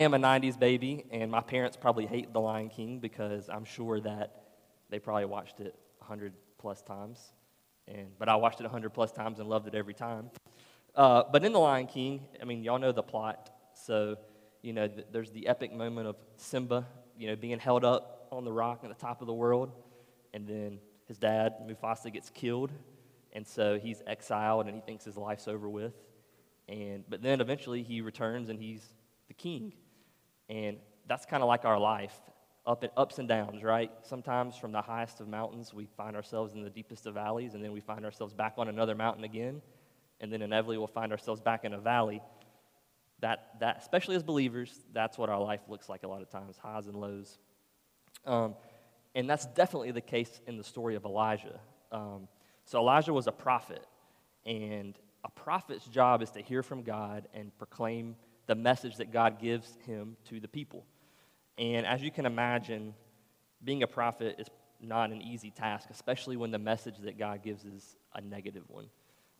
am 0.00 0.14
a 0.14 0.18
90s 0.18 0.56
baby, 0.56 1.04
and 1.10 1.28
my 1.28 1.40
parents 1.40 1.76
probably 1.76 2.06
hate 2.06 2.32
The 2.32 2.40
Lion 2.40 2.68
King 2.68 3.00
because 3.00 3.48
I'm 3.48 3.64
sure 3.64 4.00
that 4.00 4.44
they 4.90 5.00
probably 5.00 5.24
watched 5.24 5.58
it 5.58 5.74
100 5.98 6.34
plus 6.56 6.82
times. 6.82 7.32
And, 7.88 8.08
but 8.16 8.28
I 8.28 8.36
watched 8.36 8.60
it 8.60 8.64
100 8.64 8.90
plus 8.90 9.10
times 9.10 9.40
and 9.40 9.48
loved 9.48 9.66
it 9.66 9.74
every 9.74 9.94
time. 9.94 10.30
Uh, 10.94 11.24
but 11.32 11.44
in 11.44 11.52
The 11.52 11.58
Lion 11.58 11.86
King, 11.86 12.20
I 12.40 12.44
mean, 12.44 12.62
y'all 12.62 12.78
know 12.78 12.92
the 12.92 13.02
plot. 13.02 13.50
So, 13.74 14.16
you 14.62 14.72
know, 14.72 14.86
th- 14.86 15.06
there's 15.10 15.32
the 15.32 15.48
epic 15.48 15.72
moment 15.72 16.06
of 16.06 16.16
Simba, 16.36 16.86
you 17.16 17.26
know, 17.26 17.34
being 17.34 17.58
held 17.58 17.84
up 17.84 18.28
on 18.30 18.44
the 18.44 18.52
rock 18.52 18.80
at 18.84 18.90
the 18.90 18.94
top 18.94 19.20
of 19.20 19.26
the 19.26 19.34
world. 19.34 19.72
And 20.32 20.46
then 20.46 20.78
his 21.06 21.18
dad, 21.18 21.54
Mufasa, 21.66 22.12
gets 22.12 22.30
killed. 22.30 22.70
And 23.32 23.44
so 23.44 23.80
he's 23.80 24.00
exiled 24.06 24.66
and 24.66 24.76
he 24.76 24.80
thinks 24.80 25.04
his 25.04 25.16
life's 25.16 25.48
over 25.48 25.68
with. 25.68 25.94
And, 26.68 27.02
but 27.08 27.20
then 27.20 27.40
eventually 27.40 27.82
he 27.82 28.00
returns 28.00 28.48
and 28.48 28.60
he's 28.60 28.84
the 29.26 29.34
king. 29.34 29.72
And 30.48 30.78
that's 31.06 31.26
kind 31.26 31.42
of 31.42 31.48
like 31.48 31.64
our 31.64 31.78
life 31.78 32.18
up 32.68 32.82
and, 32.82 32.92
ups 32.96 33.18
and 33.18 33.26
downs, 33.26 33.62
right? 33.64 33.90
Sometimes 34.02 34.56
from 34.56 34.72
the 34.72 34.82
highest 34.82 35.20
of 35.20 35.28
mountains, 35.28 35.72
we 35.72 35.86
find 35.96 36.14
ourselves 36.14 36.52
in 36.52 36.62
the 36.62 36.70
deepest 36.70 37.06
of 37.06 37.14
valleys, 37.14 37.54
and 37.54 37.64
then 37.64 37.72
we 37.72 37.80
find 37.80 38.04
ourselves 38.04 38.34
back 38.34 38.54
on 38.58 38.68
another 38.68 38.94
mountain 38.94 39.24
again, 39.24 39.62
and 40.20 40.30
then 40.30 40.42
inevitably 40.42 40.76
we'll 40.76 40.86
find 40.86 41.10
ourselves 41.10 41.40
back 41.40 41.64
in 41.64 41.72
a 41.72 41.78
valley. 41.78 42.20
That, 43.20 43.54
that, 43.60 43.78
especially 43.80 44.16
as 44.16 44.22
believers, 44.22 44.80
that's 44.92 45.16
what 45.16 45.30
our 45.30 45.40
life 45.40 45.62
looks 45.68 45.88
like 45.88 46.02
a 46.02 46.08
lot 46.08 46.20
of 46.22 46.30
times 46.30 46.56
highs 46.58 46.86
and 46.86 47.00
lows. 47.00 47.38
Um, 48.26 48.54
and 49.14 49.28
that's 49.28 49.46
definitely 49.46 49.90
the 49.90 50.02
case 50.02 50.40
in 50.46 50.56
the 50.58 50.62
story 50.62 50.94
of 50.94 51.04
Elijah. 51.04 51.58
Um, 51.90 52.28
so, 52.64 52.78
Elijah 52.78 53.14
was 53.14 53.26
a 53.26 53.32
prophet, 53.32 53.84
and 54.44 54.94
a 55.24 55.30
prophet's 55.30 55.86
job 55.86 56.22
is 56.22 56.30
to 56.32 56.42
hear 56.42 56.62
from 56.62 56.82
God 56.82 57.26
and 57.32 57.56
proclaim 57.56 58.14
the 58.48 58.54
message 58.54 58.96
that 58.96 59.12
God 59.12 59.40
gives 59.40 59.78
him 59.86 60.16
to 60.28 60.40
the 60.40 60.48
people. 60.48 60.84
And 61.58 61.86
as 61.86 62.02
you 62.02 62.10
can 62.10 62.26
imagine, 62.26 62.94
being 63.62 63.82
a 63.82 63.86
prophet 63.86 64.36
is 64.38 64.48
not 64.80 65.10
an 65.10 65.20
easy 65.20 65.50
task, 65.50 65.88
especially 65.90 66.36
when 66.36 66.50
the 66.50 66.58
message 66.58 66.96
that 67.02 67.18
God 67.18 67.42
gives 67.42 67.64
is 67.64 67.96
a 68.14 68.20
negative 68.20 68.64
one. 68.68 68.86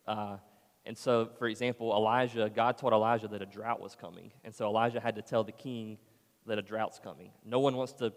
Uh, 0.06 0.36
and 0.84 0.97
so, 0.97 1.31
for 1.39 1.48
example, 1.48 1.92
Elijah, 1.92 2.51
God 2.55 2.77
told 2.77 2.92
Elijah 2.92 3.29
that 3.29 3.41
a 3.41 3.47
drought 3.47 3.81
was 3.81 3.95
coming. 3.95 4.31
And 4.45 4.55
so 4.55 4.67
Elijah 4.67 5.01
had 5.01 5.17
to 5.17 5.23
tell 5.23 5.42
the 5.42 5.53
king 5.53 5.98
that 6.47 6.59
a 6.59 6.62
drought's 6.62 6.98
coming. 6.98 7.31
No 7.45 7.61
one 7.61 7.77
wants 7.77 7.95
to 7.95 8.12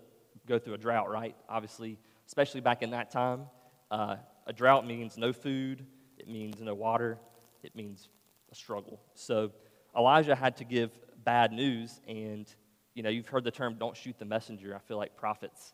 go 0.47 0.59
through 0.59 0.73
a 0.73 0.77
drought, 0.77 1.09
right? 1.09 1.35
Obviously, 1.47 1.99
especially 2.27 2.61
back 2.61 2.81
in 2.81 2.91
that 2.91 3.11
time, 3.11 3.43
uh, 3.91 4.17
a 4.45 4.53
drought 4.53 4.85
means 4.85 5.17
no 5.17 5.31
food, 5.31 5.85
it 6.17 6.27
means 6.27 6.61
no 6.61 6.73
water, 6.73 7.17
it 7.63 7.75
means 7.75 8.09
a 8.51 8.55
struggle. 8.55 9.01
So 9.13 9.51
Elijah 9.97 10.35
had 10.35 10.57
to 10.57 10.63
give 10.63 10.91
bad 11.23 11.51
news, 11.51 11.99
and 12.07 12.47
you 12.93 13.03
know, 13.03 13.09
you've 13.09 13.27
heard 13.27 13.43
the 13.43 13.51
term 13.51 13.75
"don't 13.79 13.95
shoot 13.95 14.17
the 14.17 14.25
messenger." 14.25 14.75
I 14.75 14.79
feel 14.79 14.97
like 14.97 15.17
prophets 15.17 15.73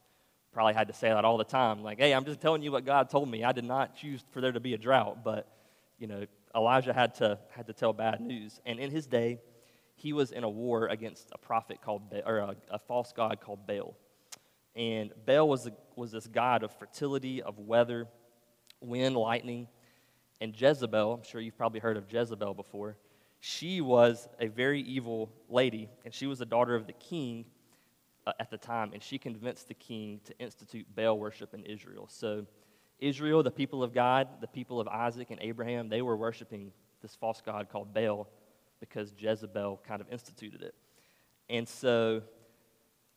probably 0.52 0.74
had 0.74 0.88
to 0.88 0.94
say 0.94 1.10
that 1.10 1.24
all 1.24 1.38
the 1.38 1.44
time. 1.44 1.84
Like, 1.84 2.00
hey, 2.00 2.14
I'm 2.14 2.26
just 2.26 2.42
telling 2.42 2.64
you 2.64 2.72
what 2.72 2.86
God 2.86 3.10
told 3.10 3.30
me. 3.30 3.44
I 3.44 3.52
did 3.52 3.66
not 3.66 3.96
choose 3.96 4.24
for 4.32 4.42
there 4.42 4.52
to 4.52 4.60
be 4.60 4.74
a 4.74 4.78
drought, 4.78 5.24
but 5.24 5.48
you 6.00 6.08
know, 6.08 6.26
Elijah 6.56 6.94
had 6.94 7.14
to 7.16 7.38
had 7.50 7.68
to 7.68 7.74
tell 7.74 7.94
bad 7.94 8.22
news. 8.22 8.60
And 8.66 8.80
in 8.80 8.90
his 8.90 9.06
day, 9.06 9.40
he 9.96 10.14
was 10.14 10.32
in 10.32 10.44
a 10.44 10.50
war 10.50 10.88
against 10.88 11.30
a 11.32 11.38
prophet 11.38 11.82
called 11.82 12.10
ba- 12.10 12.26
or 12.26 12.38
a, 12.38 12.56
a 12.72 12.80
false 12.80 13.12
god 13.16 13.40
called 13.42 13.68
Baal. 13.68 13.96
And 14.76 15.12
Baal 15.26 15.50
was, 15.50 15.66
a, 15.66 15.72
was 15.96 16.12
this 16.12 16.28
god 16.28 16.62
of 16.62 16.72
fertility, 16.72 17.42
of 17.42 17.58
weather, 17.58 18.08
wind, 18.80 19.16
lightning. 19.16 19.68
And 20.40 20.60
Jezebel, 20.60 21.14
I'm 21.14 21.24
sure 21.24 21.42
you've 21.42 21.58
probably 21.58 21.80
heard 21.80 21.98
of 21.98 22.12
Jezebel 22.14 22.54
before, 22.54 22.96
she 23.40 23.82
was 23.82 24.28
a 24.40 24.48
very 24.48 24.82
evil 24.82 25.32
lady, 25.50 25.90
and 26.06 26.14
she 26.14 26.28
was 26.28 26.40
the 26.40 26.46
daughter 26.46 26.76
of 26.76 26.88
the 26.88 26.94
king 26.94 27.46
uh, 28.26 28.34
at 28.40 28.50
the 28.50 28.58
time, 28.58 28.92
and 28.94 29.02
she 29.02 29.18
convinced 29.18 29.68
the 29.68 29.74
king 29.74 30.20
to 30.26 30.38
institute 30.40 30.86
Baal 30.96 31.18
worship 31.18 31.54
in 31.54 31.64
Israel. 31.64 32.08
So, 32.10 32.46
Israel, 33.00 33.44
the 33.44 33.52
people 33.52 33.84
of 33.84 33.94
God, 33.94 34.28
the 34.42 34.48
people 34.48 34.80
of 34.80 34.88
Isaac 34.88 35.30
and 35.30 35.40
Abraham, 35.42 35.88
they 35.88 36.02
were 36.02 36.18
worshiping 36.18 36.72
this 37.02 37.16
false 37.16 37.42
god 37.46 37.70
called 37.70 37.94
Baal 37.94 38.28
because 38.80 39.14
Jezebel 39.18 39.82
kind 39.88 40.02
of 40.02 40.08
instituted 40.12 40.64
it. 40.64 40.74
And 41.50 41.68
so, 41.68 42.24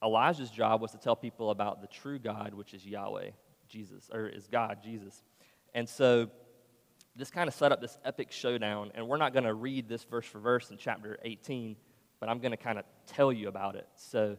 Elijah's 0.03 0.51
job 0.51 0.81
was 0.81 0.93
to 0.93 0.99
tell 0.99 1.17
people 1.17 1.51
about 1.51 1.81
the 1.81 1.87
true 1.87 2.19
God, 2.19 2.55
which 2.55 2.75
is 2.75 2.87
Yahweh, 2.87 3.31
Jesus, 3.69 4.11
or 4.13 4.29
is 4.29 4.47
God, 4.47 4.79
Jesus. 4.83 5.23
And 5.75 5.89
so, 5.89 6.31
this 7.21 7.31
kind 7.31 7.49
of 7.49 7.55
set 7.55 7.71
up 7.71 7.83
this 7.83 7.99
epic 8.03 8.33
showdown, 8.33 8.93
and 8.95 9.07
we're 9.07 9.19
not 9.19 9.35
going 9.35 9.45
to 9.45 9.53
read 9.53 9.89
this 9.89 10.05
verse 10.05 10.25
for 10.25 10.39
verse 10.39 10.71
in 10.71 10.79
chapter 10.79 11.19
18, 11.23 11.77
but 12.19 12.31
I'm 12.31 12.39
going 12.39 12.53
to 12.53 12.57
kind 12.57 12.79
of 12.79 12.87
tell 13.07 13.31
you 13.31 13.49
about 13.49 13.77
it. 13.77 13.87
So 13.95 14.39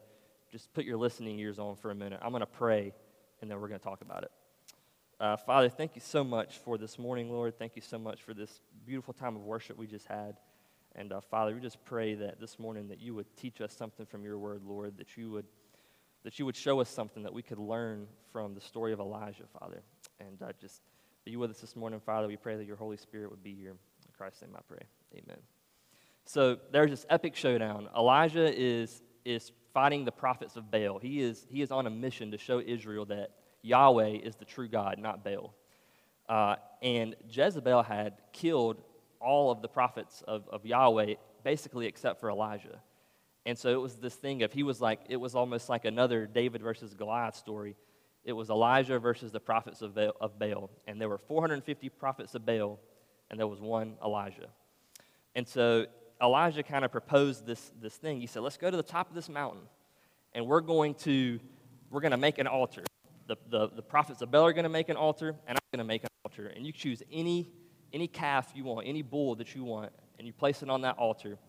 just 0.51 0.73
put 0.73 0.83
your 0.83 0.97
listening 0.97 1.37
ears 1.37 1.59
on 1.59 1.75
for 1.75 1.91
a 1.91 1.95
minute. 1.95 2.19
I'm 2.23 2.31
going 2.31 2.41
to 2.41 2.47
pray, 2.47 2.91
and 3.39 3.51
then 3.51 3.61
we're 3.61 3.67
going 3.67 3.79
to 3.79 3.83
talk 3.83 4.01
about 4.01 4.23
it. 4.23 4.31
Uh, 5.19 5.37
Father, 5.37 5.69
thank 5.69 5.93
you 5.93 6.01
so 6.01 6.23
much 6.23 6.57
for 6.57 6.79
this 6.79 6.97
morning, 6.97 7.29
Lord. 7.29 7.59
Thank 7.59 7.75
you 7.75 7.83
so 7.83 7.99
much 7.99 8.23
for 8.23 8.33
this 8.33 8.61
beautiful 8.83 9.13
time 9.13 9.35
of 9.35 9.43
worship 9.43 9.77
we 9.77 9.85
just 9.85 10.07
had. 10.07 10.37
And 10.95 11.13
uh, 11.13 11.21
Father, 11.21 11.53
we 11.53 11.61
just 11.61 11.85
pray 11.85 12.15
that 12.15 12.39
this 12.39 12.57
morning 12.57 12.87
that 12.87 12.99
you 12.99 13.13
would 13.13 13.27
teach 13.37 13.61
us 13.61 13.73
something 13.73 14.07
from 14.07 14.23
your 14.23 14.39
word, 14.39 14.63
Lord, 14.65 14.97
that 14.97 15.15
you 15.17 15.29
would 15.29 15.45
that 16.23 16.37
you 16.37 16.45
would 16.45 16.55
show 16.55 16.79
us 16.79 16.89
something 16.89 17.23
that 17.23 17.33
we 17.33 17.41
could 17.41 17.57
learn 17.57 18.07
from 18.31 18.53
the 18.53 18.61
story 18.61 18.93
of 18.93 18.99
Elijah, 18.99 19.45
Father. 19.59 19.81
And 20.19 20.41
uh, 20.41 20.51
just 20.59 20.81
be 21.25 21.35
with 21.35 21.51
us 21.51 21.59
this 21.59 21.75
morning, 21.75 21.99
Father. 21.99 22.27
We 22.27 22.35
pray 22.35 22.55
that 22.55 22.65
your 22.65 22.75
Holy 22.75 22.97
Spirit 22.97 23.29
would 23.29 23.43
be 23.43 23.53
here. 23.53 23.71
In 23.71 24.11
Christ's 24.17 24.41
name 24.41 24.51
I 24.55 24.61
pray. 24.67 24.81
Amen. 25.13 25.37
So 26.25 26.57
there's 26.71 26.89
this 26.89 27.05
epic 27.09 27.35
showdown. 27.35 27.89
Elijah 27.95 28.51
is, 28.51 29.03
is 29.23 29.51
fighting 29.71 30.03
the 30.03 30.11
prophets 30.11 30.55
of 30.55 30.71
Baal. 30.71 30.97
He 30.97 31.21
is, 31.21 31.45
he 31.49 31.61
is 31.61 31.71
on 31.71 31.85
a 31.85 31.91
mission 31.91 32.31
to 32.31 32.39
show 32.39 32.59
Israel 32.59 33.05
that 33.05 33.31
Yahweh 33.61 34.17
is 34.23 34.35
the 34.35 34.45
true 34.45 34.67
God, 34.67 34.97
not 34.97 35.23
Baal. 35.23 35.53
Uh, 36.27 36.55
and 36.81 37.15
Jezebel 37.29 37.83
had 37.83 38.13
killed 38.33 38.81
all 39.19 39.51
of 39.51 39.61
the 39.61 39.67
prophets 39.67 40.23
of, 40.27 40.47
of 40.49 40.65
Yahweh, 40.65 41.15
basically 41.43 41.85
except 41.85 42.19
for 42.19 42.31
Elijah. 42.31 42.81
And 43.45 43.57
so 43.57 43.69
it 43.69 43.81
was 43.81 43.95
this 43.95 44.15
thing 44.15 44.41
of 44.41 44.53
he 44.53 44.63
was 44.63 44.81
like, 44.81 45.01
it 45.07 45.17
was 45.17 45.35
almost 45.35 45.69
like 45.69 45.85
another 45.85 46.25
David 46.25 46.61
versus 46.63 46.95
Goliath 46.95 47.35
story 47.35 47.75
it 48.23 48.33
was 48.33 48.49
Elijah 48.49 48.99
versus 48.99 49.31
the 49.31 49.39
prophets 49.39 49.81
of 49.81 49.95
Baal, 49.95 50.13
of 50.21 50.37
Baal. 50.37 50.69
And 50.87 51.01
there 51.01 51.09
were 51.09 51.17
450 51.17 51.89
prophets 51.89 52.35
of 52.35 52.45
Baal, 52.45 52.79
and 53.29 53.39
there 53.39 53.47
was 53.47 53.59
one 53.59 53.95
Elijah. 54.03 54.49
And 55.35 55.47
so 55.47 55.85
Elijah 56.21 56.61
kind 56.61 56.85
of 56.85 56.91
proposed 56.91 57.45
this, 57.45 57.71
this 57.81 57.95
thing. 57.95 58.21
He 58.21 58.27
said, 58.27 58.43
Let's 58.43 58.57
go 58.57 58.69
to 58.69 58.77
the 58.77 58.83
top 58.83 59.09
of 59.09 59.15
this 59.15 59.29
mountain, 59.29 59.61
and 60.33 60.45
we're 60.45 60.61
going 60.61 60.93
to, 60.95 61.39
we're 61.89 62.01
going 62.01 62.11
to 62.11 62.17
make 62.17 62.37
an 62.37 62.47
altar. 62.47 62.83
The, 63.27 63.37
the, 63.49 63.69
the 63.69 63.81
prophets 63.81 64.21
of 64.21 64.29
Baal 64.29 64.45
are 64.45 64.53
going 64.53 64.63
to 64.63 64.69
make 64.69 64.89
an 64.89 64.97
altar, 64.97 65.29
and 65.47 65.57
I'm 65.57 65.77
going 65.77 65.83
to 65.85 65.87
make 65.87 66.03
an 66.03 66.09
altar. 66.25 66.47
And 66.47 66.65
you 66.65 66.71
choose 66.71 67.01
any, 67.11 67.49
any 67.91 68.07
calf 68.07 68.51
you 68.53 68.65
want, 68.65 68.87
any 68.87 69.01
bull 69.01 69.35
that 69.35 69.55
you 69.55 69.63
want, 69.63 69.91
and 70.19 70.27
you 70.27 70.33
place 70.33 70.61
it 70.61 70.69
on 70.69 70.81
that 70.81 70.97
altar. 70.97 71.39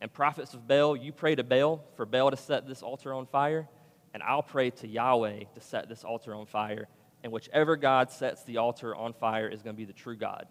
And 0.00 0.12
prophets 0.12 0.54
of 0.54 0.68
Baal, 0.68 0.96
you 0.96 1.12
pray 1.12 1.34
to 1.34 1.42
Baal 1.42 1.84
for 1.96 2.06
Baal 2.06 2.30
to 2.30 2.36
set 2.36 2.68
this 2.68 2.82
altar 2.82 3.12
on 3.12 3.26
fire 3.26 3.68
and 4.12 4.22
I'll 4.22 4.42
pray 4.42 4.70
to 4.70 4.88
Yahweh 4.88 5.44
to 5.54 5.60
set 5.60 5.88
this 5.88 6.04
altar 6.04 6.34
on 6.34 6.46
fire. 6.46 6.88
And 7.22 7.32
whichever 7.32 7.76
God 7.76 8.10
sets 8.10 8.44
the 8.44 8.56
altar 8.56 8.94
on 8.94 9.12
fire 9.12 9.48
is 9.48 9.62
going 9.62 9.76
to 9.76 9.78
be 9.78 9.84
the 9.84 9.92
true 9.92 10.16
God. 10.16 10.46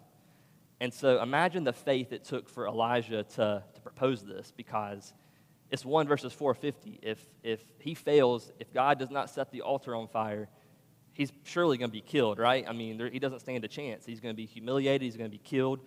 And 0.80 0.94
so 0.94 1.22
imagine 1.22 1.64
the 1.64 1.72
faith 1.72 2.12
it 2.12 2.24
took 2.24 2.48
for 2.48 2.66
Elijah 2.66 3.24
to, 3.24 3.62
to 3.74 3.80
propose 3.82 4.22
this 4.22 4.52
because 4.56 5.12
it's 5.70 5.84
1 5.84 6.08
verses 6.08 6.32
450. 6.32 7.00
If, 7.02 7.24
if 7.42 7.62
he 7.78 7.94
fails, 7.94 8.50
if 8.58 8.72
God 8.72 8.98
does 8.98 9.10
not 9.10 9.28
set 9.28 9.50
the 9.50 9.60
altar 9.60 9.94
on 9.94 10.08
fire, 10.08 10.48
he's 11.12 11.32
surely 11.44 11.76
going 11.76 11.90
to 11.90 11.92
be 11.92 12.00
killed, 12.00 12.38
right? 12.38 12.64
I 12.66 12.72
mean, 12.72 12.96
there, 12.96 13.10
he 13.10 13.18
doesn't 13.18 13.40
stand 13.40 13.64
a 13.64 13.68
chance. 13.68 14.06
He's 14.06 14.20
going 14.20 14.34
to 14.34 14.36
be 14.36 14.46
humiliated, 14.46 15.02
he's 15.02 15.16
going 15.16 15.30
to 15.30 15.36
be 15.36 15.42
killed. 15.42 15.80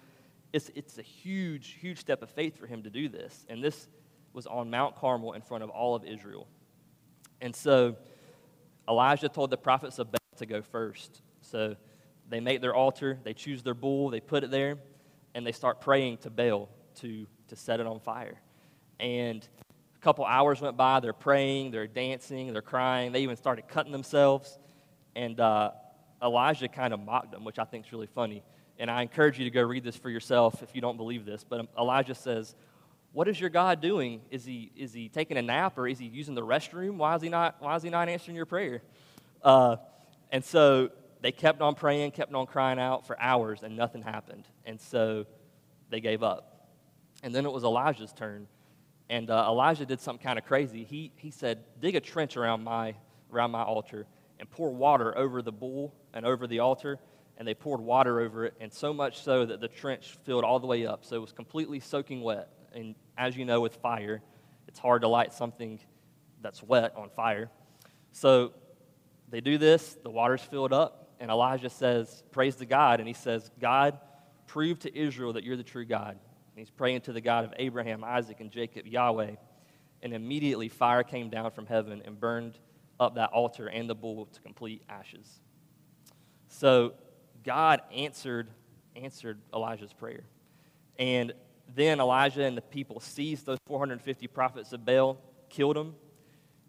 It's, 0.52 0.70
it's 0.76 1.00
a 1.00 1.02
huge, 1.02 1.78
huge 1.80 1.98
step 1.98 2.22
of 2.22 2.30
faith 2.30 2.60
for 2.60 2.68
him 2.68 2.84
to 2.84 2.92
do 2.92 3.10
this. 3.10 3.46
And 3.50 3.64
this 3.64 3.88
was 4.34 4.46
on 4.46 4.70
Mount 4.70 4.96
Carmel 4.96 5.34
in 5.34 5.42
front 5.42 5.64
of 5.64 5.72
all 5.72 5.96
of 5.96 6.04
Israel. 6.04 6.48
And 7.42 7.56
so 7.56 7.98
Elijah 8.88 9.30
told 9.30 9.50
the 9.50 9.58
prophets 9.58 10.00
of 10.00 10.12
Baal 10.12 10.20
to 10.38 10.46
go 10.46 10.62
first. 10.62 11.22
So 11.42 11.76
they 12.30 12.40
make 12.40 12.62
their 12.62 12.74
altar, 12.74 13.20
they 13.24 13.34
choose 13.34 13.64
their 13.64 13.74
bull, 13.74 14.10
they 14.10 14.20
put 14.20 14.44
it 14.44 14.52
there, 14.52 14.78
and 15.36 15.46
they 15.46 15.52
start 15.52 15.82
praying 15.82 16.18
to 16.20 16.30
Baal 16.30 16.70
to, 16.96 17.28
to 17.48 17.56
set 17.56 17.80
it 17.80 17.88
on 17.88 18.00
fire. 18.00 18.40
And 19.00 19.48
a 19.96 20.00
couple 20.00 20.26
hours 20.26 20.62
went 20.62 20.78
by, 20.78 21.00
they're 21.00 21.14
praying, 21.14 21.72
they're 21.72 21.88
dancing, 21.88 22.54
they're 22.54 22.62
crying, 22.62 23.12
they 23.12 23.22
even 23.22 23.36
started 23.36 23.68
cutting 23.68 23.92
themselves. 23.92 24.58
And 25.16 25.40
uh, 25.40 25.72
Elijah 26.22 26.68
kind 26.68 26.94
of 26.94 27.00
mocked 27.00 27.32
them, 27.32 27.44
which 27.44 27.60
I 27.60 27.66
think 27.66 27.86
is 27.86 27.92
really 27.92 28.08
funny. 28.08 28.44
And 28.80 28.90
I 28.90 29.02
encourage 29.02 29.38
you 29.38 29.46
to 29.46 29.52
go 29.52 29.62
read 29.62 29.84
this 29.84 29.96
for 29.96 30.10
yourself 30.10 30.64
if 30.64 30.74
you 30.74 30.82
don't 30.82 30.98
believe 30.98 31.26
this. 31.26 31.44
But 31.44 31.68
Elijah 31.78 32.16
says, 32.16 32.56
what 33.14 33.28
is 33.28 33.40
your 33.40 33.52
God 33.52 33.80
doing? 33.80 34.22
Is 34.32 34.44
he, 34.44 34.72
is 34.76 34.92
he 34.92 35.08
taking 35.08 35.38
a 35.38 35.42
nap 35.42 35.78
or 35.78 35.88
is 35.88 36.00
he 36.00 36.08
using 36.08 36.34
the 36.34 36.42
restroom? 36.42 36.98
Why 36.98 37.16
is 37.16 37.22
he 37.22 37.30
not, 37.30 37.58
why 37.60 37.76
is 37.76 37.84
he 37.84 37.90
not 37.90 38.10
answering 38.10 38.36
your 38.36 38.48
prayer? 38.48 38.82
Uh, 39.44 39.78
and 40.32 40.44
so 40.44 40.90
they 41.22 41.32
kept 41.32 41.62
on 41.62 41.76
praying, 41.76 42.12
kept 42.12 42.34
on 42.34 42.48
crying 42.48 42.80
out 42.80 43.06
for 43.06 43.20
hours, 43.20 43.62
and 43.62 43.78
nothing 43.78 44.02
happened. 44.02 44.48
And 44.66 44.82
so 44.82 45.26
they 45.90 46.02
gave 46.02 46.24
up. 46.24 46.70
And 47.22 47.34
then 47.34 47.46
it 47.46 47.52
was 47.52 47.64
Elijah's 47.64 48.12
turn. 48.12 48.48
And 49.10 49.30
uh, 49.30 49.46
Elijah 49.48 49.86
did 49.86 50.02
something 50.02 50.24
kind 50.24 50.40
of 50.40 50.46
crazy. 50.46 50.84
He, 50.84 51.12
he 51.16 51.30
said, 51.30 51.64
Dig 51.80 51.96
a 51.96 52.00
trench 52.00 52.36
around 52.36 52.64
my, 52.64 52.96
around 53.32 53.52
my 53.52 53.62
altar 53.62 54.08
and 54.40 54.50
pour 54.50 54.72
water 54.72 55.16
over 55.16 55.42
the 55.42 55.52
bull 55.52 55.94
and 56.14 56.26
over 56.26 56.48
the 56.48 56.60
altar. 56.60 57.00
And 57.38 57.48
they 57.48 57.54
poured 57.54 57.80
water 57.80 58.20
over 58.20 58.46
it, 58.46 58.54
and 58.60 58.72
so 58.72 58.94
much 58.94 59.22
so 59.24 59.46
that 59.46 59.60
the 59.60 59.68
trench 59.68 60.18
filled 60.24 60.44
all 60.44 60.60
the 60.60 60.68
way 60.68 60.86
up. 60.86 61.04
So 61.04 61.16
it 61.16 61.22
was 61.22 61.32
completely 61.32 61.80
soaking 61.80 62.22
wet. 62.22 62.50
And 62.74 62.96
as 63.18 63.36
you 63.36 63.46
know, 63.46 63.62
with 63.62 63.76
fire, 63.76 64.22
it's 64.68 64.80
hard 64.80 65.02
to 65.02 65.08
light 65.08 65.34
something 65.34 65.80
that's 66.42 66.62
wet 66.62 66.94
on 66.96 67.10
fire. 67.10 67.50
So 68.12 68.54
they 69.30 69.42
do 69.42 69.58
this, 69.58 69.98
the 70.04 70.10
water's 70.10 70.42
filled 70.42 70.74
up, 70.74 71.04
and 71.20 71.32
Elijah 71.32 71.70
says, 71.70 72.24
Praise 72.32 72.56
to 72.58 72.66
God. 72.66 73.00
And 73.00 73.08
he 73.08 73.14
says, 73.14 73.50
God, 73.60 73.98
prove 74.48 74.80
to 74.80 74.96
Israel 74.96 75.34
that 75.34 75.44
you're 75.44 75.58
the 75.58 75.64
true 75.64 75.86
God. 75.86 76.12
And 76.12 76.60
he's 76.60 76.70
praying 76.70 77.02
to 77.02 77.14
the 77.14 77.22
God 77.22 77.46
of 77.46 77.54
Abraham, 77.58 78.04
Isaac, 78.04 78.40
and 78.42 78.52
Jacob, 78.52 78.86
Yahweh. 78.86 79.36
And 80.02 80.14
immediately 80.14 80.70
fire 80.70 81.04
came 81.04 81.30
down 81.30 81.52
from 81.52 81.66
heaven 81.66 82.02
and 82.06 82.20
burned 82.20 82.60
up 83.00 83.16
that 83.16 83.32
altar 83.32 83.68
and 83.68 83.90
the 83.90 83.96
bull 83.96 84.26
to 84.26 84.42
complete 84.42 84.84
ashes. 84.90 85.40
So 86.48 86.94
God 87.44 87.82
answered, 87.92 88.50
answered 88.96 89.40
Elijah's 89.54 89.94
prayer. 89.94 90.26
And 91.00 91.34
then 91.76 92.00
Elijah 92.00 92.44
and 92.44 92.56
the 92.56 92.62
people 92.62 93.00
seized 93.00 93.46
those 93.46 93.58
450 93.68 94.28
prophets 94.28 94.74
of 94.74 94.86
Baal, 94.86 95.18
killed 95.50 95.76
them. 95.76 95.96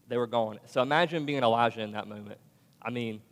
They 0.08 0.16
were 0.16 0.26
gone. 0.26 0.58
So 0.66 0.82
imagine 0.82 1.24
being 1.26 1.42
Elijah 1.42 1.80
in 1.80 1.92
that 1.92 2.08
moment. 2.08 2.38
I 2.80 2.90
mean, 2.90 3.22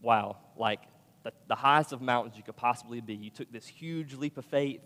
wow, 0.00 0.36
like 0.56 0.80
the, 1.22 1.32
the 1.48 1.54
highest 1.54 1.92
of 1.92 2.00
mountains 2.00 2.36
you 2.36 2.42
could 2.42 2.56
possibly 2.56 3.00
be. 3.00 3.14
You 3.14 3.30
took 3.30 3.50
this 3.52 3.66
huge 3.66 4.14
leap 4.14 4.36
of 4.38 4.44
faith. 4.44 4.80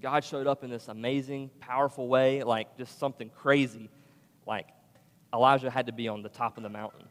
God 0.00 0.24
showed 0.24 0.46
up 0.46 0.64
in 0.64 0.70
this 0.70 0.88
amazing, 0.88 1.50
powerful 1.60 2.08
way, 2.08 2.42
like 2.42 2.76
just 2.78 2.98
something 2.98 3.30
crazy. 3.30 3.90
Like 4.46 4.68
Elijah 5.32 5.70
had 5.70 5.86
to 5.86 5.92
be 5.92 6.08
on 6.08 6.22
the 6.22 6.28
top 6.28 6.56
of 6.56 6.62
the 6.62 6.68
mountain. 6.68 7.06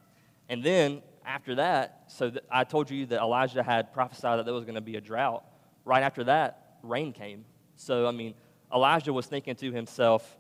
And 0.48 0.64
then 0.64 1.02
after 1.26 1.56
that, 1.56 2.06
so 2.08 2.32
th- 2.32 2.44
I 2.50 2.64
told 2.64 2.90
you 2.90 3.06
that 3.08 3.22
Elijah 3.22 3.62
had 3.62 3.94
prophesied 3.94 4.40
that 4.40 4.46
there 4.46 4.54
was 4.54 4.66
going 4.66 4.76
to 4.76 4.82
be 4.82 4.96
a 4.96 5.02
drought. 5.02 5.44
Right 5.86 6.02
after 6.02 6.24
that, 6.26 6.78
rain 6.82 7.14
came. 7.14 7.46
So, 7.76 8.08
I 8.08 8.12
mean, 8.12 8.34
Elijah 8.74 9.14
was 9.14 9.26
thinking 9.26 9.56
to 9.56 9.72
himself, 9.72 10.38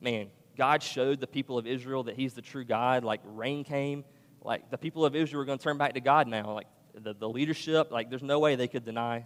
man, 0.00 0.28
God 0.56 0.82
showed 0.82 1.20
the 1.20 1.26
people 1.26 1.58
of 1.58 1.66
Israel 1.66 2.04
that 2.04 2.16
he's 2.16 2.34
the 2.34 2.42
true 2.42 2.64
God. 2.64 3.04
Like, 3.04 3.20
rain 3.24 3.64
came. 3.64 4.04
Like, 4.42 4.70
the 4.70 4.78
people 4.78 5.04
of 5.04 5.16
Israel 5.16 5.42
are 5.42 5.44
going 5.44 5.58
to 5.58 5.64
turn 5.64 5.78
back 5.78 5.94
to 5.94 6.00
God 6.00 6.28
now. 6.28 6.52
Like, 6.52 6.66
the, 6.94 7.14
the 7.14 7.28
leadership, 7.28 7.90
like, 7.90 8.10
there's 8.10 8.22
no 8.22 8.38
way 8.38 8.54
they 8.54 8.68
could 8.68 8.84
deny, 8.84 9.24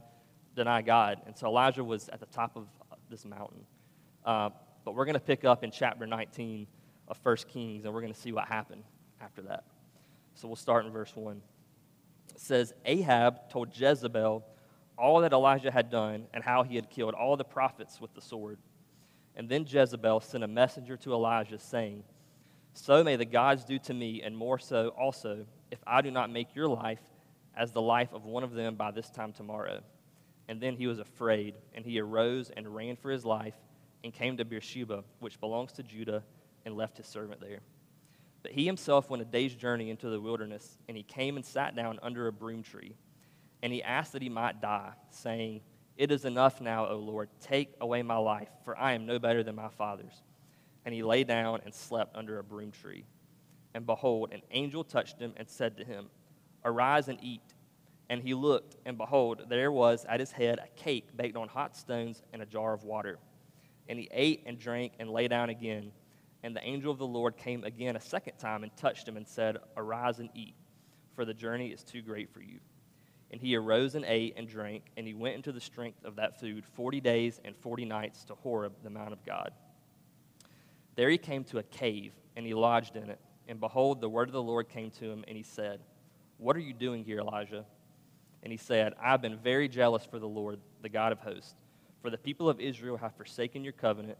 deny 0.56 0.80
God. 0.80 1.20
And 1.26 1.36
so 1.36 1.48
Elijah 1.48 1.84
was 1.84 2.08
at 2.08 2.20
the 2.20 2.26
top 2.26 2.56
of 2.56 2.66
this 3.10 3.24
mountain. 3.24 3.66
Uh, 4.24 4.50
but 4.84 4.94
we're 4.94 5.04
going 5.04 5.14
to 5.14 5.20
pick 5.20 5.44
up 5.44 5.64
in 5.64 5.70
chapter 5.70 6.06
19 6.06 6.66
of 7.08 7.18
1 7.22 7.36
Kings, 7.48 7.84
and 7.84 7.92
we're 7.92 8.00
going 8.00 8.12
to 8.12 8.18
see 8.18 8.32
what 8.32 8.46
happened 8.46 8.84
after 9.20 9.42
that. 9.42 9.64
So 10.34 10.48
we'll 10.48 10.56
start 10.56 10.86
in 10.86 10.92
verse 10.92 11.14
1. 11.14 11.42
It 12.34 12.40
says, 12.40 12.72
Ahab 12.84 13.50
told 13.50 13.78
Jezebel 13.78 14.44
all 14.98 15.20
that 15.20 15.32
Elijah 15.32 15.70
had 15.70 15.90
done 15.90 16.26
and 16.34 16.42
how 16.42 16.62
he 16.62 16.76
had 16.76 16.90
killed 16.90 17.14
all 17.14 17.36
the 17.36 17.44
prophets 17.44 18.00
with 18.00 18.14
the 18.14 18.20
sword. 18.20 18.58
And 19.36 19.48
then 19.48 19.64
Jezebel 19.66 20.20
sent 20.20 20.44
a 20.44 20.48
messenger 20.48 20.96
to 20.98 21.12
Elijah, 21.12 21.58
saying, 21.58 22.02
So 22.74 23.04
may 23.04 23.16
the 23.16 23.24
gods 23.24 23.64
do 23.64 23.78
to 23.80 23.94
me, 23.94 24.22
and 24.22 24.36
more 24.36 24.58
so 24.58 24.88
also, 24.88 25.46
if 25.70 25.78
I 25.86 26.02
do 26.02 26.10
not 26.10 26.30
make 26.30 26.54
your 26.54 26.68
life 26.68 27.00
as 27.56 27.70
the 27.72 27.80
life 27.80 28.12
of 28.12 28.24
one 28.24 28.42
of 28.42 28.52
them 28.52 28.74
by 28.74 28.90
this 28.90 29.10
time 29.10 29.32
tomorrow. 29.32 29.80
And 30.48 30.60
then 30.60 30.76
he 30.76 30.86
was 30.86 30.98
afraid, 30.98 31.54
and 31.74 31.84
he 31.84 32.00
arose 32.00 32.50
and 32.56 32.74
ran 32.74 32.96
for 32.96 33.10
his 33.10 33.24
life, 33.24 33.54
and 34.02 34.12
came 34.12 34.36
to 34.36 34.44
Beersheba, 34.44 35.04
which 35.20 35.40
belongs 35.40 35.72
to 35.72 35.82
Judah, 35.82 36.22
and 36.64 36.76
left 36.76 36.96
his 36.96 37.06
servant 37.06 37.40
there. 37.40 37.60
But 38.42 38.52
he 38.52 38.64
himself 38.64 39.10
went 39.10 39.22
a 39.22 39.26
day's 39.26 39.54
journey 39.54 39.90
into 39.90 40.08
the 40.08 40.20
wilderness, 40.20 40.78
and 40.88 40.96
he 40.96 41.02
came 41.02 41.36
and 41.36 41.44
sat 41.44 41.76
down 41.76 41.98
under 42.02 42.28
a 42.28 42.32
broom 42.32 42.62
tree. 42.62 42.94
And 43.62 43.72
he 43.72 43.82
asked 43.82 44.12
that 44.12 44.22
he 44.22 44.28
might 44.28 44.60
die, 44.60 44.92
saying, 45.10 45.60
It 45.96 46.12
is 46.12 46.24
enough 46.24 46.60
now, 46.60 46.86
O 46.86 46.96
Lord, 46.96 47.28
take 47.40 47.74
away 47.80 48.02
my 48.02 48.16
life, 48.16 48.48
for 48.64 48.76
I 48.78 48.92
am 48.92 49.06
no 49.06 49.18
better 49.18 49.42
than 49.42 49.56
my 49.56 49.68
fathers. 49.68 50.22
And 50.84 50.94
he 50.94 51.02
lay 51.02 51.24
down 51.24 51.60
and 51.64 51.74
slept 51.74 52.16
under 52.16 52.38
a 52.38 52.44
broom 52.44 52.70
tree. 52.70 53.04
And 53.74 53.84
behold, 53.84 54.32
an 54.32 54.42
angel 54.50 54.84
touched 54.84 55.20
him 55.20 55.34
and 55.36 55.48
said 55.48 55.76
to 55.76 55.84
him, 55.84 56.06
Arise 56.64 57.08
and 57.08 57.18
eat. 57.22 57.42
And 58.10 58.22
he 58.22 58.32
looked, 58.32 58.76
and 58.86 58.96
behold, 58.96 59.42
there 59.48 59.70
was 59.70 60.06
at 60.08 60.20
his 60.20 60.32
head 60.32 60.58
a 60.58 60.82
cake 60.82 61.14
baked 61.16 61.36
on 61.36 61.48
hot 61.48 61.76
stones 61.76 62.22
and 62.32 62.40
a 62.40 62.46
jar 62.46 62.72
of 62.72 62.84
water. 62.84 63.18
And 63.88 63.98
he 63.98 64.08
ate 64.12 64.44
and 64.46 64.58
drank 64.58 64.94
and 64.98 65.10
lay 65.10 65.28
down 65.28 65.50
again. 65.50 65.92
And 66.42 66.56
the 66.56 66.64
angel 66.64 66.90
of 66.90 66.98
the 66.98 67.06
Lord 67.06 67.36
came 67.36 67.64
again 67.64 67.96
a 67.96 68.00
second 68.00 68.38
time 68.38 68.62
and 68.62 68.74
touched 68.76 69.06
him 69.06 69.16
and 69.16 69.26
said, 69.26 69.58
Arise 69.76 70.20
and 70.20 70.30
eat, 70.34 70.54
for 71.14 71.24
the 71.24 71.34
journey 71.34 71.68
is 71.68 71.82
too 71.82 72.00
great 72.00 72.32
for 72.32 72.40
you. 72.40 72.60
And 73.30 73.40
he 73.40 73.56
arose 73.56 73.94
and 73.94 74.04
ate 74.06 74.34
and 74.36 74.48
drank, 74.48 74.84
and 74.96 75.06
he 75.06 75.14
went 75.14 75.36
into 75.36 75.52
the 75.52 75.60
strength 75.60 76.04
of 76.04 76.16
that 76.16 76.40
food 76.40 76.64
forty 76.64 77.00
days 77.00 77.40
and 77.44 77.54
forty 77.56 77.84
nights 77.84 78.24
to 78.24 78.34
Horeb, 78.34 78.72
the 78.82 78.90
Mount 78.90 79.12
of 79.12 79.24
God. 79.24 79.52
There 80.96 81.10
he 81.10 81.18
came 81.18 81.44
to 81.44 81.58
a 81.58 81.62
cave, 81.62 82.12
and 82.36 82.46
he 82.46 82.54
lodged 82.54 82.96
in 82.96 83.10
it. 83.10 83.20
And 83.46 83.60
behold, 83.60 84.00
the 84.00 84.08
word 84.08 84.28
of 84.28 84.32
the 84.32 84.42
Lord 84.42 84.68
came 84.68 84.90
to 84.92 85.10
him, 85.10 85.24
and 85.28 85.36
he 85.36 85.42
said, 85.42 85.80
What 86.38 86.56
are 86.56 86.60
you 86.60 86.72
doing 86.72 87.04
here, 87.04 87.18
Elijah? 87.18 87.64
And 88.42 88.52
he 88.52 88.56
said, 88.56 88.94
I 89.00 89.10
have 89.10 89.22
been 89.22 89.36
very 89.36 89.68
jealous 89.68 90.04
for 90.04 90.18
the 90.18 90.28
Lord, 90.28 90.60
the 90.82 90.88
God 90.88 91.12
of 91.12 91.20
hosts. 91.20 91.54
For 92.00 92.10
the 92.10 92.18
people 92.18 92.48
of 92.48 92.60
Israel 92.60 92.96
have 92.96 93.14
forsaken 93.16 93.64
your 93.64 93.72
covenant, 93.72 94.18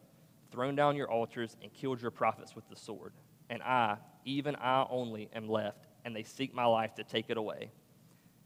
thrown 0.50 0.74
down 0.74 0.96
your 0.96 1.10
altars, 1.10 1.56
and 1.62 1.72
killed 1.72 2.02
your 2.02 2.10
prophets 2.10 2.54
with 2.54 2.68
the 2.68 2.76
sword. 2.76 3.12
And 3.50 3.62
I, 3.62 3.96
even 4.24 4.56
I 4.56 4.86
only, 4.90 5.30
am 5.34 5.48
left, 5.48 5.86
and 6.04 6.14
they 6.14 6.24
seek 6.24 6.54
my 6.54 6.64
life 6.64 6.94
to 6.96 7.04
take 7.04 7.26
it 7.28 7.36
away. 7.36 7.70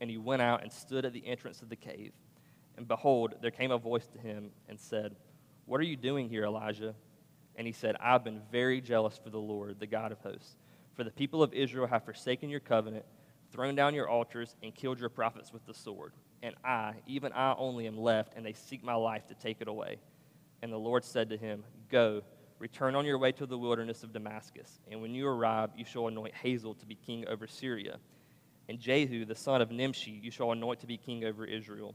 and 0.00 0.10
he 0.10 0.18
went 0.18 0.42
out 0.42 0.62
and 0.62 0.72
stood 0.72 1.04
at 1.04 1.12
the 1.12 1.26
entrance 1.26 1.62
of 1.62 1.68
the 1.68 1.76
cave. 1.76 2.12
And 2.76 2.86
behold, 2.86 3.34
there 3.40 3.50
came 3.50 3.70
a 3.70 3.78
voice 3.78 4.06
to 4.08 4.18
him 4.18 4.50
and 4.68 4.78
said, 4.78 5.16
What 5.64 5.80
are 5.80 5.84
you 5.84 5.96
doing 5.96 6.28
here, 6.28 6.44
Elijah? 6.44 6.94
And 7.56 7.66
he 7.66 7.72
said, 7.72 7.96
I've 8.00 8.24
been 8.24 8.42
very 8.52 8.80
jealous 8.80 9.18
for 9.22 9.30
the 9.30 9.38
Lord, 9.38 9.80
the 9.80 9.86
God 9.86 10.12
of 10.12 10.18
hosts. 10.20 10.56
For 10.94 11.04
the 11.04 11.10
people 11.10 11.42
of 11.42 11.54
Israel 11.54 11.86
have 11.86 12.04
forsaken 12.04 12.50
your 12.50 12.60
covenant, 12.60 13.04
thrown 13.50 13.74
down 13.74 13.94
your 13.94 14.08
altars, 14.08 14.56
and 14.62 14.74
killed 14.74 15.00
your 15.00 15.08
prophets 15.08 15.52
with 15.52 15.64
the 15.64 15.74
sword 15.74 16.12
and 16.42 16.54
I, 16.64 16.94
even 17.06 17.32
I 17.32 17.54
only, 17.58 17.86
am 17.86 17.98
left, 17.98 18.34
and 18.36 18.44
they 18.44 18.52
seek 18.52 18.84
my 18.84 18.94
life 18.94 19.26
to 19.28 19.34
take 19.34 19.60
it 19.60 19.68
away. 19.68 19.98
And 20.62 20.72
the 20.72 20.78
Lord 20.78 21.04
said 21.04 21.30
to 21.30 21.36
him, 21.36 21.64
Go, 21.90 22.22
return 22.58 22.94
on 22.94 23.04
your 23.04 23.18
way 23.18 23.32
to 23.32 23.46
the 23.46 23.58
wilderness 23.58 24.02
of 24.02 24.12
Damascus, 24.12 24.80
and 24.90 25.00
when 25.00 25.14
you 25.14 25.26
arrive, 25.26 25.70
you 25.76 25.84
shall 25.84 26.08
anoint 26.08 26.34
Hazael 26.34 26.74
to 26.74 26.86
be 26.86 26.94
king 26.94 27.26
over 27.28 27.46
Syria. 27.46 27.98
And 28.68 28.78
Jehu, 28.78 29.24
the 29.24 29.34
son 29.34 29.62
of 29.62 29.70
Nimshi, 29.70 30.10
you 30.10 30.30
shall 30.30 30.52
anoint 30.52 30.80
to 30.80 30.86
be 30.86 30.96
king 30.96 31.24
over 31.24 31.44
Israel. 31.44 31.94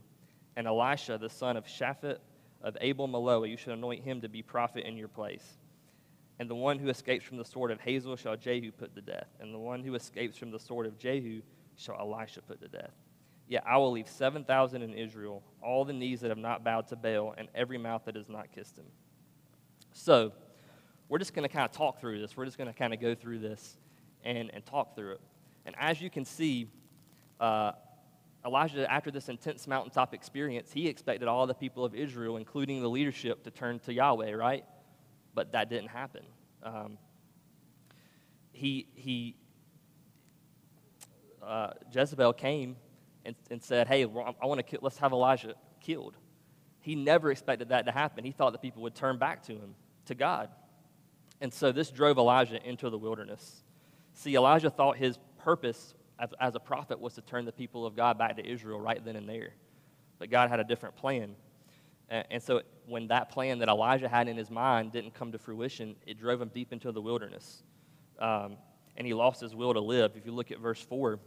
And 0.56 0.66
Elisha, 0.66 1.18
the 1.18 1.30
son 1.30 1.56
of 1.56 1.66
Shaphat 1.66 2.18
of 2.62 2.76
Abel 2.80 3.08
Meholah, 3.08 3.48
you 3.48 3.56
shall 3.56 3.74
anoint 3.74 4.02
him 4.02 4.20
to 4.22 4.28
be 4.28 4.42
prophet 4.42 4.84
in 4.86 4.96
your 4.96 5.08
place. 5.08 5.58
And 6.38 6.48
the 6.48 6.54
one 6.54 6.78
who 6.78 6.88
escapes 6.88 7.24
from 7.24 7.36
the 7.36 7.44
sword 7.44 7.70
of 7.70 7.80
Hazael 7.80 8.16
shall 8.16 8.36
Jehu 8.36 8.72
put 8.72 8.94
to 8.94 9.02
death. 9.02 9.28
And 9.40 9.52
the 9.52 9.58
one 9.58 9.82
who 9.82 9.94
escapes 9.94 10.36
from 10.36 10.50
the 10.50 10.58
sword 10.58 10.86
of 10.86 10.98
Jehu 10.98 11.42
shall 11.76 11.98
Elisha 11.98 12.42
put 12.42 12.60
to 12.62 12.68
death. 12.68 12.92
Yet 13.48 13.64
I 13.66 13.76
will 13.76 13.92
leave 13.92 14.08
7,000 14.08 14.82
in 14.82 14.94
Israel, 14.94 15.42
all 15.62 15.84
the 15.84 15.92
knees 15.92 16.20
that 16.20 16.30
have 16.30 16.38
not 16.38 16.64
bowed 16.64 16.88
to 16.88 16.96
Baal, 16.96 17.34
and 17.36 17.48
every 17.54 17.76
mouth 17.76 18.02
that 18.06 18.16
has 18.16 18.28
not 18.28 18.50
kissed 18.52 18.78
him. 18.78 18.86
So, 19.92 20.32
we're 21.08 21.18
just 21.18 21.34
going 21.34 21.46
to 21.46 21.54
kind 21.54 21.66
of 21.66 21.72
talk 21.72 22.00
through 22.00 22.20
this. 22.20 22.36
We're 22.36 22.46
just 22.46 22.56
going 22.56 22.72
to 22.72 22.78
kind 22.78 22.94
of 22.94 23.00
go 23.00 23.14
through 23.14 23.40
this 23.40 23.76
and, 24.24 24.50
and 24.54 24.64
talk 24.64 24.96
through 24.96 25.12
it. 25.12 25.20
And 25.66 25.74
as 25.78 26.00
you 26.00 26.10
can 26.10 26.24
see, 26.24 26.68
uh, 27.40 27.72
Elijah, 28.44 28.90
after 28.90 29.10
this 29.10 29.28
intense 29.28 29.66
mountaintop 29.66 30.14
experience, 30.14 30.72
he 30.72 30.88
expected 30.88 31.28
all 31.28 31.46
the 31.46 31.54
people 31.54 31.84
of 31.84 31.94
Israel, 31.94 32.36
including 32.36 32.82
the 32.82 32.90
leadership, 32.90 33.44
to 33.44 33.50
turn 33.50 33.78
to 33.80 33.92
Yahweh, 33.92 34.32
right? 34.32 34.64
But 35.34 35.52
that 35.52 35.70
didn't 35.70 35.88
happen. 35.88 36.22
Um, 36.62 36.98
he, 38.52 38.86
he, 38.94 39.36
uh, 41.42 41.70
Jezebel 41.92 42.32
came 42.32 42.76
and, 43.24 43.36
and 43.50 43.62
said, 43.62 43.86
Hey, 43.86 44.02
I 44.02 44.06
want 44.46 44.66
to 44.66 44.78
let's 44.80 44.98
have 44.98 45.12
Elijah 45.12 45.54
killed. 45.80 46.16
He 46.80 46.96
never 46.96 47.30
expected 47.30 47.68
that 47.68 47.86
to 47.86 47.92
happen. 47.92 48.24
He 48.24 48.32
thought 48.32 48.52
that 48.52 48.62
people 48.62 48.82
would 48.82 48.94
turn 48.94 49.18
back 49.18 49.44
to 49.44 49.52
him, 49.52 49.74
to 50.06 50.16
God. 50.16 50.48
And 51.40 51.52
so 51.52 51.70
this 51.70 51.90
drove 51.90 52.18
Elijah 52.18 52.60
into 52.68 52.90
the 52.90 52.98
wilderness. 52.98 53.62
See, 54.14 54.34
Elijah 54.34 54.70
thought 54.70 54.96
his 54.96 55.18
purpose 55.42 55.94
as, 56.18 56.30
as 56.40 56.54
a 56.54 56.60
prophet 56.60 57.00
was 57.00 57.14
to 57.14 57.20
turn 57.22 57.44
the 57.44 57.52
people 57.52 57.86
of 57.86 57.96
God 57.96 58.18
back 58.18 58.36
to 58.36 58.46
Israel 58.46 58.80
right 58.80 59.04
then 59.04 59.16
and 59.16 59.28
there. 59.28 59.54
But 60.18 60.30
God 60.30 60.50
had 60.50 60.60
a 60.60 60.64
different 60.64 60.96
plan. 60.96 61.34
And, 62.08 62.42
so 62.42 62.60
when 62.86 63.08
that 63.08 63.30
plan 63.30 63.58
that 63.60 63.68
Elijah 63.68 64.08
had 64.08 64.28
in 64.28 64.36
his 64.36 64.50
mind 64.50 64.92
didn't 64.92 65.14
come 65.14 65.32
to 65.32 65.38
fruition, 65.38 65.96
it 66.06 66.18
drove 66.18 66.42
him 66.42 66.50
deep 66.52 66.72
into 66.72 66.92
the 66.92 67.00
wilderness. 67.00 67.62
Um, 68.18 68.58
and 68.96 69.06
he 69.06 69.14
lost 69.14 69.40
his 69.40 69.54
will 69.54 69.72
to 69.72 69.80
live. 69.80 70.12
If 70.14 70.26
you 70.26 70.32
look 70.32 70.50
at 70.50 70.58
verse 70.58 70.80
4, 70.80 71.18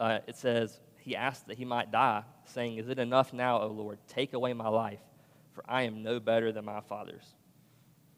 uh, 0.00 0.18
it 0.26 0.36
says, 0.36 0.80
He 0.98 1.14
asked 1.14 1.46
that 1.48 1.58
he 1.58 1.66
might 1.66 1.92
die, 1.92 2.22
saying, 2.46 2.78
Is 2.78 2.88
it 2.88 2.98
enough 2.98 3.34
now, 3.34 3.60
O 3.60 3.66
Lord? 3.66 3.98
Take 4.08 4.32
away 4.32 4.54
my 4.54 4.68
life, 4.68 5.00
for 5.52 5.62
I 5.68 5.82
am 5.82 6.02
no 6.02 6.18
better 6.18 6.52
than 6.52 6.64
my 6.64 6.80
fathers. 6.80 7.34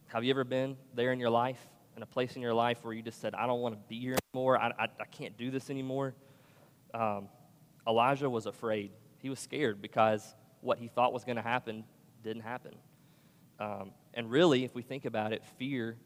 Have 0.06 0.22
you 0.22 0.30
ever 0.30 0.44
been 0.44 0.76
there 0.94 1.12
in 1.12 1.18
your 1.18 1.30
life, 1.30 1.66
in 1.96 2.02
a 2.02 2.06
place 2.06 2.36
in 2.36 2.42
your 2.42 2.54
life 2.54 2.78
where 2.84 2.94
you 2.94 3.02
just 3.02 3.20
said, 3.20 3.34
I 3.34 3.46
don't 3.46 3.60
want 3.60 3.74
to 3.74 3.80
be 3.88 4.00
here 4.00 4.16
anymore? 4.34 4.58
I, 4.58 4.68
I, 4.78 4.84
I 4.84 5.04
can't 5.10 5.36
do 5.36 5.50
this 5.50 5.70
anymore? 5.70 6.14
Um, 6.94 7.28
Elijah 7.86 8.28
was 8.28 8.46
afraid. 8.46 8.92
He 9.18 9.28
was 9.28 9.38
scared 9.38 9.82
because 9.82 10.34
what 10.60 10.78
he 10.78 10.88
thought 10.88 11.12
was 11.12 11.24
going 11.24 11.36
to 11.36 11.42
happen 11.42 11.84
didn't 12.22 12.42
happen. 12.42 12.74
Um, 13.58 13.92
and 14.14 14.30
really, 14.30 14.64
if 14.64 14.74
we 14.74 14.82
think 14.82 15.04
about 15.04 15.32
it, 15.32 15.42
fear 15.58 15.96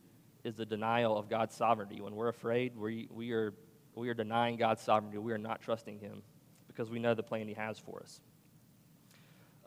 is 0.44 0.56
the 0.56 0.66
denial 0.66 1.16
of 1.16 1.28
God's 1.28 1.54
sovereignty. 1.54 2.00
When 2.00 2.14
we're 2.14 2.28
afraid, 2.28 2.76
we, 2.76 3.08
we, 3.10 3.32
are, 3.32 3.54
we 3.94 4.08
are 4.08 4.14
denying 4.14 4.56
God's 4.56 4.82
sovereignty. 4.82 5.18
We 5.18 5.32
are 5.32 5.38
not 5.38 5.60
trusting 5.60 5.98
Him 5.98 6.22
because 6.68 6.90
we 6.90 6.98
know 6.98 7.14
the 7.14 7.22
plan 7.22 7.48
He 7.48 7.54
has 7.54 7.78
for 7.78 8.00
us. 8.00 8.20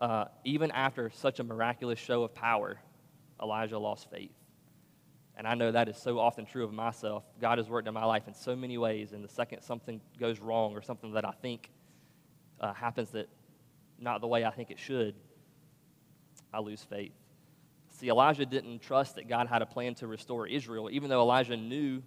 Uh, 0.00 0.24
even 0.44 0.70
after 0.70 1.10
such 1.10 1.40
a 1.40 1.44
miraculous 1.44 1.98
show 1.98 2.22
of 2.22 2.34
power, 2.34 2.78
Elijah 3.42 3.78
lost 3.78 4.10
faith. 4.10 4.32
And 5.40 5.48
I 5.48 5.54
know 5.54 5.72
that 5.72 5.88
is 5.88 5.96
so 5.96 6.18
often 6.18 6.44
true 6.44 6.64
of 6.64 6.70
myself. 6.74 7.24
God 7.40 7.56
has 7.56 7.66
worked 7.66 7.88
in 7.88 7.94
my 7.94 8.04
life 8.04 8.28
in 8.28 8.34
so 8.34 8.54
many 8.54 8.76
ways, 8.76 9.12
and 9.12 9.24
the 9.24 9.28
second 9.30 9.62
something 9.62 9.98
goes 10.18 10.38
wrong 10.38 10.74
or 10.74 10.82
something 10.82 11.14
that 11.14 11.24
I 11.24 11.30
think 11.30 11.70
uh, 12.60 12.74
happens 12.74 13.12
that 13.12 13.26
not 13.98 14.20
the 14.20 14.26
way 14.26 14.44
I 14.44 14.50
think 14.50 14.70
it 14.70 14.78
should, 14.78 15.14
I 16.52 16.60
lose 16.60 16.82
faith. 16.82 17.14
See, 17.88 18.10
Elijah 18.10 18.44
didn't 18.44 18.80
trust 18.82 19.14
that 19.14 19.30
God 19.30 19.46
had 19.46 19.62
a 19.62 19.66
plan 19.66 19.94
to 19.94 20.06
restore 20.06 20.46
Israel, 20.46 20.90
even 20.92 21.08
though 21.08 21.22
Elijah 21.22 21.56
knew 21.56 22.02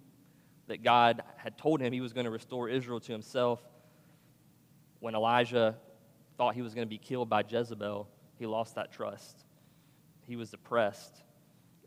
that 0.68 0.84
God 0.84 1.20
had 1.36 1.58
told 1.58 1.80
him 1.80 1.92
he 1.92 2.00
was 2.00 2.12
going 2.12 2.26
to 2.26 2.30
restore 2.30 2.68
Israel 2.68 3.00
to 3.00 3.10
himself. 3.10 3.60
When 5.00 5.16
Elijah 5.16 5.74
thought 6.38 6.54
he 6.54 6.62
was 6.62 6.72
going 6.72 6.86
to 6.86 6.88
be 6.88 6.98
killed 6.98 7.28
by 7.28 7.42
Jezebel, 7.42 8.08
he 8.38 8.46
lost 8.46 8.76
that 8.76 8.92
trust. 8.92 9.42
He 10.24 10.36
was 10.36 10.52
depressed. 10.52 11.24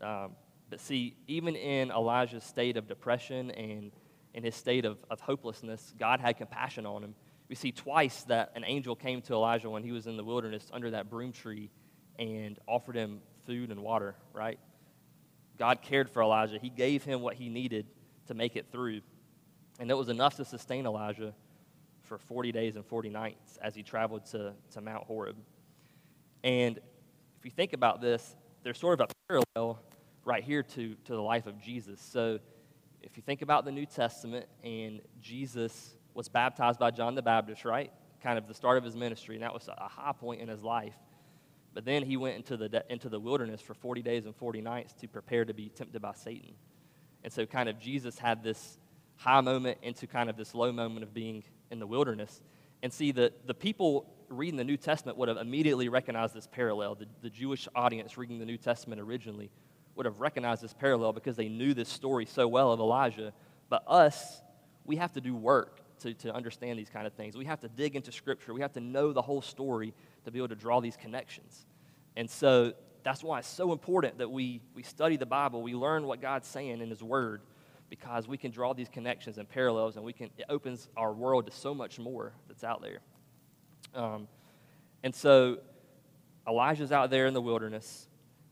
Um, 0.02 0.32
but 0.70 0.80
see, 0.80 1.16
even 1.26 1.56
in 1.56 1.90
Elijah's 1.90 2.44
state 2.44 2.76
of 2.76 2.86
depression 2.86 3.50
and 3.52 3.92
in 4.34 4.44
his 4.44 4.54
state 4.54 4.84
of, 4.84 4.98
of 5.10 5.20
hopelessness, 5.20 5.94
God 5.98 6.20
had 6.20 6.36
compassion 6.36 6.86
on 6.86 7.02
him. 7.02 7.14
We 7.48 7.54
see 7.54 7.72
twice 7.72 8.24
that 8.24 8.52
an 8.54 8.64
angel 8.64 8.94
came 8.94 9.22
to 9.22 9.32
Elijah 9.32 9.70
when 9.70 9.82
he 9.82 9.92
was 9.92 10.06
in 10.06 10.16
the 10.16 10.24
wilderness 10.24 10.68
under 10.72 10.90
that 10.90 11.08
broom 11.08 11.32
tree 11.32 11.70
and 12.18 12.58
offered 12.66 12.96
him 12.96 13.20
food 13.46 13.70
and 13.70 13.80
water, 13.80 14.14
right? 14.34 14.58
God 15.58 15.80
cared 15.80 16.10
for 16.10 16.22
Elijah. 16.22 16.58
He 16.60 16.68
gave 16.68 17.04
him 17.04 17.22
what 17.22 17.34
he 17.34 17.48
needed 17.48 17.86
to 18.26 18.34
make 18.34 18.56
it 18.56 18.66
through. 18.70 19.00
And 19.80 19.90
it 19.90 19.94
was 19.94 20.08
enough 20.08 20.36
to 20.36 20.44
sustain 20.44 20.84
Elijah 20.86 21.34
for 22.02 22.18
40 22.18 22.52
days 22.52 22.76
and 22.76 22.84
40 22.84 23.08
nights 23.08 23.58
as 23.62 23.74
he 23.74 23.82
traveled 23.82 24.26
to, 24.26 24.52
to 24.72 24.80
Mount 24.80 25.04
Horeb. 25.04 25.36
And 26.44 26.78
if 27.38 27.44
you 27.44 27.50
think 27.50 27.72
about 27.72 28.00
this, 28.00 28.36
there's 28.62 28.78
sort 28.78 29.00
of 29.00 29.08
a 29.08 29.42
parallel 29.54 29.80
right 30.28 30.44
here 30.44 30.62
to, 30.62 30.94
to 31.06 31.12
the 31.12 31.22
life 31.22 31.46
of 31.46 31.58
Jesus. 31.58 31.98
So 32.00 32.38
if 33.02 33.16
you 33.16 33.22
think 33.22 33.40
about 33.40 33.64
the 33.64 33.72
New 33.72 33.86
Testament 33.86 34.44
and 34.62 35.00
Jesus 35.22 35.94
was 36.12 36.28
baptized 36.28 36.78
by 36.78 36.90
John 36.90 37.14
the 37.14 37.22
Baptist, 37.22 37.64
right? 37.64 37.90
Kind 38.22 38.36
of 38.36 38.46
the 38.46 38.52
start 38.52 38.76
of 38.76 38.84
his 38.84 38.94
ministry, 38.94 39.36
and 39.36 39.42
that 39.42 39.54
was 39.54 39.68
a 39.68 39.88
high 39.88 40.12
point 40.12 40.42
in 40.42 40.48
his 40.48 40.62
life. 40.62 40.94
But 41.72 41.86
then 41.86 42.02
he 42.02 42.18
went 42.18 42.36
into 42.36 42.58
the, 42.58 42.84
into 42.90 43.08
the 43.08 43.18
wilderness 43.18 43.62
for 43.62 43.72
40 43.72 44.02
days 44.02 44.26
and 44.26 44.36
40 44.36 44.60
nights 44.60 44.92
to 45.00 45.08
prepare 45.08 45.46
to 45.46 45.54
be 45.54 45.70
tempted 45.70 46.02
by 46.02 46.12
Satan. 46.12 46.52
And 47.24 47.32
so, 47.32 47.46
kind 47.46 47.68
of, 47.68 47.78
Jesus 47.78 48.18
had 48.18 48.42
this 48.42 48.78
high 49.16 49.40
moment 49.40 49.78
into 49.82 50.06
kind 50.06 50.28
of 50.28 50.36
this 50.36 50.54
low 50.54 50.72
moment 50.72 51.04
of 51.04 51.14
being 51.14 51.42
in 51.70 51.78
the 51.78 51.86
wilderness. 51.86 52.42
And 52.82 52.92
see, 52.92 53.12
the, 53.12 53.32
the 53.46 53.54
people 53.54 54.12
reading 54.28 54.56
the 54.56 54.64
New 54.64 54.76
Testament 54.76 55.16
would 55.18 55.28
have 55.28 55.38
immediately 55.38 55.88
recognized 55.88 56.34
this 56.34 56.46
parallel. 56.46 56.96
The, 56.96 57.06
the 57.22 57.30
Jewish 57.30 57.66
audience 57.74 58.18
reading 58.18 58.38
the 58.38 58.46
New 58.46 58.58
Testament 58.58 59.00
originally 59.00 59.50
would 59.98 60.06
have 60.06 60.20
recognized 60.20 60.62
this 60.62 60.72
parallel 60.72 61.12
because 61.12 61.36
they 61.36 61.48
knew 61.48 61.74
this 61.74 61.88
story 61.88 62.24
so 62.24 62.48
well 62.48 62.72
of 62.72 62.78
Elijah. 62.80 63.32
But 63.68 63.82
us, 63.86 64.40
we 64.84 64.96
have 64.96 65.12
to 65.14 65.20
do 65.20 65.34
work 65.34 65.80
to, 66.00 66.14
to 66.14 66.32
understand 66.32 66.78
these 66.78 66.88
kind 66.88 67.04
of 67.06 67.12
things. 67.12 67.36
We 67.36 67.44
have 67.46 67.60
to 67.60 67.68
dig 67.68 67.96
into 67.96 68.12
Scripture. 68.12 68.54
We 68.54 68.60
have 68.60 68.72
to 68.74 68.80
know 68.80 69.12
the 69.12 69.20
whole 69.20 69.42
story 69.42 69.92
to 70.24 70.30
be 70.30 70.38
able 70.38 70.48
to 70.48 70.54
draw 70.54 70.80
these 70.80 70.96
connections. 70.96 71.66
And 72.16 72.30
so 72.30 72.74
that's 73.02 73.24
why 73.24 73.40
it's 73.40 73.48
so 73.48 73.72
important 73.72 74.18
that 74.18 74.30
we, 74.30 74.60
we 74.72 74.84
study 74.84 75.16
the 75.16 75.26
Bible, 75.26 75.62
we 75.62 75.74
learn 75.74 76.06
what 76.06 76.22
God's 76.22 76.46
saying 76.46 76.80
in 76.80 76.88
His 76.88 77.02
Word, 77.02 77.42
because 77.90 78.28
we 78.28 78.36
can 78.36 78.52
draw 78.52 78.74
these 78.74 78.88
connections 78.88 79.36
and 79.36 79.48
parallels, 79.48 79.96
and 79.96 80.04
we 80.04 80.12
can, 80.12 80.30
it 80.38 80.44
opens 80.48 80.88
our 80.96 81.12
world 81.12 81.46
to 81.46 81.52
so 81.52 81.74
much 81.74 81.98
more 81.98 82.32
that's 82.46 82.62
out 82.62 82.82
there. 82.82 83.00
Um, 83.94 84.28
and 85.02 85.14
so 85.14 85.58
Elijah's 86.46 86.92
out 86.92 87.10
there 87.10 87.26
in 87.26 87.34
the 87.34 87.42
wilderness. 87.42 88.06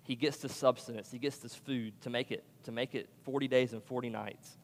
He 0.07 0.15
gets 0.15 0.37
this 0.37 0.55
substance, 0.55 1.11
he 1.11 1.19
gets 1.19 1.39
this 1.39 1.55
food 1.55 2.01
to 2.03 2.11
make 2.11 2.31
it, 2.31 2.45
to 2.63 2.73
make 2.73 2.95
it 2.95 3.09
40 3.25 3.49
days 3.49 3.73
and 3.73 3.83
40 3.83 4.09
nights. 4.11 4.57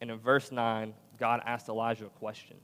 And 0.00 0.10
in 0.10 0.18
verse 0.18 0.50
9, 0.50 0.94
God 1.18 1.42
asked 1.44 1.68
Elijah 1.68 2.06
a 2.06 2.08
question. 2.08 2.56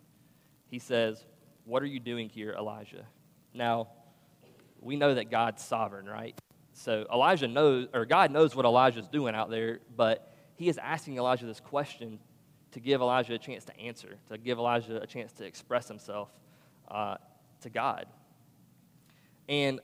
He 0.71 0.79
says, 0.79 1.23
What 1.67 1.83
are 1.83 1.87
you 1.87 2.01
doing 2.01 2.31
here, 2.31 2.55
Elijah? 2.59 3.05
Now, 3.53 3.89
we 4.81 4.97
know 4.97 5.15
that 5.15 5.31
God's 5.31 5.63
sovereign, 5.63 6.07
right? 6.07 6.35
So 6.73 7.07
Elijah 7.13 7.49
knows, 7.49 7.89
or 7.93 8.07
God 8.07 8.31
knows 8.31 8.57
what 8.57 8.65
Elijah's 8.65 9.09
doing 9.09 9.35
out 9.35 9.51
there, 9.51 9.81
but 9.95 10.35
he 10.55 10.71
is 10.71 10.79
asking 10.79 11.19
Elijah 11.19 11.45
this 11.45 11.61
question 11.61 12.19
to 12.73 12.81
give 12.81 13.03
Elijah 13.03 13.35
a 13.35 13.39
chance 13.39 13.65
to 13.67 13.79
answer, 13.79 14.17
to 14.31 14.39
give 14.39 14.57
Elijah 14.57 15.03
a 15.03 15.07
chance 15.07 15.33
to 15.33 15.45
express 15.45 15.87
himself 15.87 16.31
uh, 16.91 17.17
to 17.61 17.69
God. 17.69 18.07
And 19.51 19.81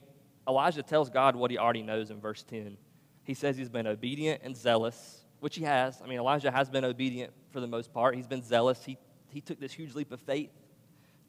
Elijah 0.48 0.82
tells 0.82 1.10
God 1.10 1.36
what 1.36 1.50
he 1.50 1.58
already 1.58 1.82
knows 1.82 2.10
in 2.10 2.20
verse 2.20 2.42
10. 2.42 2.76
He 3.24 3.34
says 3.34 3.56
he's 3.56 3.68
been 3.68 3.86
obedient 3.86 4.42
and 4.42 4.56
zealous, 4.56 5.20
which 5.40 5.56
he 5.56 5.62
has. 5.62 6.00
I 6.02 6.08
mean, 6.08 6.18
Elijah 6.18 6.50
has 6.50 6.68
been 6.68 6.84
obedient 6.84 7.32
for 7.50 7.60
the 7.60 7.66
most 7.66 7.92
part. 7.92 8.16
He's 8.16 8.26
been 8.26 8.42
zealous. 8.42 8.84
He, 8.84 8.98
he 9.28 9.40
took 9.40 9.60
this 9.60 9.72
huge 9.72 9.94
leap 9.94 10.10
of 10.10 10.20
faith 10.20 10.50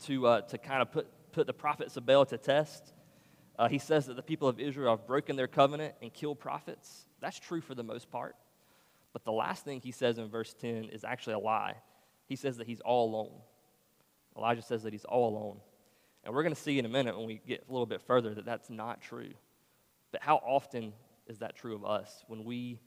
to, 0.05 0.27
uh, 0.27 0.41
to 0.41 0.58
kind 0.58 0.82
of 0.82 0.91
put, 0.91 1.08
put 1.32 1.48
the 1.48 1.53
prophets 1.53 1.96
of 1.98 2.05
Baal 2.05 2.25
to 2.25 2.38
test. 2.38 2.93
Uh, 3.58 3.67
he 3.67 3.77
says 3.77 4.08
that 4.08 4.15
the 4.15 4.24
people 4.24 4.48
of 4.48 4.60
Israel 4.60 4.98
have 4.98 5.05
broken 5.05 5.36
their 5.36 5.48
covenant 5.48 5.93
and 6.01 6.12
killed 6.12 6.39
prophets. 6.39 7.05
That's 7.22 7.39
true 7.39 7.62
for 7.62 7.75
the 7.75 7.84
most 7.84 8.10
part. 8.10 8.36
But 9.13 9.24
the 9.24 9.32
last 9.32 9.63
thing 9.63 9.79
he 9.79 9.91
says 9.91 10.17
in 10.17 10.27
verse 10.27 10.55
10 10.60 10.86
is 10.86 11.03
actually 11.03 11.34
a 11.34 11.39
lie. 11.39 11.75
He 12.25 12.36
says 12.36 12.58
that 12.58 12.65
he's 12.65 12.79
all 12.79 13.10
alone. 13.10 13.32
Elijah 14.36 14.63
says 14.63 14.82
that 14.84 14.93
he's 14.93 15.05
all 15.05 15.29
alone. 15.29 15.58
And 16.24 16.34
we're 16.34 16.44
going 16.44 16.56
to 16.56 16.62
see 16.62 16.80
in 16.80 16.86
a 16.86 16.89
minute 16.89 17.18
when 17.18 17.27
we 17.27 17.42
get 17.46 17.65
a 17.68 17.72
little 17.72 17.86
bit 17.86 18.01
further 18.01 18.34
that 18.34 18.46
that's 18.46 18.70
not 18.70 19.01
true. 19.01 19.32
But 20.12 20.22
how 20.22 20.38
often 20.38 20.94
is 21.27 21.39
that 21.39 21.56
true 21.56 21.75
of 21.75 21.86
us? 21.86 22.24
When 22.27 22.46
we, 22.46 22.80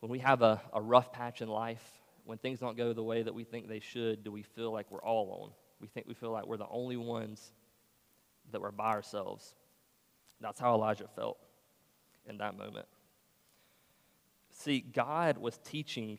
when 0.00 0.10
we 0.10 0.18
have 0.18 0.42
a, 0.42 0.60
a 0.72 0.80
rough 0.80 1.12
patch 1.12 1.40
in 1.40 1.48
life, 1.48 1.82
when 2.24 2.38
things 2.38 2.60
don't 2.60 2.76
go 2.76 2.92
the 2.92 3.02
way 3.02 3.22
that 3.22 3.34
we 3.34 3.44
think 3.44 3.68
they 3.68 3.80
should, 3.80 4.22
do 4.22 4.30
we 4.30 4.42
feel 4.42 4.70
like 4.70 4.90
we're 4.90 5.02
all 5.02 5.28
alone? 5.28 5.50
We 5.80 5.88
think 5.88 6.06
we 6.06 6.14
feel 6.14 6.30
like 6.30 6.46
we're 6.46 6.58
the 6.58 6.68
only 6.70 6.96
ones 6.96 7.52
that 8.52 8.60
we're 8.60 8.70
by 8.70 8.90
ourselves. 8.90 9.54
That's 10.40 10.60
how 10.60 10.74
Elijah 10.74 11.08
felt 11.16 11.38
in 12.26 12.38
that 12.38 12.56
moment. 12.56 12.86
See, 14.50 14.80
God 14.80 15.38
was 15.38 15.58
teaching 15.64 16.18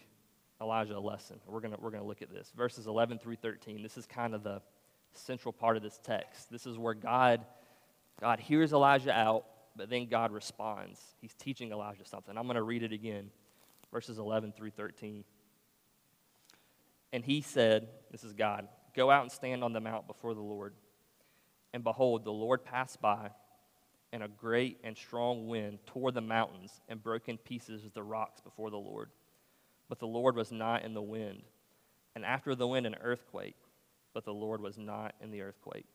Elijah 0.60 0.98
a 0.98 1.00
lesson. 1.00 1.40
We're 1.46 1.62
going 1.62 1.76
we're 1.80 1.92
gonna 1.92 2.04
look 2.04 2.22
at 2.22 2.34
this. 2.34 2.52
Verses 2.56 2.88
11 2.88 3.20
through 3.20 3.36
13. 3.36 3.84
This 3.84 3.98
is 3.98 4.06
kind 4.06 4.34
of 4.34 4.44
the 4.44 4.62
central 5.14 5.54
part 5.54 5.78
of 5.78 5.84
this 5.84 6.00
text. 6.04 6.50
This 6.50 6.66
is 6.66 6.78
where 6.78 6.94
God, 6.94 7.46
God 8.20 8.40
hears 8.40 8.74
Elijah 8.74 9.12
out, 9.12 9.46
but 9.76 9.90
then 9.90 10.08
God 10.08 10.32
responds. 10.32 11.00
He's 11.22 11.34
teaching 11.34 11.72
Elijah 11.72 12.06
something. 12.06 12.38
I'm 12.38 12.44
going 12.44 12.56
to 12.56 12.64
read 12.64 12.84
it 12.84 12.94
again. 12.94 13.30
Verses 13.92 14.18
11 14.18 14.54
through 14.54 14.72
13. 14.72 15.24
And 17.12 17.24
he 17.24 17.42
said, 17.42 17.88
This 18.12 18.24
is 18.24 18.34
God, 18.34 18.68
go 18.96 19.12
out 19.12 19.22
and 19.22 19.32
stand 19.32 19.64
on 19.64 19.74
the 19.74 19.80
mount 19.80 20.08
before 20.08 20.34
the 20.34 20.42
Lord. 20.42 20.74
And 21.74 21.84
behold, 21.84 22.24
the 22.24 22.32
Lord 22.32 22.64
passed 22.64 23.02
by 23.02 23.30
and 24.14 24.22
a 24.22 24.28
great 24.28 24.80
and 24.84 24.96
strong 24.96 25.48
wind 25.48 25.80
tore 25.88 26.12
the 26.12 26.22
mountains 26.22 26.82
and 26.88 27.02
broke 27.02 27.28
in 27.30 27.38
pieces 27.40 27.82
the 27.94 28.04
rocks 28.04 28.40
before 28.42 28.70
the 28.70 28.78
Lord. 28.78 29.10
But 29.90 30.00
the 30.00 30.08
Lord 30.08 30.36
was 30.36 30.52
not 30.52 30.84
in 30.84 30.94
the 30.94 31.02
wind. 31.02 31.42
And 32.16 32.24
after 32.24 32.54
the 32.54 32.68
wind, 32.68 32.86
an 32.86 32.96
earthquake. 33.02 33.56
But 34.14 34.26
the 34.26 34.34
Lord 34.34 34.62
was 34.62 34.78
not 34.78 35.16
in 35.22 35.32
the 35.32 35.42
earthquake. 35.42 35.88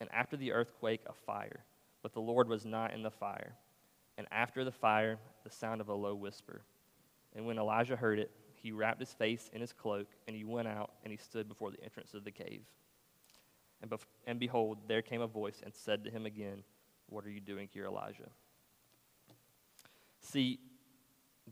And 0.00 0.08
after 0.12 0.36
the 0.36 0.52
earthquake, 0.52 1.00
a 1.06 1.12
fire. 1.12 1.64
But 2.02 2.12
the 2.12 2.20
Lord 2.20 2.48
was 2.48 2.64
not 2.64 2.94
in 2.94 3.02
the 3.02 3.10
fire. 3.10 3.54
And 4.16 4.26
after 4.30 4.64
the 4.64 4.72
fire, 4.72 5.18
the 5.44 5.50
sound 5.50 5.80
of 5.80 5.88
a 5.88 5.94
low 5.94 6.14
whisper. 6.14 6.62
And 7.34 7.46
when 7.46 7.58
Elijah 7.58 7.96
heard 7.96 8.18
it, 8.18 8.30
he 8.54 8.72
wrapped 8.72 9.00
his 9.00 9.12
face 9.12 9.50
in 9.52 9.60
his 9.60 9.72
cloak, 9.72 10.08
and 10.26 10.36
he 10.36 10.44
went 10.44 10.66
out 10.66 10.90
and 11.04 11.12
he 11.12 11.16
stood 11.16 11.48
before 11.48 11.70
the 11.70 11.82
entrance 11.82 12.14
of 12.14 12.24
the 12.24 12.30
cave. 12.30 12.62
And, 13.80 13.90
bef- 13.90 14.06
and 14.26 14.40
behold, 14.40 14.78
there 14.88 15.02
came 15.02 15.20
a 15.20 15.26
voice 15.26 15.60
and 15.64 15.72
said 15.72 16.04
to 16.04 16.10
him 16.10 16.26
again, 16.26 16.64
What 17.08 17.24
are 17.24 17.30
you 17.30 17.40
doing 17.40 17.68
here, 17.72 17.86
Elijah? 17.86 18.28
See, 20.20 20.58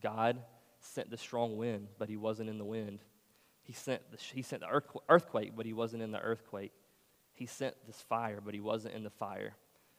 God 0.03 0.39
sent 0.81 1.11
the 1.11 1.17
strong 1.17 1.57
wind, 1.57 1.89
but 1.99 2.09
he 2.09 2.17
wasn't 2.17 2.51
in 2.51 2.59
the 2.59 2.65
wind. 2.65 3.01
He 3.67 3.73
sent 3.73 4.01
the, 4.13 4.19
he 4.33 4.43
sent 4.43 4.63
the 4.63 4.83
earthquake, 5.09 5.53
but 5.57 5.67
he 5.67 5.73
wasn't 5.73 6.03
in 6.05 6.13
the 6.13 6.21
earthquake. 6.21 6.73
He 7.35 7.47
sent 7.47 7.75
this 7.85 8.01
fire, 8.09 8.41
but 8.43 8.55
he 8.55 8.61
wasn't 8.61 8.95
in 8.95 9.03
the 9.03 9.11
fire. 9.11 9.57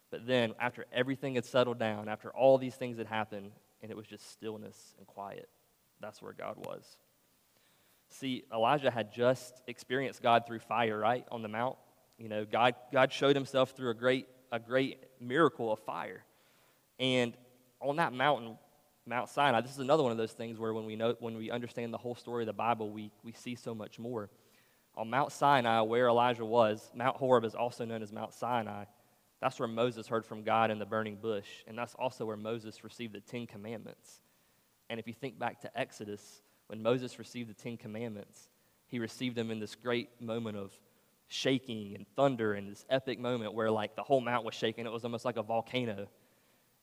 But 0.09 0.25
then, 0.25 0.53
after 0.57 0.85
everything 0.93 1.35
had 1.35 1.43
settled 1.43 1.77
down, 1.77 2.07
after 2.07 2.29
all 2.29 2.57
these 2.57 2.75
things 2.75 2.97
had 2.97 3.07
happened, 3.07 3.51
and 3.81 3.91
it 3.91 3.97
was 3.97 4.07
just 4.07 4.31
stillness 4.31 4.95
and 4.97 5.05
quiet, 5.05 5.49
that's 5.99 6.21
where 6.21 6.31
God 6.31 6.55
was. 6.65 6.97
See, 8.07 8.45
Elijah 8.53 8.89
had 8.89 9.11
just 9.11 9.61
experienced 9.67 10.21
God 10.23 10.47
through 10.47 10.59
fire, 10.59 10.97
right, 10.97 11.25
on 11.29 11.41
the 11.41 11.49
mount. 11.49 11.75
You 12.17 12.29
know, 12.29 12.45
God, 12.45 12.75
God 12.93 13.11
showed 13.11 13.35
himself 13.35 13.71
through 13.71 13.89
a 13.89 13.93
great, 13.93 14.27
a 14.49 14.59
great 14.59 15.03
miracle 15.19 15.73
of 15.73 15.79
fire. 15.79 16.23
And 16.99 17.33
on 17.81 17.97
that 17.97 18.13
mountain, 18.13 18.57
Mount 19.07 19.29
Sinai, 19.29 19.61
this 19.61 19.71
is 19.71 19.79
another 19.79 20.03
one 20.03 20.11
of 20.11 20.17
those 20.17 20.33
things 20.33 20.59
where 20.59 20.73
when 20.73 20.85
we, 20.85 20.95
know, 20.95 21.15
when 21.19 21.37
we 21.37 21.49
understand 21.49 21.93
the 21.93 21.97
whole 21.97 22.15
story 22.15 22.43
of 22.43 22.47
the 22.47 22.53
Bible, 22.53 22.89
we, 22.91 23.11
we 23.23 23.31
see 23.31 23.55
so 23.55 23.73
much 23.73 23.99
more. 23.99 24.29
On 24.95 25.09
Mount 25.09 25.31
Sinai, 25.31 25.81
where 25.81 26.07
Elijah 26.07 26.45
was, 26.45 26.91
Mount 26.93 27.15
Horeb 27.17 27.45
is 27.45 27.55
also 27.55 27.85
known 27.85 28.01
as 28.01 28.11
Mount 28.11 28.33
Sinai. 28.33 28.85
That's 29.39 29.59
where 29.59 29.67
Moses 29.67 30.07
heard 30.07 30.25
from 30.25 30.43
God 30.43 30.71
in 30.71 30.79
the 30.79 30.85
burning 30.85 31.15
bush. 31.15 31.47
And 31.67 31.77
that's 31.77 31.95
also 31.95 32.25
where 32.25 32.35
Moses 32.37 32.83
received 32.83 33.13
the 33.13 33.21
Ten 33.21 33.47
Commandments. 33.47 34.19
And 34.89 34.99
if 34.99 35.07
you 35.07 35.13
think 35.13 35.37
back 35.37 35.61
to 35.61 35.79
Exodus, 35.79 36.41
when 36.67 36.81
Moses 36.81 37.19
received 37.19 37.49
the 37.49 37.53
Ten 37.53 37.77
Commandments, 37.77 38.49
he 38.87 38.99
received 38.99 39.35
them 39.35 39.51
in 39.51 39.59
this 39.59 39.75
great 39.75 40.09
moment 40.19 40.57
of 40.57 40.71
shaking 41.27 41.93
and 41.95 42.05
thunder 42.15 42.53
and 42.53 42.71
this 42.71 42.85
epic 42.89 43.19
moment 43.19 43.53
where 43.53 43.69
like 43.69 43.95
the 43.95 44.03
whole 44.03 44.21
mount 44.21 44.45
was 44.45 44.55
shaking. 44.55 44.85
It 44.85 44.91
was 44.91 45.03
almost 45.03 45.25
like 45.25 45.37
a 45.37 45.43
volcano. 45.43 46.07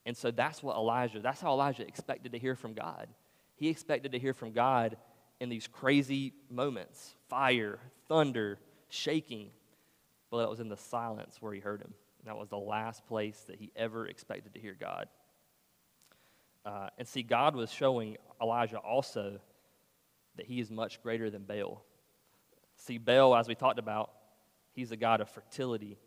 And 0.07 0.17
so 0.17 0.31
that's 0.31 0.63
what 0.63 0.77
Elijah, 0.77 1.21
that's 1.21 1.41
how 1.41 1.53
Elijah 1.53 1.87
expected 1.87 2.33
to 2.33 2.39
hear 2.39 2.55
from 2.55 2.75
God. 2.75 3.09
He 3.57 3.69
expected 3.69 4.13
to 4.13 4.19
hear 4.19 4.35
from 4.35 4.53
God 4.53 4.97
in 5.41 5.49
these 5.49 5.67
crazy 5.67 6.35
moments 6.51 7.15
fire, 7.29 7.79
thunder, 8.09 8.59
shaking. 8.89 9.51
But 10.31 10.39
that 10.39 10.51
was 10.51 10.61
in 10.61 10.69
the 10.69 10.77
silence 10.77 11.37
where 11.41 11.53
he 11.53 11.61
heard 11.61 11.81
him. 11.81 11.95
And 12.19 12.29
that 12.29 12.37
was 12.37 12.49
the 12.49 12.59
last 12.59 13.07
place 13.07 13.39
that 13.49 13.57
he 13.57 13.71
ever 13.77 14.07
expected 14.07 14.55
to 14.55 14.61
hear 14.61 14.77
God. 14.79 15.09
Uh, 16.65 16.89
and 16.99 17.07
see, 17.07 17.23
God 17.23 17.55
was 17.55 17.71
showing 17.71 18.17
Elijah 18.41 18.79
also 18.79 19.39
that 20.37 20.47
he 20.47 20.61
is 20.61 20.71
much 20.71 21.03
greater 21.03 21.31
than 21.31 21.43
Baal. 21.43 21.85
See, 22.77 22.99
Baal, 22.99 23.37
as 23.37 23.47
we 23.47 23.55
talked 23.55 23.79
about, 23.79 24.11
he's 24.73 24.91
a 24.91 24.97
God 24.97 25.21
of 25.21 25.29
fertility, 25.29 25.99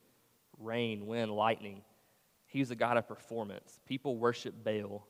rain, 0.60 1.06
wind, 1.06 1.32
lightning. 1.32 1.82
He's 2.48 2.72
a 2.72 2.76
God 2.76 2.98
of 2.98 3.08
performance. 3.08 3.80
People 3.86 4.18
worship 4.18 4.56
Baal 4.64 5.06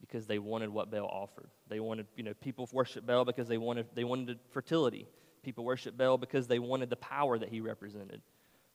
because 0.00 0.26
they 0.26 0.38
wanted 0.38 0.68
what 0.68 0.90
Baal 0.90 1.06
offered. 1.06 1.48
They 1.68 1.80
wanted, 1.80 2.06
you 2.16 2.22
know, 2.22 2.34
people 2.34 2.68
worship 2.72 3.06
Baal 3.06 3.24
because 3.24 3.48
they 3.48 3.58
wanted, 3.58 3.86
they 3.94 4.04
wanted 4.04 4.38
fertility. 4.50 5.08
People 5.42 5.64
worship 5.64 5.96
Baal 5.96 6.18
because 6.18 6.46
they 6.46 6.58
wanted 6.58 6.90
the 6.90 6.96
power 6.96 7.38
that 7.38 7.48
he 7.48 7.60
represented. 7.60 8.20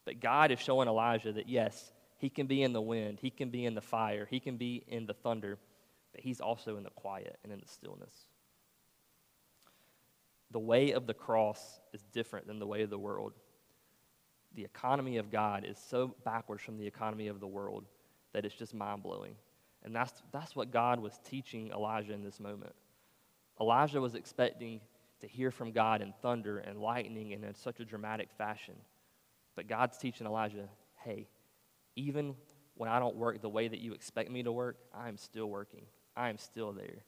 But 0.04 0.20
God 0.20 0.52
is 0.52 0.60
showing 0.60 0.88
Elijah 0.88 1.32
that, 1.32 1.48
yes, 1.48 1.92
he 2.18 2.30
can 2.30 2.48
be 2.48 2.64
in 2.64 2.74
the 2.74 2.82
wind, 2.82 3.20
he 3.22 3.30
can 3.30 3.50
be 3.50 3.66
in 3.66 3.76
the 3.76 3.82
fire, 3.82 4.28
he 4.30 4.40
can 4.40 4.58
be 4.58 4.84
in 4.88 5.06
the 5.06 5.14
thunder, 5.14 5.60
but 6.12 6.22
he's 6.22 6.42
also 6.42 6.78
in 6.78 6.84
the 6.84 6.90
quiet 6.90 7.38
and 7.44 7.54
in 7.54 7.60
the 7.60 7.68
stillness. 7.68 8.14
The 10.50 10.60
way 10.60 10.92
of 10.92 11.08
the 11.08 11.14
cross 11.14 11.80
is 11.94 12.02
different 12.14 12.48
than 12.48 12.60
the 12.60 12.68
way 12.68 12.82
of 12.82 12.90
the 12.90 12.98
world. 12.98 13.34
The 14.54 14.66
economy 14.66 15.18
of 15.18 15.32
God 15.32 15.66
is 15.66 15.78
so 15.78 16.16
backwards 16.26 16.62
from 16.62 16.78
the 16.78 16.88
economy 16.88 17.28
of 17.28 17.40
the 17.40 17.48
world 17.48 17.86
that 18.34 18.46
it's 18.46 18.56
just 18.56 18.74
mind 18.74 19.04
blowing. 19.04 19.36
And 19.84 19.96
that's, 19.96 20.14
that's 20.32 20.56
what 20.56 20.72
God 20.72 21.00
was 21.00 21.20
teaching 21.24 21.72
Elijah 21.72 22.14
in 22.14 22.24
this 22.24 22.40
moment. 22.40 22.74
Elijah 23.60 24.00
was 24.00 24.16
expecting 24.16 24.82
to 25.22 25.28
hear 25.28 25.52
from 25.52 25.72
God 25.72 26.02
in 26.02 26.14
thunder 26.22 26.60
and 26.60 26.80
lightning 26.80 27.34
and 27.34 27.44
in 27.44 27.54
such 27.56 27.80
a 27.80 27.86
dramatic 27.86 28.30
fashion. 28.38 28.76
But 29.56 29.68
God's 29.68 29.98
teaching 29.98 30.28
Elijah 30.28 30.68
hey, 31.04 31.28
even 31.96 32.36
when 32.76 32.90
I 32.90 33.00
don't 33.00 33.16
work 33.16 33.42
the 33.42 33.50
way 33.50 33.68
that 33.68 33.80
you 33.80 33.94
expect 33.94 34.30
me 34.30 34.44
to 34.44 34.52
work, 34.52 34.78
I 34.94 35.08
am 35.08 35.18
still 35.18 35.48
working. 35.48 35.86
I 36.16 36.30
am 36.30 36.38
still 36.38 36.72
there. 36.72 37.04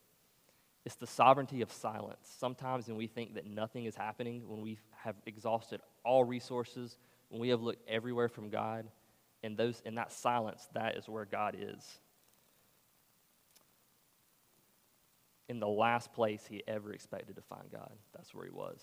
It's 0.85 0.95
the 0.95 1.07
sovereignty 1.07 1.61
of 1.61 1.71
silence. 1.71 2.27
Sometimes 2.39 2.87
when 2.87 2.97
we 2.97 3.07
think 3.07 3.35
that 3.35 3.45
nothing 3.45 3.85
is 3.85 3.95
happening, 3.95 4.43
when 4.47 4.61
we 4.61 4.79
have 5.03 5.15
exhausted 5.25 5.79
all 6.03 6.23
resources, 6.23 6.97
when 7.29 7.39
we 7.39 7.49
have 7.49 7.61
looked 7.61 7.87
everywhere 7.87 8.27
from 8.27 8.49
God, 8.49 8.87
in, 9.43 9.55
those, 9.55 9.81
in 9.85 9.95
that 9.95 10.11
silence, 10.11 10.67
that 10.73 10.95
is 10.95 11.07
where 11.07 11.25
God 11.25 11.55
is. 11.59 11.99
In 15.49 15.59
the 15.59 15.67
last 15.67 16.13
place 16.13 16.45
he 16.49 16.63
ever 16.67 16.93
expected 16.93 17.35
to 17.35 17.41
find 17.41 17.69
God, 17.71 17.91
that's 18.15 18.33
where 18.33 18.45
he 18.45 18.51
was. 18.51 18.79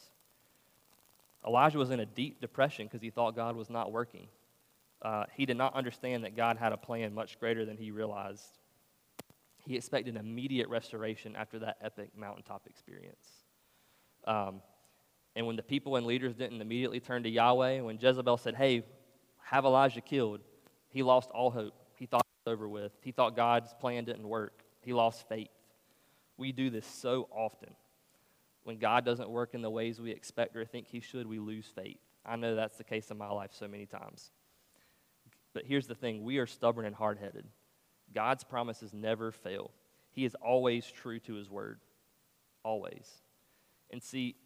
Elijah 1.47 1.79
was 1.79 1.91
in 1.91 2.01
a 2.01 2.07
deep 2.07 2.41
depression 2.41 2.87
because 2.87 3.01
he 3.01 3.11
thought 3.11 3.35
God 3.35 3.57
was 3.57 3.71
not 3.71 3.91
working. 3.91 4.29
Uh, 5.01 5.25
he 5.35 5.47
did 5.47 5.57
not 5.57 5.75
understand 5.75 6.25
that 6.25 6.37
God 6.37 6.59
had 6.59 6.73
a 6.73 6.77
plan 6.77 7.15
much 7.15 7.41
greater 7.41 7.65
than 7.65 7.79
he 7.79 7.91
realized. 7.91 8.59
He 9.65 9.77
expected 9.77 10.17
immediate 10.17 10.69
restoration 10.69 11.35
after 11.35 11.59
that 11.61 11.79
epic 11.83 12.11
mountaintop 12.15 12.67
experience. 12.67 13.27
Um, 14.27 14.61
and 15.35 15.47
when 15.47 15.57
the 15.57 15.63
people 15.63 15.97
and 15.97 16.07
leaders 16.07 16.35
didn't 16.35 16.61
immediately 16.61 17.01
turn 17.01 17.23
to 17.23 17.31
Yahweh, 17.31 17.81
when 17.81 17.99
Jezebel 17.99 18.37
said, 18.37 18.55
Hey, 18.55 18.85
have 19.43 19.65
Elijah 19.65 20.01
killed, 20.03 20.41
he 20.91 21.03
lost 21.03 21.31
all 21.31 21.51
hope. 21.51 21.75
He 21.97 22.07
thought 22.07 22.23
it 22.23 22.49
was 22.49 22.53
over 22.53 22.69
with. 22.69 22.93
He 23.03 23.13
thought 23.13 23.37
God's 23.37 23.73
plan 23.75 24.05
didn't 24.05 24.29
work. 24.29 24.63
He 24.83 24.93
lost 24.93 25.29
faith. 25.29 25.51
We 26.37 26.53
do 26.53 26.71
this 26.71 26.87
so 26.87 27.29
often. 27.31 27.71
When 28.65 28.79
God 28.79 29.05
doesn't 29.05 29.31
work 29.31 29.55
in 29.55 29.63
the 29.63 29.71
ways 29.71 30.01
we 30.01 30.11
expect 30.11 30.57
or 30.57 30.65
think 30.65 30.89
He 30.89 31.01
should, 31.01 31.27
we 31.27 31.39
lose 31.39 31.67
faith. 31.67 31.99
I 32.27 32.37
know 32.37 32.55
that's 32.55 32.77
the 32.77 32.85
case 32.85 33.11
in 33.11 33.19
my 33.19 33.31
life 33.31 33.51
so 33.53 33.69
many 33.69 33.87
times. 33.87 34.31
But 35.55 35.65
here's 35.65 35.87
the 35.87 35.95
thing 35.95 36.25
we 36.25 36.39
are 36.39 36.47
stubborn 36.47 36.87
and 36.87 36.95
hard 36.95 37.19
headed. 37.19 37.47
God's 38.15 38.45
promises 38.45 38.93
never 38.93 39.31
fail, 39.31 39.71
He 40.11 40.25
is 40.25 40.35
always 40.37 40.91
true 40.91 41.21
to 41.21 41.35
His 41.35 41.49
word. 41.49 41.81
Always. 42.63 43.23
And 43.91 44.03
see, 44.03 44.37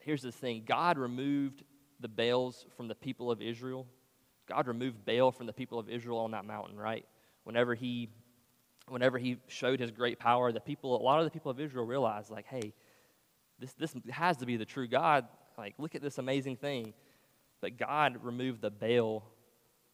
here's 0.00 0.22
the 0.22 0.32
thing 0.32 0.64
God 0.66 0.98
removed 0.98 1.62
the 2.00 2.08
Baals 2.08 2.66
from 2.76 2.88
the 2.88 2.94
people 2.94 3.30
of 3.30 3.40
Israel 3.40 3.86
God 4.46 4.66
removed 4.66 5.04
Baal 5.04 5.32
from 5.32 5.46
the 5.46 5.52
people 5.52 5.78
of 5.78 5.88
Israel 5.88 6.18
on 6.18 6.32
that 6.32 6.44
mountain, 6.44 6.76
right? 6.76 7.06
Whenever 7.44 7.74
he, 7.74 8.10
whenever 8.88 9.18
he 9.18 9.38
showed 9.48 9.80
his 9.80 9.90
great 9.90 10.18
power, 10.18 10.52
the 10.52 10.60
people, 10.60 11.00
a 11.00 11.02
lot 11.02 11.18
of 11.18 11.24
the 11.24 11.30
people 11.30 11.50
of 11.50 11.60
Israel 11.60 11.86
realized, 11.86 12.30
like, 12.30 12.46
hey, 12.46 12.74
this, 13.58 13.72
this 13.74 13.94
has 14.10 14.36
to 14.38 14.46
be 14.46 14.56
the 14.56 14.64
true 14.64 14.86
God. 14.86 15.26
Like, 15.56 15.74
look 15.78 15.94
at 15.94 16.02
this 16.02 16.18
amazing 16.18 16.56
thing. 16.56 16.92
But 17.60 17.78
God 17.78 18.18
removed 18.22 18.60
the 18.60 18.70
Baal 18.70 19.24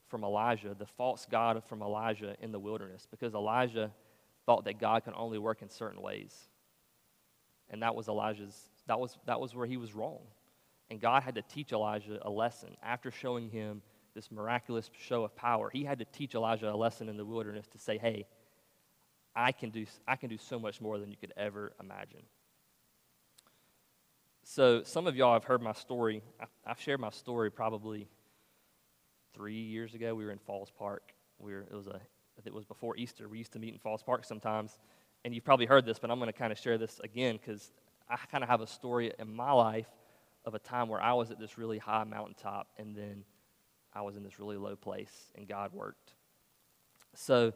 from 0.09 0.25
Elijah, 0.25 0.75
the 0.77 0.87
false 0.87 1.27
God 1.31 1.63
from 1.69 1.83
Elijah 1.83 2.35
in 2.41 2.51
the 2.51 2.59
wilderness, 2.59 3.07
because 3.11 3.35
Elijah 3.35 3.93
thought 4.45 4.65
that 4.65 4.81
God 4.81 5.05
can 5.05 5.15
only 5.15 5.39
work 5.39 5.63
in 5.63 5.69
certain 5.69 6.03
ways. 6.03 6.49
And 7.69 7.83
that 7.83 7.95
was 7.95 8.09
Elijah's, 8.09 8.57
that 8.89 8.99
was, 8.99 9.17
that 9.27 9.41
was 9.41 9.55
where 9.55 9.67
he 9.67 9.77
was 9.77 9.95
wrong. 9.95 10.19
And 10.91 11.01
God 11.01 11.23
had 11.23 11.37
to 11.37 11.43
teach 11.43 11.73
Elijah 11.73 12.19
a 12.23 12.31
lesson 12.31 12.77
after 12.83 13.13
showing 13.13 13.49
him 13.51 13.83
this 14.21 14.31
miraculous 14.31 14.91
show 14.99 15.25
of 15.25 15.35
power. 15.35 15.71
He 15.73 15.83
had 15.83 15.99
to 16.01 16.05
teach 16.05 16.35
Elijah 16.35 16.71
a 16.71 16.77
lesson 16.77 17.09
in 17.09 17.17
the 17.17 17.25
wilderness 17.25 17.67
to 17.69 17.79
say, 17.79 17.97
hey, 17.97 18.27
I 19.35 19.51
can 19.53 19.71
do, 19.71 19.87
I 20.07 20.17
can 20.17 20.29
do 20.29 20.37
so 20.37 20.59
much 20.59 20.79
more 20.79 20.99
than 20.99 21.11
you 21.11 21.17
could 21.17 21.33
ever 21.39 21.73
imagine. 21.81 22.21
So, 24.43 24.83
some 24.83 25.07
of 25.07 25.17
y'all 25.17 25.33
have 25.33 25.45
heard 25.45 25.63
my 25.63 25.73
story. 25.73 26.23
I've 26.67 26.81
shared 26.81 27.01
my 27.01 27.09
story 27.09 27.51
probably 27.51 28.09
three 29.33 29.55
years 29.55 29.95
ago. 29.95 30.15
We 30.15 30.27
were 30.27 30.33
in 30.33 30.39
Falls 30.39 30.71
Park. 30.79 31.15
We 31.39 31.53
were, 31.53 31.61
it, 31.61 31.75
was 31.75 31.87
a, 31.87 32.01
it 32.45 32.53
was 32.53 32.67
before 32.67 32.99
Easter. 32.99 33.27
We 33.27 33.39
used 33.39 33.53
to 33.53 33.59
meet 33.59 33.73
in 33.73 33.79
Falls 33.79 34.03
Park 34.03 34.27
sometimes. 34.27 34.79
And 35.25 35.35
you've 35.35 35.45
probably 35.45 35.67
heard 35.67 35.87
this, 35.87 35.99
but 35.99 36.11
I'm 36.11 36.19
going 36.19 36.31
to 36.33 36.39
kind 36.39 36.53
of 36.53 36.59
share 36.59 36.77
this 36.77 37.01
again 37.03 37.39
because 37.39 37.71
I 38.09 38.17
kind 38.31 38.45
of 38.45 38.51
have 38.51 38.61
a 38.61 38.67
story 38.67 39.13
in 39.19 39.35
my 39.35 39.53
life 39.53 39.89
of 40.45 40.55
a 40.55 40.59
time 40.59 40.89
where 40.89 41.01
I 41.01 41.15
was 41.15 41.31
at 41.31 41.39
this 41.39 41.57
really 41.57 41.79
high 41.79 42.05
mountaintop 42.05 42.69
and 42.79 42.95
then 42.95 43.25
I 43.93 44.03
was 44.03 44.17
in 44.17 44.23
this 44.23 44.39
really 44.39 44.57
low 44.57 44.77
place 44.77 45.31
and 45.37 45.49
God 45.49 45.73
worked. 45.73 46.13
So 47.15 47.53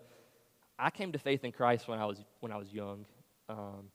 I 0.78 0.90
came 0.90 1.12
to 1.12 1.18
faith 1.18 1.44
in 1.44 1.52
Christ 1.52 1.86
when 1.88 1.98
I 1.98 2.06
was, 2.06 2.22
when 2.40 2.52
I 2.52 2.56
was 2.56 2.72
young. 2.72 3.06
Um, 3.48 3.90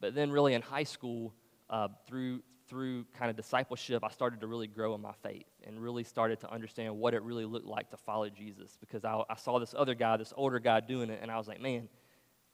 but 0.00 0.14
then, 0.14 0.30
really, 0.30 0.54
in 0.54 0.62
high 0.62 0.84
school, 0.84 1.34
uh, 1.70 1.88
through, 2.06 2.42
through 2.68 3.04
kind 3.18 3.30
of 3.30 3.36
discipleship, 3.36 4.02
I 4.04 4.10
started 4.10 4.40
to 4.40 4.46
really 4.46 4.66
grow 4.66 4.94
in 4.94 5.00
my 5.00 5.12
faith 5.22 5.46
and 5.66 5.80
really 5.80 6.04
started 6.04 6.40
to 6.40 6.50
understand 6.50 6.98
what 6.98 7.14
it 7.14 7.22
really 7.22 7.44
looked 7.44 7.66
like 7.66 7.90
to 7.90 7.96
follow 7.96 8.28
Jesus 8.28 8.76
because 8.80 9.04
I, 9.04 9.22
I 9.28 9.36
saw 9.36 9.58
this 9.58 9.74
other 9.76 9.94
guy, 9.94 10.16
this 10.16 10.32
older 10.36 10.58
guy, 10.58 10.80
doing 10.80 11.10
it, 11.10 11.20
and 11.22 11.30
I 11.30 11.36
was 11.36 11.48
like, 11.48 11.60
man, 11.60 11.88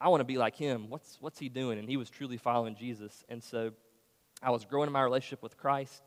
I 0.00 0.08
want 0.08 0.20
to 0.20 0.24
be 0.24 0.38
like 0.38 0.56
him. 0.56 0.88
What's, 0.88 1.18
what's 1.20 1.38
he 1.38 1.48
doing? 1.48 1.78
And 1.78 1.88
he 1.88 1.96
was 1.96 2.08
truly 2.08 2.36
following 2.36 2.74
Jesus. 2.74 3.24
And 3.28 3.42
so 3.42 3.72
I 4.42 4.50
was 4.50 4.64
growing 4.64 4.86
in 4.86 4.92
my 4.92 5.02
relationship 5.02 5.42
with 5.42 5.56
Christ. 5.56 6.02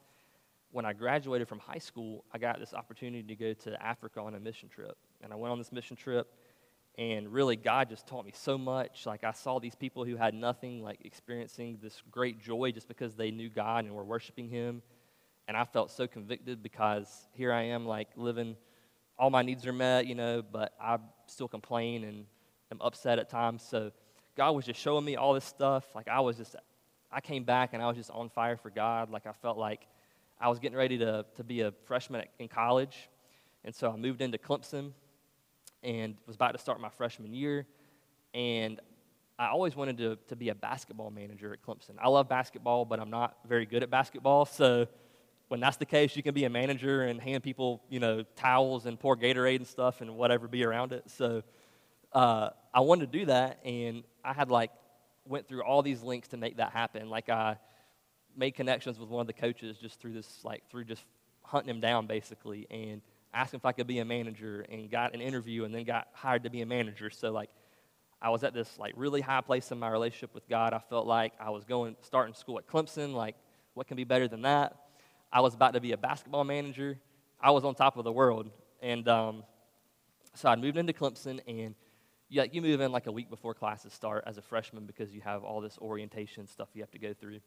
When 0.74 0.86
I 0.86 0.94
graduated 0.94 1.48
from 1.48 1.60
high 1.60 1.78
school, 1.78 2.26
I 2.34 2.40
got 2.40 2.60
this 2.60 2.74
opportunity 2.74 3.22
to 3.22 3.36
go 3.36 3.54
to 3.54 3.80
Africa 3.80 4.20
on 4.22 4.34
a 4.34 4.40
mission 4.40 4.70
trip. 4.70 4.98
And 5.22 5.32
I 5.32 5.36
went 5.36 5.52
on 5.52 5.60
this 5.60 5.72
mission 5.72 5.96
trip, 5.96 6.34
and 6.98 7.32
really, 7.32 7.56
God 7.56 7.90
just 7.90 8.08
taught 8.08 8.26
me 8.26 8.32
so 8.34 8.58
much. 8.58 9.06
Like, 9.06 9.24
I 9.24 9.34
saw 9.34 9.60
these 9.60 9.76
people 9.76 10.04
who 10.04 10.16
had 10.16 10.34
nothing, 10.34 10.82
like, 10.82 11.06
experiencing 11.06 11.78
this 11.80 12.02
great 12.10 12.42
joy 12.42 12.72
just 12.72 12.88
because 12.88 13.14
they 13.14 13.30
knew 13.30 13.50
God 13.50 13.86
and 13.86 13.94
were 13.94 14.04
worshiping 14.04 14.50
Him. 14.50 14.82
And 15.48 15.56
I 15.56 15.64
felt 15.64 15.92
so 15.92 16.08
convicted 16.08 16.64
because 16.64 17.28
here 17.34 17.54
I 17.54 17.66
am, 17.66 17.86
like, 17.86 18.08
living, 18.16 18.56
all 19.20 19.30
my 19.30 19.44
needs 19.44 19.68
are 19.68 19.74
met, 19.74 20.08
you 20.08 20.16
know, 20.16 20.42
but 20.42 20.74
I 20.82 20.98
still 21.28 21.48
complain 21.48 22.04
and 22.04 22.26
am 22.72 22.82
upset 22.82 23.20
at 23.20 23.30
times. 23.30 23.62
So 23.62 23.92
God 24.36 24.52
was 24.52 24.66
just 24.66 24.80
showing 24.80 25.06
me 25.06 25.18
all 25.18 25.34
this 25.34 25.46
stuff. 25.46 25.86
Like 25.94 26.08
I 26.08 26.20
was 26.20 26.38
just, 26.38 26.56
I 27.12 27.22
came 27.22 27.44
back 27.44 27.74
and 27.74 27.84
I 27.84 27.88
was 27.88 27.96
just 27.96 28.10
on 28.10 28.30
fire 28.30 28.58
for 28.58 28.72
God. 28.72 29.12
Like 29.12 29.28
I 29.28 29.34
felt 29.34 29.58
like 29.58 29.88
I 30.44 30.50
was 30.50 30.60
getting 30.60 30.78
ready 30.78 30.98
to, 30.98 31.26
to 31.36 31.44
be 31.46 31.62
a 31.62 31.72
freshman 31.86 32.26
in 32.38 32.50
college. 32.50 33.10
And 33.64 33.74
so 33.74 33.90
I 33.90 33.96
moved 33.96 34.22
into 34.22 34.38
Clemson 34.38 34.92
and 35.82 36.16
was 36.28 36.36
about 36.36 36.52
to 36.52 36.58
start 36.58 36.82
my 36.82 36.90
freshman 36.90 37.34
year. 37.34 37.66
And 38.34 38.82
I 39.40 39.48
always 39.48 39.74
wanted 39.74 39.98
to, 40.00 40.18
to 40.28 40.36
be 40.36 40.50
a 40.50 40.56
basketball 40.56 41.12
manager 41.12 41.54
at 41.54 41.62
Clemson. 41.62 41.96
I 41.98 42.10
love 42.10 42.28
basketball, 42.28 42.84
but 42.84 43.00
I'm 43.00 43.10
not 43.10 43.38
very 43.48 43.66
good 43.66 43.84
at 43.84 43.90
basketball. 43.90 44.44
So 44.44 44.88
when 45.48 45.62
that's 45.62 45.78
the 45.78 45.86
case, 45.86 46.14
you 46.18 46.24
can 46.24 46.34
be 46.34 46.44
a 46.44 46.50
manager 46.50 47.04
and 47.04 47.22
hand 47.22 47.42
people, 47.42 47.82
you 47.90 48.02
know, 48.02 48.26
towels 48.36 48.86
and 48.86 49.00
pour 49.00 49.16
Gatorade 49.16 49.60
and 49.60 49.68
stuff 49.68 50.02
and 50.02 50.18
whatever 50.18 50.50
be 50.50 50.66
around 50.66 50.92
it. 50.92 51.10
So 51.10 51.44
uh, 52.12 52.50
I 52.74 52.82
wanted 52.82 53.14
to 53.14 53.18
do 53.20 53.26
that, 53.28 53.60
and 53.64 54.04
I 54.26 54.34
had 54.34 54.52
like 54.52 54.72
went 55.26 55.48
through 55.48 55.64
all 55.64 55.82
these 55.82 56.04
links 56.04 56.28
to 56.30 56.38
make 56.38 56.58
that 56.58 56.74
happen. 56.74 57.10
Like 57.10 57.30
I 57.30 57.58
made 58.36 58.52
connections 58.56 59.00
with 59.00 59.10
one 59.10 59.22
of 59.22 59.28
the 59.28 59.34
coaches 59.34 59.78
just 59.78 60.00
through 60.00 60.14
this, 60.14 60.40
like 60.44 60.64
through 60.70 60.86
just 60.86 61.04
hunting 61.44 61.70
him 61.70 61.82
down 61.82 62.08
basically, 62.08 62.68
and 62.70 63.02
him 63.34 63.58
if 63.58 63.66
I 63.66 63.72
could 63.72 63.88
be 63.88 64.00
a 64.00 64.06
manager, 64.06 64.66
and 64.70 64.90
got 64.90 65.14
an 65.14 65.22
interview, 65.22 65.66
and 65.66 65.74
then 65.74 65.84
got 65.84 66.08
hired 66.14 66.44
to 66.44 66.50
be 66.50 66.62
a 66.62 66.66
manager. 66.66 67.10
So 67.10 67.32
like 67.32 67.50
I 68.22 68.30
was 68.30 68.44
at 68.44 68.54
this 68.54 68.78
like 68.78 68.94
really 68.96 69.22
high 69.22 69.42
place 69.42 69.72
in 69.72 69.80
my 69.80 69.90
relationship 69.90 70.34
with 70.34 70.48
God. 70.48 70.74
I 70.74 70.80
felt 70.80 71.08
like 71.08 71.34
I 71.40 71.50
was 71.50 71.64
going 71.64 71.96
starting 72.02 72.34
school 72.34 72.58
at 72.58 72.68
Clemson. 72.68 73.14
Like 73.14 73.36
what 73.74 73.88
can 73.88 73.98
be 73.98 74.04
better 74.04 74.28
than 74.28 74.44
that? 74.44 74.76
I 75.32 75.42
was 75.42 75.56
about 75.56 75.74
to 75.74 75.82
be 75.82 75.92
a 75.94 75.98
basketball 75.98 76.44
manager. 76.44 77.00
I 77.42 77.52
was 77.52 77.66
on 77.66 77.76
top 77.76 77.98
of 77.98 78.04
the 78.04 78.12
world, 78.12 78.50
and 78.82 79.08
um, 79.08 79.44
so 80.36 80.50
I 80.50 80.56
moved 80.56 80.78
into 80.78 80.94
Clemson 80.94 81.40
and 81.48 81.76
yeah, 82.30 82.46
you 82.52 82.64
move 82.64 82.82
in 82.82 82.92
like 82.92 83.06
a 83.06 83.12
week 83.12 83.30
before 83.30 83.54
classes 83.54 83.94
start 83.94 84.24
as 84.26 84.40
a 84.40 84.42
freshman 84.42 84.88
because 84.88 85.12
you 85.12 85.22
have 85.22 85.44
all 85.44 85.62
this 85.62 85.78
orientation 85.78 86.48
stuff 86.48 86.70
you 86.74 86.82
have 86.82 86.90
to 86.92 86.98
go 86.98 87.14
through. 87.14 87.40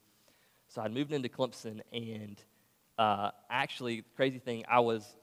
So 0.68 0.82
I'd 0.82 0.92
moved 0.92 1.12
into 1.12 1.28
Clemson, 1.28 1.80
and 1.92 2.42
uh, 2.98 3.30
actually, 3.50 4.04
crazy 4.16 4.38
thing, 4.38 4.64
I 4.68 4.80
was 4.80 5.16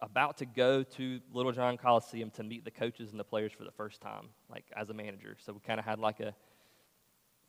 about 0.00 0.38
to 0.38 0.46
go 0.46 0.82
to 0.82 1.20
Littlejohn 1.32 1.78
Coliseum 1.78 2.30
to 2.32 2.42
meet 2.42 2.64
the 2.64 2.70
coaches 2.70 3.12
and 3.12 3.20
the 3.20 3.24
players 3.24 3.52
for 3.52 3.64
the 3.64 3.70
first 3.70 4.00
time, 4.00 4.28
like 4.50 4.64
as 4.76 4.90
a 4.90 4.94
manager. 4.94 5.36
So 5.44 5.52
we 5.52 5.60
kind 5.60 5.78
of 5.78 5.86
had 5.86 6.00
like 6.00 6.18
a 6.20 6.34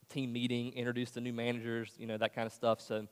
team 0.09 0.31
meeting, 0.31 0.73
introduced 0.73 1.15
the 1.15 1.21
new 1.21 1.33
managers, 1.33 1.91
you 1.97 2.05
know, 2.05 2.17
that 2.17 2.35
kind 2.35 2.45
of 2.45 2.53
stuff. 2.53 2.79
So 2.79 3.07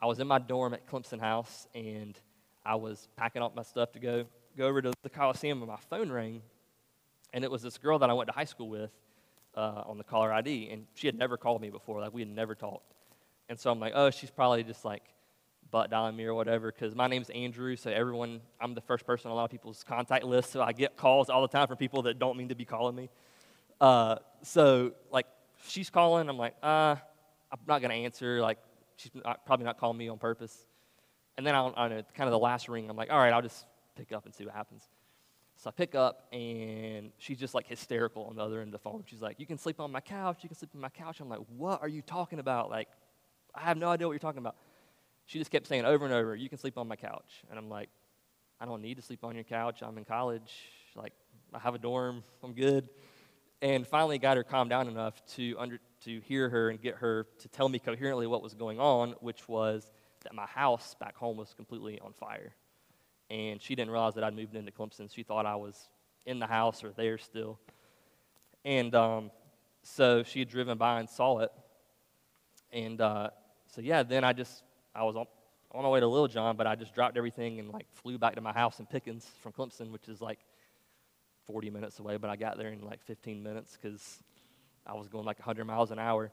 I 0.00 0.06
was 0.06 0.18
in 0.18 0.26
my 0.26 0.38
dorm 0.38 0.72
at 0.72 0.86
Clemson 0.88 1.20
House, 1.20 1.68
and 1.74 2.18
I 2.64 2.76
was 2.76 3.08
packing 3.16 3.42
up 3.42 3.54
my 3.54 3.62
stuff 3.62 3.92
to 3.92 3.98
go 3.98 4.24
go 4.56 4.66
over 4.66 4.82
to 4.82 4.92
the 5.02 5.10
Coliseum, 5.10 5.58
and 5.62 5.68
my 5.70 5.76
phone 5.90 6.10
rang, 6.10 6.42
and 7.32 7.44
it 7.44 7.50
was 7.50 7.62
this 7.62 7.78
girl 7.78 7.98
that 7.98 8.10
I 8.10 8.12
went 8.12 8.28
to 8.28 8.34
high 8.34 8.44
school 8.44 8.68
with 8.68 8.90
uh, 9.56 9.82
on 9.86 9.98
the 9.98 10.04
caller 10.04 10.32
ID, 10.32 10.70
and 10.70 10.86
she 10.94 11.06
had 11.06 11.16
never 11.16 11.36
called 11.36 11.60
me 11.60 11.70
before. 11.70 12.00
Like, 12.00 12.12
we 12.12 12.22
had 12.22 12.30
never 12.30 12.54
talked. 12.54 12.94
And 13.48 13.58
so 13.58 13.70
I'm 13.70 13.80
like, 13.80 13.92
oh, 13.94 14.10
she's 14.10 14.30
probably 14.30 14.64
just 14.64 14.84
like 14.84 15.02
butt 15.70 15.90
dialing 15.90 16.16
me 16.16 16.24
or 16.24 16.34
whatever, 16.34 16.70
because 16.70 16.94
my 16.94 17.08
name's 17.08 17.30
Andrew, 17.30 17.76
so 17.76 17.90
everyone, 17.90 18.40
I'm 18.60 18.74
the 18.74 18.80
first 18.80 19.06
person 19.06 19.30
on 19.30 19.32
a 19.32 19.34
lot 19.36 19.44
of 19.44 19.50
people's 19.50 19.82
contact 19.82 20.24
list, 20.24 20.52
so 20.52 20.62
I 20.62 20.72
get 20.72 20.96
calls 20.96 21.30
all 21.30 21.42
the 21.42 21.48
time 21.48 21.66
from 21.66 21.78
people 21.78 22.02
that 22.02 22.18
don't 22.18 22.36
mean 22.36 22.50
to 22.50 22.54
be 22.54 22.64
calling 22.64 22.94
me. 22.94 23.08
Uh, 23.80 24.16
so, 24.42 24.92
like, 25.10 25.26
she's 25.66 25.90
calling, 25.90 26.28
I'm 26.28 26.36
like, 26.36 26.54
uh, 26.62 26.96
I'm 27.50 27.58
not 27.66 27.80
going 27.80 27.90
to 27.90 27.96
answer. 27.96 28.40
Like, 28.40 28.58
she's 28.96 29.10
not, 29.24 29.44
probably 29.46 29.64
not 29.64 29.78
calling 29.78 29.98
me 29.98 30.08
on 30.08 30.18
purpose. 30.18 30.66
And 31.36 31.46
then 31.46 31.54
on, 31.54 31.74
on 31.74 31.92
a, 31.92 32.02
kind 32.02 32.28
of 32.28 32.32
the 32.32 32.38
last 32.38 32.68
ring, 32.68 32.88
I'm 32.88 32.96
like, 32.96 33.10
all 33.10 33.18
right, 33.18 33.32
I'll 33.32 33.42
just 33.42 33.66
pick 33.96 34.12
up 34.12 34.26
and 34.26 34.34
see 34.34 34.44
what 34.44 34.54
happens. 34.54 34.82
So 35.56 35.68
I 35.68 35.72
pick 35.72 35.94
up, 35.94 36.26
and 36.32 37.12
she's 37.18 37.38
just 37.38 37.54
like 37.54 37.66
hysterical 37.66 38.24
on 38.24 38.36
the 38.36 38.42
other 38.42 38.60
end 38.60 38.68
of 38.68 38.72
the 38.72 38.78
phone. 38.78 39.04
She's 39.06 39.22
like, 39.22 39.38
You 39.38 39.46
can 39.46 39.58
sleep 39.58 39.78
on 39.80 39.92
my 39.92 40.00
couch. 40.00 40.38
You 40.42 40.48
can 40.48 40.58
sleep 40.58 40.70
on 40.74 40.80
my 40.80 40.88
couch. 40.88 41.20
I'm 41.20 41.28
like, 41.28 41.40
What 41.56 41.80
are 41.82 41.88
you 41.88 42.02
talking 42.02 42.40
about? 42.40 42.68
Like, 42.68 42.88
I 43.54 43.62
have 43.62 43.76
no 43.76 43.88
idea 43.88 44.06
what 44.06 44.12
you're 44.12 44.18
talking 44.18 44.38
about. 44.38 44.56
She 45.26 45.38
just 45.38 45.50
kept 45.50 45.66
saying 45.66 45.84
over 45.84 46.04
and 46.04 46.14
over, 46.14 46.34
You 46.34 46.48
can 46.48 46.58
sleep 46.58 46.78
on 46.78 46.88
my 46.88 46.96
couch. 46.96 47.44
And 47.50 47.58
I'm 47.58 47.68
like, 47.68 47.88
I 48.60 48.64
don't 48.64 48.82
need 48.82 48.96
to 48.96 49.02
sleep 49.02 49.24
on 49.24 49.34
your 49.34 49.44
couch. 49.44 49.82
I'm 49.82 49.98
in 49.98 50.04
college. 50.04 50.52
Like, 50.94 51.12
I 51.52 51.58
have 51.58 51.74
a 51.74 51.78
dorm. 51.78 52.22
I'm 52.42 52.54
good. 52.54 52.88
And 53.60 53.86
finally 53.86 54.18
got 54.18 54.36
her 54.36 54.44
calmed 54.44 54.70
down 54.70 54.88
enough 54.88 55.24
to, 55.34 55.56
under, 55.58 55.78
to 56.04 56.20
hear 56.20 56.48
her 56.48 56.70
and 56.70 56.80
get 56.80 56.96
her 56.96 57.26
to 57.38 57.48
tell 57.48 57.68
me 57.68 57.78
coherently 57.78 58.26
what 58.26 58.42
was 58.42 58.54
going 58.54 58.80
on, 58.80 59.14
which 59.20 59.48
was 59.48 59.90
that 60.24 60.34
my 60.34 60.46
house 60.46 60.96
back 60.98 61.16
home 61.16 61.36
was 61.36 61.54
completely 61.54 62.00
on 62.00 62.12
fire 62.12 62.54
and 63.32 63.62
she 63.62 63.74
didn't 63.74 63.90
realize 63.90 64.14
that 64.14 64.24
I'd 64.24 64.36
moved 64.36 64.54
into 64.54 64.70
Clemson. 64.70 65.12
She 65.12 65.22
thought 65.22 65.46
I 65.46 65.56
was 65.56 65.88
in 66.26 66.38
the 66.38 66.46
house 66.46 66.84
or 66.84 66.90
there 66.90 67.16
still. 67.16 67.58
And 68.62 68.94
um, 68.94 69.30
so 69.82 70.22
she 70.22 70.40
had 70.40 70.50
driven 70.50 70.76
by 70.76 71.00
and 71.00 71.08
saw 71.08 71.38
it. 71.38 71.50
And 72.72 73.00
uh, 73.00 73.30
so, 73.74 73.80
yeah, 73.80 74.02
then 74.02 74.22
I 74.22 74.32
just, 74.32 74.62
I 74.94 75.02
was 75.04 75.16
on, 75.16 75.26
on 75.72 75.82
my 75.82 75.88
way 75.88 76.00
to 76.00 76.06
Littlejohn, 76.06 76.56
but 76.56 76.66
I 76.66 76.74
just 76.74 76.94
dropped 76.94 77.16
everything 77.16 77.58
and 77.58 77.70
like 77.70 77.86
flew 77.94 78.18
back 78.18 78.34
to 78.34 78.42
my 78.42 78.52
house 78.52 78.78
in 78.80 78.86
Pickens 78.86 79.26
from 79.40 79.52
Clemson, 79.52 79.90
which 79.90 80.08
is 80.08 80.20
like 80.20 80.38
40 81.46 81.70
minutes 81.70 81.98
away, 81.98 82.18
but 82.18 82.28
I 82.28 82.36
got 82.36 82.58
there 82.58 82.68
in 82.68 82.82
like 82.82 83.02
15 83.02 83.42
minutes 83.42 83.78
because 83.80 84.22
I 84.86 84.94
was 84.94 85.08
going 85.08 85.24
like 85.24 85.38
100 85.38 85.64
miles 85.64 85.90
an 85.90 85.98
hour. 85.98 86.30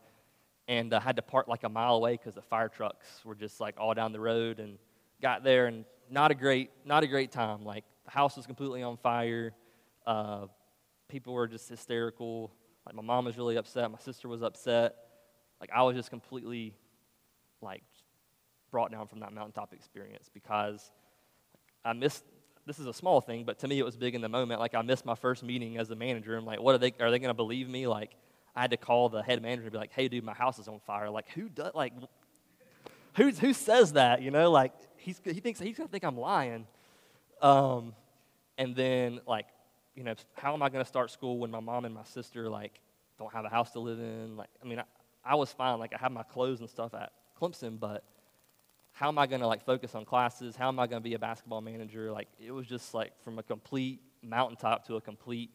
And 0.68 0.94
I 0.94 0.98
uh, 0.98 1.00
had 1.00 1.16
to 1.16 1.22
park 1.22 1.48
like 1.48 1.64
a 1.64 1.70
mile 1.70 1.96
away 1.96 2.12
because 2.12 2.36
the 2.36 2.42
fire 2.42 2.70
trucks 2.70 3.08
were 3.26 3.36
just 3.36 3.60
like 3.60 3.76
all 3.80 3.94
down 3.94 4.12
the 4.12 4.20
road 4.20 4.60
and 4.60 4.78
got 5.22 5.44
there 5.44 5.66
and 5.68 5.86
not 6.12 6.30
a 6.32 6.36
great, 6.36 6.72
not 6.86 7.04
a 7.04 7.08
great 7.08 7.32
time. 7.32 7.64
Like 7.64 7.86
the 8.04 8.12
house 8.12 8.36
was 8.36 8.46
completely 8.46 8.84
on 8.84 8.98
fire. 8.98 9.54
Uh, 10.06 10.48
people 11.08 11.34
were 11.34 11.48
just 11.48 11.70
hysterical. 11.70 12.52
Like 12.86 12.96
my 12.96 13.02
mom 13.02 13.26
was 13.26 13.38
really 13.38 13.58
upset. 13.58 13.90
My 13.90 13.98
sister 13.98 14.28
was 14.28 14.44
upset. 14.44 14.96
Like 15.60 15.70
I 15.74 15.84
was 15.84 15.96
just 15.96 16.10
completely, 16.10 16.76
like, 17.62 17.84
brought 18.72 18.92
down 18.92 19.08
from 19.08 19.20
that 19.22 19.34
mountaintop 19.34 19.74
experience 19.74 20.30
because 20.34 20.92
I 21.84 21.94
missed. 21.94 22.24
This 22.66 22.78
is 22.78 22.86
a 22.86 22.94
small 22.94 23.20
thing, 23.20 23.46
but 23.46 23.58
to 23.60 23.68
me 23.68 23.80
it 23.80 23.86
was 23.86 23.98
big 23.98 24.14
in 24.14 24.22
the 24.22 24.30
moment. 24.30 24.60
Like 24.60 24.76
I 24.76 24.82
missed 24.84 25.04
my 25.04 25.16
first 25.16 25.44
meeting 25.44 25.78
as 25.78 25.90
a 25.90 25.96
manager. 25.96 26.38
I'm 26.38 26.46
like, 26.46 26.62
what 26.62 26.76
are 26.76 26.78
they? 26.78 26.94
Are 27.00 27.10
they 27.10 27.18
going 27.18 27.30
to 27.30 27.34
believe 27.34 27.68
me? 27.68 27.88
Like 27.88 28.12
I 28.56 28.62
had 28.62 28.72
to 28.72 28.78
call 28.78 29.10
the 29.10 29.24
head 29.24 29.42
manager 29.42 29.64
and 29.64 29.72
be 29.72 29.78
like, 29.80 29.92
hey, 29.92 30.08
dude, 30.08 30.24
my 30.24 30.36
house 30.36 30.60
is 30.60 30.68
on 30.68 30.80
fire. 30.86 31.10
Like 31.10 31.30
who 31.30 31.50
does? 31.50 31.74
Like 31.74 31.94
who 33.16 33.32
who 33.32 33.54
says 33.54 33.94
that? 33.94 34.22
You 34.22 34.30
know, 34.30 34.52
like 34.52 34.74
he's, 34.98 35.20
he 35.24 35.40
thinks 35.40 35.60
he's 35.60 35.78
going 35.78 35.88
to 35.88 35.92
think 35.92 36.04
I'm 36.04 36.18
lying. 36.18 36.68
Um, 37.42 37.94
and 38.58 38.76
then, 38.76 39.22
like, 39.26 39.48
you 39.96 40.04
know, 40.04 40.14
how 40.34 40.54
am 40.54 40.62
I 40.62 40.70
going 40.70 40.84
to 40.84 40.88
start 40.88 41.12
school 41.12 41.40
when 41.40 41.52
my 41.52 41.60
mom 41.60 41.86
and 41.86 41.94
my 41.94 42.04
sister, 42.04 42.50
like, 42.50 42.80
don't 43.18 43.34
have 43.34 43.46
a 43.46 43.50
house 43.50 43.72
to 43.72 43.80
live 43.80 44.00
in? 44.00 44.38
Like, 44.38 44.50
I 44.64 44.68
mean, 44.68 44.80
I, 44.80 44.84
I 45.24 45.36
was 45.36 45.52
fine. 45.52 45.80
Like, 45.80 45.94
I 45.94 45.98
had 45.98 46.12
my 46.12 46.24
clothes 46.24 46.60
and 46.60 46.70
stuff 46.70 46.94
at 46.94 47.12
Clemson, 47.40 47.80
but 47.80 48.04
how 48.92 49.08
am 49.08 49.18
I 49.18 49.28
going 49.28 49.42
to, 49.42 49.48
like, 49.48 49.66
focus 49.66 49.96
on 49.96 50.06
classes? 50.06 50.56
How 50.56 50.68
am 50.68 50.80
I 50.80 50.88
going 50.88 51.02
to 51.02 51.08
be 51.08 51.14
a 51.14 51.20
basketball 51.20 51.62
manager? 51.62 52.12
Like, 52.12 52.28
it 52.40 52.52
was 52.52 52.68
just, 52.68 52.94
like, 52.94 53.14
from 53.24 53.40
a 53.40 53.44
complete 53.44 54.02
mountaintop 54.22 54.86
to 54.88 54.96
a 54.96 55.02
complete 55.02 55.52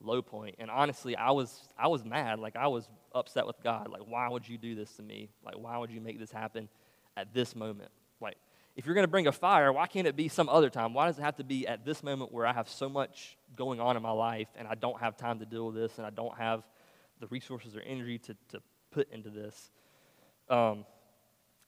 low 0.00 0.20
point. 0.20 0.56
And 0.58 0.70
honestly, 0.70 1.16
I 1.16 1.30
was, 1.30 1.68
I 1.78 1.88
was 1.88 2.04
mad. 2.04 2.38
Like, 2.38 2.56
I 2.56 2.66
was 2.66 2.88
upset 3.14 3.46
with 3.46 3.56
God. 3.62 3.88
Like, 3.88 4.02
why 4.06 4.28
would 4.28 4.48
you 4.48 4.58
do 4.58 4.74
this 4.74 4.92
to 4.96 5.02
me? 5.02 5.30
Like, 5.44 5.56
why 5.56 5.78
would 5.78 5.90
you 5.90 6.00
make 6.00 6.18
this 6.18 6.30
happen 6.30 6.68
at 7.16 7.32
this 7.32 7.56
moment? 7.56 7.90
Like, 8.20 8.36
if 8.76 8.86
you're 8.86 8.94
going 8.94 9.04
to 9.04 9.10
bring 9.10 9.26
a 9.26 9.32
fire, 9.32 9.72
why 9.72 9.86
can't 9.86 10.06
it 10.06 10.16
be 10.16 10.28
some 10.28 10.48
other 10.48 10.70
time? 10.70 10.94
Why 10.94 11.06
does 11.06 11.18
it 11.18 11.22
have 11.22 11.36
to 11.36 11.44
be 11.44 11.66
at 11.66 11.84
this 11.84 12.02
moment 12.02 12.32
where 12.32 12.46
I 12.46 12.52
have 12.52 12.68
so 12.68 12.88
much 12.88 13.36
going 13.54 13.80
on 13.80 13.96
in 13.96 14.02
my 14.02 14.10
life 14.10 14.48
and 14.56 14.66
I 14.66 14.74
don't 14.74 14.98
have 15.00 15.16
time 15.16 15.38
to 15.40 15.46
deal 15.46 15.66
with 15.66 15.74
this 15.74 15.98
and 15.98 16.06
I 16.06 16.10
don't 16.10 16.36
have 16.38 16.62
the 17.20 17.26
resources 17.28 17.76
or 17.76 17.80
energy 17.80 18.18
to, 18.18 18.36
to 18.48 18.62
put 18.90 19.12
into 19.12 19.28
this? 19.28 19.70
Um, 20.48 20.86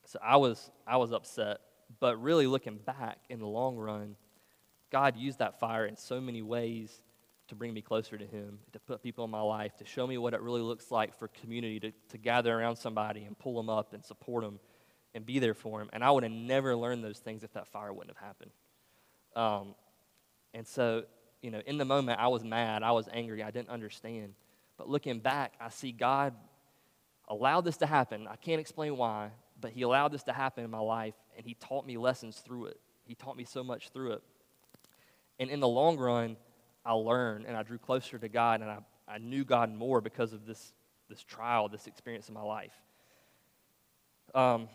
so 0.05 0.19
I 0.23 0.37
was, 0.37 0.71
I 0.87 0.97
was 0.97 1.13
upset. 1.13 1.59
But 2.01 2.21
really, 2.23 2.47
looking 2.47 2.79
back 2.79 3.19
in 3.29 3.39
the 3.39 3.47
long 3.47 3.77
run, 3.77 4.17
God 4.91 5.17
used 5.17 5.39
that 5.39 5.61
fire 5.61 5.87
in 5.87 5.97
so 5.97 6.21
many 6.21 6.43
ways 6.43 7.03
to 7.49 7.55
bring 7.55 7.75
me 7.75 7.83
closer 7.83 8.17
to 8.17 8.25
Him, 8.25 8.59
to 8.73 8.81
put 8.81 9.03
people 9.03 9.25
in 9.25 9.31
my 9.31 9.41
life, 9.41 9.77
to 9.77 9.85
show 9.85 10.07
me 10.07 10.17
what 10.19 10.35
it 10.35 10.41
really 10.41 10.63
looks 10.63 10.91
like 10.91 11.19
for 11.19 11.29
community, 11.29 11.79
to, 11.81 11.93
to 12.11 12.19
gather 12.19 12.59
around 12.59 12.77
somebody 12.77 13.25
and 13.25 13.39
pull 13.39 13.55
them 13.57 13.69
up 13.69 13.93
and 13.93 14.05
support 14.05 14.45
them 14.45 14.59
and 15.15 15.25
be 15.27 15.39
there 15.39 15.55
for 15.55 15.79
them. 15.79 15.91
And 15.93 16.03
I 16.03 16.11
would 16.11 16.23
have 16.23 16.33
never 16.33 16.75
learned 16.75 17.05
those 17.05 17.19
things 17.19 17.45
if 17.45 17.53
that 17.53 17.69
fire 17.69 17.93
wouldn't 17.93 18.17
have 18.17 18.27
happened. 18.27 18.51
Um, 19.37 19.75
and 20.55 20.67
so, 20.67 21.05
you 21.43 21.51
know, 21.51 21.61
in 21.67 21.79
the 21.79 21.85
moment, 21.85 22.21
I 22.21 22.29
was 22.29 22.45
mad, 22.45 22.83
I 22.83 22.93
was 22.93 23.09
angry, 23.13 23.43
I 23.43 23.51
didn't 23.51 23.69
understand. 23.69 24.35
But 24.79 24.89
looking 24.89 25.21
back, 25.21 25.55
I 25.61 25.69
see 25.69 25.93
God 25.93 26.35
allowed 27.29 27.65
this 27.65 27.77
to 27.79 27.87
happen. 27.87 28.27
I 28.29 28.37
can't 28.37 28.61
explain 28.61 28.97
why, 28.97 29.31
but 29.65 29.73
He 29.73 29.81
allowed 29.81 30.13
this 30.13 30.25
to 30.25 30.33
happen 30.35 30.63
in 30.63 30.71
my 30.71 30.79
life, 30.79 31.15
and 31.39 31.47
He 31.47 31.55
taught 31.55 31.87
me 31.87 31.97
lessons 31.97 32.37
through 32.45 32.67
it. 32.67 32.79
He 33.07 33.15
taught 33.15 33.35
me 33.35 33.45
so 33.45 33.65
much 33.65 33.89
through 33.89 34.13
it. 34.13 34.23
And 35.39 35.49
in 35.49 35.59
the 35.59 35.67
long 35.67 35.97
run, 35.97 36.37
I 36.85 36.93
learned 36.93 37.47
and 37.47 37.57
I 37.57 37.63
drew 37.63 37.79
closer 37.79 38.19
to 38.19 38.29
God, 38.29 38.61
and 38.61 38.71
I, 38.71 38.81
I 39.09 39.17
knew 39.17 39.43
God 39.43 39.73
more 39.75 40.03
because 40.03 40.35
of 40.35 40.45
this, 40.45 40.75
this 41.09 41.25
trial, 41.25 41.71
this 41.71 41.87
experience 41.87 42.29
in 42.29 42.35
my 42.35 42.43
life. 42.43 42.75
Um, 44.35 44.69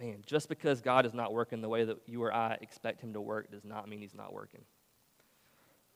man, 0.00 0.22
just 0.24 0.48
because 0.48 0.80
God 0.80 1.04
is 1.04 1.12
not 1.12 1.34
working 1.34 1.60
the 1.60 1.68
way 1.68 1.84
that 1.84 1.98
you 2.06 2.22
or 2.22 2.32
I 2.32 2.56
expect 2.62 3.02
Him 3.02 3.12
to 3.12 3.20
work 3.20 3.50
does 3.50 3.66
not 3.66 3.86
mean 3.86 4.00
He's 4.00 4.14
not 4.14 4.32
working. 4.32 4.62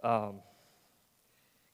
Um, 0.05 0.41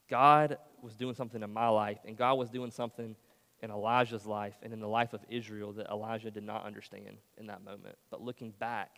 God 0.08 0.58
was 0.80 0.94
doing 0.94 1.16
something 1.16 1.42
in 1.42 1.52
my 1.52 1.66
life, 1.66 1.98
and 2.06 2.16
God 2.16 2.34
was 2.34 2.50
doing 2.50 2.70
something 2.70 3.16
in 3.60 3.70
Elijah's 3.70 4.26
life 4.26 4.54
and 4.62 4.72
in 4.72 4.80
the 4.80 4.88
life 4.88 5.12
of 5.12 5.20
Israel 5.28 5.72
that 5.72 5.88
Elijah 5.88 6.30
did 6.30 6.44
not 6.44 6.64
understand 6.64 7.18
in 7.36 7.46
that 7.46 7.64
moment. 7.64 7.96
But 8.10 8.22
looking 8.22 8.52
back, 8.58 8.90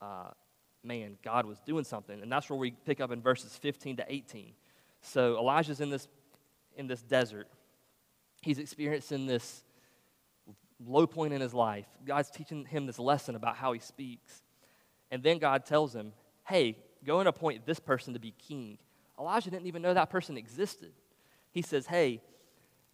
uh, 0.00 0.30
man, 0.82 1.16
God 1.24 1.46
was 1.46 1.58
doing 1.60 1.84
something. 1.84 2.20
And 2.20 2.30
that's 2.30 2.48
where 2.48 2.58
we 2.58 2.70
pick 2.70 3.00
up 3.00 3.10
in 3.10 3.20
verses 3.20 3.56
15 3.56 3.96
to 3.96 4.04
18. 4.08 4.52
So 5.00 5.38
Elijah's 5.38 5.80
in 5.80 5.90
this, 5.90 6.08
in 6.76 6.86
this 6.86 7.02
desert. 7.02 7.48
He's 8.42 8.58
experiencing 8.58 9.26
this 9.26 9.64
low 10.84 11.06
point 11.06 11.32
in 11.32 11.40
his 11.40 11.54
life. 11.54 11.86
God's 12.04 12.30
teaching 12.30 12.64
him 12.66 12.86
this 12.86 12.98
lesson 12.98 13.34
about 13.34 13.56
how 13.56 13.72
he 13.72 13.80
speaks. 13.80 14.42
And 15.10 15.22
then 15.22 15.38
God 15.38 15.64
tells 15.64 15.94
him, 15.94 16.12
hey, 16.46 16.76
go 17.04 17.20
and 17.20 17.28
appoint 17.28 17.66
this 17.66 17.80
person 17.80 18.14
to 18.14 18.20
be 18.20 18.32
king. 18.32 18.78
Elijah 19.18 19.50
didn't 19.50 19.66
even 19.66 19.82
know 19.82 19.94
that 19.94 20.10
person 20.10 20.36
existed. 20.36 20.92
He 21.52 21.62
says, 21.62 21.86
hey, 21.86 22.20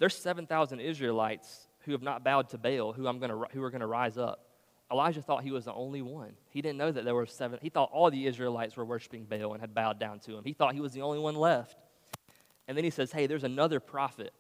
there's 0.01 0.17
7,000 0.17 0.81
Israelites 0.81 1.69
who 1.81 1.93
have 1.93 2.03
not 2.03 2.25
bowed 2.25 2.49
to 2.49 2.59
Baal 2.59 2.93
who, 2.93 3.07
I'm 3.07 3.21
gonna, 3.21 3.39
who 3.53 3.63
are 3.63 3.71
going 3.71 3.83
to 3.83 3.87
rise 3.87 4.19
up. 4.19 4.47
Elijah 4.91 5.23
thought 5.23 5.45
he 5.45 5.53
was 5.53 5.67
the 5.67 5.75
only 5.75 6.03
one. 6.03 6.33
He 6.49 6.63
didn't 6.63 6.79
know 6.79 6.91
that 6.91 7.05
there 7.05 7.15
were 7.15 7.27
seven. 7.27 7.61
He 7.63 7.69
thought 7.69 7.91
all 7.93 8.11
the 8.11 8.27
Israelites 8.27 8.77
were 8.77 8.85
worshiping 8.85 9.25
Baal 9.25 9.53
and 9.53 9.61
had 9.61 9.75
bowed 9.75 10.01
down 10.01 10.19
to 10.21 10.37
him. 10.37 10.43
He 10.43 10.55
thought 10.55 10.75
he 10.75 10.81
was 10.81 10.93
the 10.93 11.03
only 11.03 11.21
one 11.21 11.37
left. 11.37 11.77
And 12.67 12.77
then 12.77 12.83
he 12.83 12.91
says, 12.91 13.13
Hey, 13.13 13.27
there's 13.27 13.45
another 13.45 13.79
prophet 13.79 14.33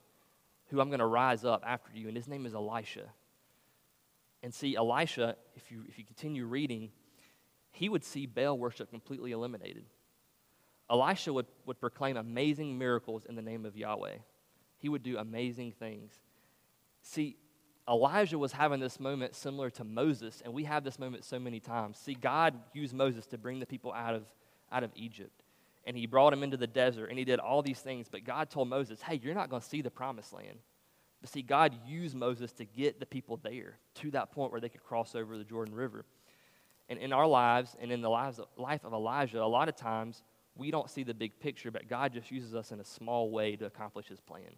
who 0.71 0.81
I'm 0.81 0.89
going 0.89 1.01
to 1.01 1.07
rise 1.07 1.45
up 1.45 1.63
after 1.67 1.91
you, 1.95 2.09
and 2.09 2.17
his 2.17 2.27
name 2.27 2.47
is 2.47 2.55
Elisha. 2.55 3.11
And 4.43 4.55
see, 4.55 4.77
Elisha, 4.77 5.37
if 5.55 5.71
you, 5.71 5.85
if 5.89 5.99
you 5.99 6.05
continue 6.05 6.47
reading, 6.47 6.91
he 7.71 7.89
would 7.89 8.03
see 8.03 8.27
Baal 8.27 8.57
worship 8.57 8.91
completely 8.91 9.33
eliminated. 9.33 9.85
Elisha 10.91 11.33
would, 11.33 11.47
would 11.67 11.81
proclaim 11.81 12.17
amazing 12.17 12.79
miracles 12.79 13.25
in 13.29 13.37
the 13.37 13.43
name 13.43 13.67
of 13.67 13.77
Yahweh. 13.77 14.17
He 14.81 14.89
would 14.89 15.03
do 15.03 15.19
amazing 15.19 15.73
things. 15.73 16.13
See, 17.03 17.37
Elijah 17.89 18.39
was 18.39 18.53
having 18.53 18.81
this 18.81 18.99
moment 18.99 19.35
similar 19.35 19.71
to 19.71 19.85
Moses, 19.85 20.43
and 20.45 20.53
we 20.53 20.65
have 20.65 20.85
this 20.85 20.99
moment 20.99 21.25
so 21.25 21.39
many 21.39 21.61
times. 21.61 21.99
See, 21.99 22.15
God 22.15 22.55
used 22.73 22.95
Moses 22.95 23.27
to 23.27 23.39
bring 23.39 23.61
the 23.61 23.67
people 23.67 23.93
out 23.93 24.15
of, 24.15 24.25
out 24.73 24.83
of 24.83 24.91
Egypt, 24.95 25.43
and 25.85 25.97
he 25.97 26.07
brought 26.07 26.31
them 26.31 26.43
into 26.43 26.57
the 26.57 26.67
desert, 26.67 27.07
and 27.07 27.19
he 27.19 27.25
did 27.25 27.39
all 27.39 27.63
these 27.63 27.81
things. 27.81 28.07
But 28.11 28.25
God 28.25 28.51
told 28.51 28.69
Moses, 28.69 29.03
hey, 29.03 29.21
you're 29.23 29.35
not 29.35 29.51
going 29.51 29.63
to 29.63 29.69
see 29.69 29.83
the 29.83 29.91
promised 29.91 30.33
land. 30.33 30.59
But 31.21 31.31
see, 31.31 31.43
God 31.43 31.75
used 31.87 32.15
Moses 32.15 32.53
to 32.53 32.65
get 32.65 33.01
the 33.01 33.07
people 33.07 33.39
there 33.43 33.79
to 33.97 34.11
that 34.13 34.33
point 34.33 34.53
where 34.53 34.61
they 34.61 34.69
could 34.69 34.83
cross 34.83 35.15
over 35.15 35.37
the 35.37 35.45
Jordan 35.45 35.75
River. 35.75 36.05
And 36.89 36.99
in 36.99 37.13
our 37.13 37.27
lives 37.27 37.77
and 37.81 37.93
in 37.93 38.01
the 38.01 38.11
lives, 38.11 38.41
life 38.57 38.85
of 38.85 38.93
Elijah, 38.93 39.43
a 39.43 39.45
lot 39.45 39.69
of 39.69 39.77
times 39.77 40.23
we 40.57 40.71
don't 40.71 40.91
see 40.91 41.03
the 41.03 41.15
big 41.15 41.39
picture, 41.39 41.71
but 41.71 41.89
God 41.89 42.13
just 42.13 42.31
uses 42.31 42.55
us 42.55 42.73
in 42.73 42.81
a 42.81 42.85
small 42.85 43.31
way 43.31 43.57
to 43.57 43.67
accomplish 43.67 44.09
his 44.09 44.21
plan. 44.21 44.57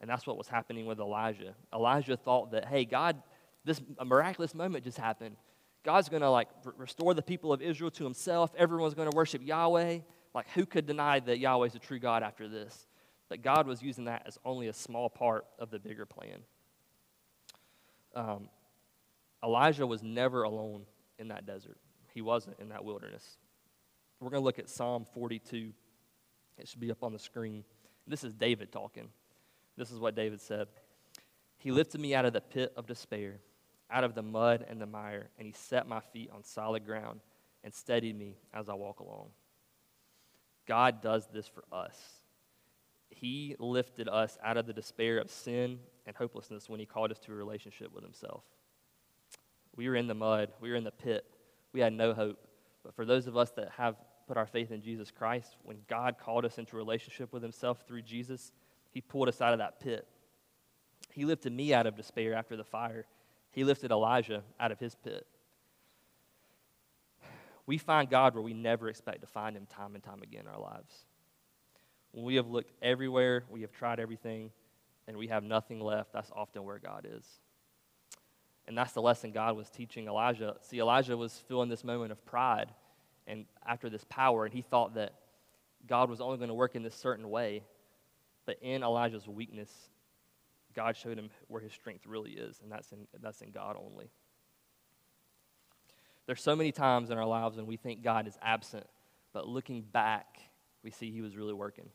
And 0.00 0.10
that's 0.10 0.26
what 0.26 0.36
was 0.36 0.48
happening 0.48 0.86
with 0.86 0.98
Elijah. 0.98 1.54
Elijah 1.72 2.16
thought 2.16 2.50
that, 2.52 2.66
hey, 2.66 2.84
God, 2.84 3.22
this 3.64 3.80
miraculous 4.04 4.54
moment 4.54 4.84
just 4.84 4.98
happened. 4.98 5.36
God's 5.84 6.08
going 6.08 6.22
to 6.22 6.30
like 6.30 6.48
restore 6.76 7.14
the 7.14 7.22
people 7.22 7.52
of 7.52 7.62
Israel 7.62 7.90
to 7.92 8.04
himself. 8.04 8.52
Everyone's 8.56 8.94
going 8.94 9.10
to 9.10 9.16
worship 9.16 9.42
Yahweh. 9.44 10.00
Like, 10.34 10.48
who 10.50 10.66
could 10.66 10.86
deny 10.86 11.20
that 11.20 11.38
Yahweh 11.38 11.66
is 11.66 11.72
the 11.74 11.78
true 11.78 11.98
God 11.98 12.22
after 12.22 12.48
this? 12.48 12.86
But 13.28 13.42
God 13.42 13.66
was 13.66 13.82
using 13.82 14.04
that 14.04 14.22
as 14.26 14.38
only 14.44 14.68
a 14.68 14.72
small 14.72 15.08
part 15.08 15.46
of 15.58 15.70
the 15.70 15.78
bigger 15.78 16.06
plan. 16.06 16.40
Um, 18.14 18.48
Elijah 19.42 19.86
was 19.86 20.02
never 20.02 20.42
alone 20.42 20.82
in 21.18 21.28
that 21.28 21.46
desert, 21.46 21.78
he 22.12 22.22
wasn't 22.22 22.58
in 22.58 22.70
that 22.70 22.84
wilderness. 22.84 23.38
We're 24.20 24.30
going 24.30 24.40
to 24.40 24.44
look 24.44 24.58
at 24.58 24.70
Psalm 24.70 25.04
42. 25.12 25.70
It 26.56 26.68
should 26.68 26.80
be 26.80 26.90
up 26.90 27.02
on 27.02 27.12
the 27.12 27.18
screen. 27.18 27.64
This 28.06 28.24
is 28.24 28.32
David 28.32 28.72
talking. 28.72 29.08
This 29.76 29.90
is 29.90 29.98
what 29.98 30.14
David 30.14 30.40
said 30.40 30.68
He 31.56 31.70
lifted 31.70 32.00
me 32.00 32.14
out 32.14 32.24
of 32.24 32.32
the 32.32 32.40
pit 32.40 32.72
of 32.76 32.86
despair, 32.86 33.40
out 33.90 34.04
of 34.04 34.14
the 34.14 34.22
mud 34.22 34.64
and 34.68 34.80
the 34.80 34.86
mire, 34.86 35.30
and 35.38 35.46
he 35.46 35.52
set 35.52 35.88
my 35.88 36.00
feet 36.00 36.30
on 36.34 36.42
solid 36.42 36.84
ground 36.84 37.20
and 37.62 37.72
steadied 37.72 38.18
me 38.18 38.36
as 38.52 38.68
I 38.68 38.74
walk 38.74 39.00
along. 39.00 39.28
God 40.66 41.02
does 41.02 41.26
this 41.32 41.48
for 41.48 41.64
us. 41.72 41.96
He 43.08 43.54
lifted 43.58 44.08
us 44.08 44.38
out 44.42 44.56
of 44.56 44.66
the 44.66 44.72
despair 44.72 45.18
of 45.18 45.30
sin 45.30 45.78
and 46.06 46.16
hopelessness 46.16 46.68
when 46.68 46.80
He 46.80 46.86
called 46.86 47.10
us 47.10 47.18
to 47.20 47.32
a 47.32 47.34
relationship 47.34 47.92
with 47.94 48.04
Himself. 48.04 48.42
We 49.76 49.88
were 49.88 49.96
in 49.96 50.06
the 50.06 50.14
mud, 50.14 50.50
we 50.60 50.70
were 50.70 50.76
in 50.76 50.84
the 50.84 50.90
pit, 50.90 51.24
we 51.72 51.80
had 51.80 51.92
no 51.92 52.12
hope. 52.14 52.38
But 52.82 52.94
for 52.94 53.04
those 53.04 53.26
of 53.26 53.36
us 53.36 53.50
that 53.52 53.70
have 53.76 53.96
put 54.26 54.36
our 54.36 54.46
faith 54.46 54.70
in 54.70 54.82
Jesus 54.82 55.10
Christ, 55.10 55.56
when 55.62 55.78
God 55.88 56.16
called 56.18 56.44
us 56.44 56.58
into 56.58 56.76
relationship 56.76 57.32
with 57.32 57.42
Himself 57.42 57.84
through 57.86 58.02
Jesus, 58.02 58.52
he 58.94 59.00
pulled 59.00 59.28
us 59.28 59.40
out 59.40 59.52
of 59.52 59.58
that 59.58 59.80
pit. 59.80 60.06
He 61.12 61.24
lifted 61.24 61.52
me 61.52 61.74
out 61.74 61.86
of 61.86 61.96
despair 61.96 62.34
after 62.34 62.56
the 62.56 62.64
fire. 62.64 63.06
He 63.50 63.64
lifted 63.64 63.90
Elijah 63.90 64.42
out 64.58 64.72
of 64.72 64.78
his 64.78 64.94
pit. 64.94 65.26
We 67.66 67.76
find 67.78 68.08
God 68.08 68.34
where 68.34 68.42
we 68.42 68.54
never 68.54 68.88
expect 68.88 69.20
to 69.22 69.26
find 69.26 69.56
him 69.56 69.66
time 69.66 69.94
and 69.94 70.02
time 70.02 70.22
again 70.22 70.42
in 70.42 70.48
our 70.48 70.60
lives. 70.60 71.04
When 72.12 72.24
we 72.24 72.36
have 72.36 72.48
looked 72.48 72.72
everywhere, 72.80 73.44
we 73.50 73.62
have 73.62 73.72
tried 73.72 73.98
everything, 73.98 74.50
and 75.08 75.16
we 75.16 75.26
have 75.28 75.42
nothing 75.42 75.80
left, 75.80 76.12
that's 76.12 76.30
often 76.34 76.64
where 76.64 76.78
God 76.78 77.06
is. 77.10 77.24
And 78.66 78.78
that's 78.78 78.92
the 78.92 79.02
lesson 79.02 79.32
God 79.32 79.56
was 79.56 79.68
teaching 79.70 80.06
Elijah. 80.06 80.56
See, 80.62 80.78
Elijah 80.78 81.16
was 81.16 81.42
feeling 81.48 81.68
this 81.68 81.84
moment 81.84 82.12
of 82.12 82.24
pride 82.24 82.70
and 83.26 83.46
after 83.66 83.90
this 83.90 84.04
power, 84.08 84.44
and 84.44 84.54
he 84.54 84.62
thought 84.62 84.94
that 84.94 85.14
God 85.86 86.08
was 86.08 86.20
only 86.20 86.36
going 86.36 86.48
to 86.48 86.54
work 86.54 86.76
in 86.76 86.82
this 86.82 86.94
certain 86.94 87.28
way. 87.28 87.62
But 88.46 88.58
in 88.60 88.82
Elijah's 88.82 89.26
weakness, 89.26 89.70
God 90.74 90.96
showed 90.96 91.18
him 91.18 91.30
where 91.48 91.62
his 91.62 91.72
strength 91.72 92.06
really 92.06 92.32
is, 92.32 92.60
and 92.62 92.70
that's 92.70 92.92
in, 92.92 93.06
that's 93.22 93.40
in 93.40 93.50
God 93.50 93.76
only. 93.78 94.10
There's 96.26 96.42
so 96.42 96.56
many 96.56 96.72
times 96.72 97.10
in 97.10 97.18
our 97.18 97.26
lives 97.26 97.56
when 97.56 97.66
we 97.66 97.76
think 97.76 98.02
God 98.02 98.26
is 98.26 98.36
absent, 98.42 98.86
but 99.32 99.46
looking 99.46 99.82
back, 99.82 100.38
we 100.82 100.90
see 100.90 101.10
he 101.10 101.20
was 101.20 101.36
really 101.36 101.52
working. 101.52 101.88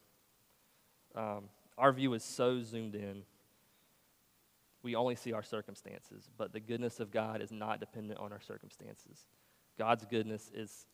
Um, 1.16 1.46
our 1.78 1.92
view 1.92 2.14
is 2.14 2.24
so 2.24 2.62
zoomed 2.62 2.96
in, 2.96 3.24
we 4.82 4.96
only 4.96 5.16
see 5.16 5.34
our 5.34 5.44
circumstances, 5.44 6.30
but 6.38 6.54
the 6.54 6.60
goodness 6.60 7.00
of 7.00 7.12
God 7.12 7.42
is 7.42 7.52
not 7.52 7.80
dependent 7.80 8.20
on 8.20 8.32
our 8.32 8.40
circumstances. 8.40 9.28
God's 9.78 10.06
goodness 10.06 10.52
is, 10.54 10.86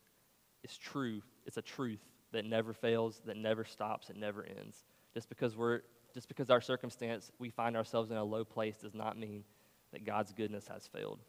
is 0.64 0.76
true, 0.76 1.22
it's 1.44 1.56
a 1.56 1.62
truth 1.62 2.00
that 2.32 2.44
never 2.44 2.72
fails, 2.72 3.20
that 3.26 3.36
never 3.36 3.64
stops, 3.64 4.10
it 4.10 4.16
never 4.16 4.44
ends. 4.44 4.84
Just 5.16 5.30
because 5.30 5.56
we're 5.56 5.80
just 6.12 6.28
because 6.28 6.50
our 6.50 6.60
circumstance 6.60 7.32
we 7.38 7.48
find 7.48 7.74
ourselves 7.74 8.10
in 8.10 8.18
a 8.18 8.22
low 8.22 8.44
place 8.44 8.76
does 8.76 8.92
not 8.92 9.18
mean 9.18 9.44
that 9.90 10.04
God's 10.04 10.34
goodness 10.34 10.68
has 10.68 10.86
failed. 10.86 11.20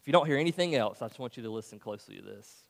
If 0.00 0.06
you 0.06 0.12
don't 0.12 0.28
hear 0.28 0.38
anything 0.38 0.76
else, 0.76 1.02
I 1.02 1.08
just 1.08 1.18
want 1.18 1.36
you 1.36 1.42
to 1.42 1.50
listen 1.50 1.80
closely 1.80 2.14
to 2.14 2.22
this. 2.22 2.62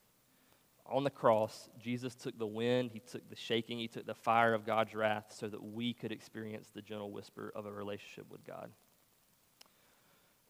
On 0.86 1.04
the 1.04 1.10
cross, 1.10 1.68
Jesus 1.78 2.14
took 2.14 2.38
the 2.38 2.46
wind, 2.46 2.90
he 2.90 3.00
took 3.00 3.28
the 3.28 3.36
shaking, 3.36 3.78
he 3.78 3.86
took 3.86 4.06
the 4.06 4.14
fire 4.14 4.54
of 4.54 4.64
God's 4.64 4.94
wrath 4.94 5.26
so 5.28 5.46
that 5.46 5.62
we 5.62 5.92
could 5.92 6.10
experience 6.10 6.70
the 6.74 6.80
gentle 6.80 7.10
whisper 7.10 7.52
of 7.54 7.66
a 7.66 7.70
relationship 7.70 8.30
with 8.30 8.46
God. 8.46 8.70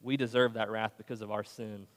We 0.00 0.16
deserve 0.16 0.54
that 0.54 0.70
wrath 0.70 0.92
because 0.96 1.20
of 1.20 1.32
our 1.32 1.42
sin. 1.42 1.88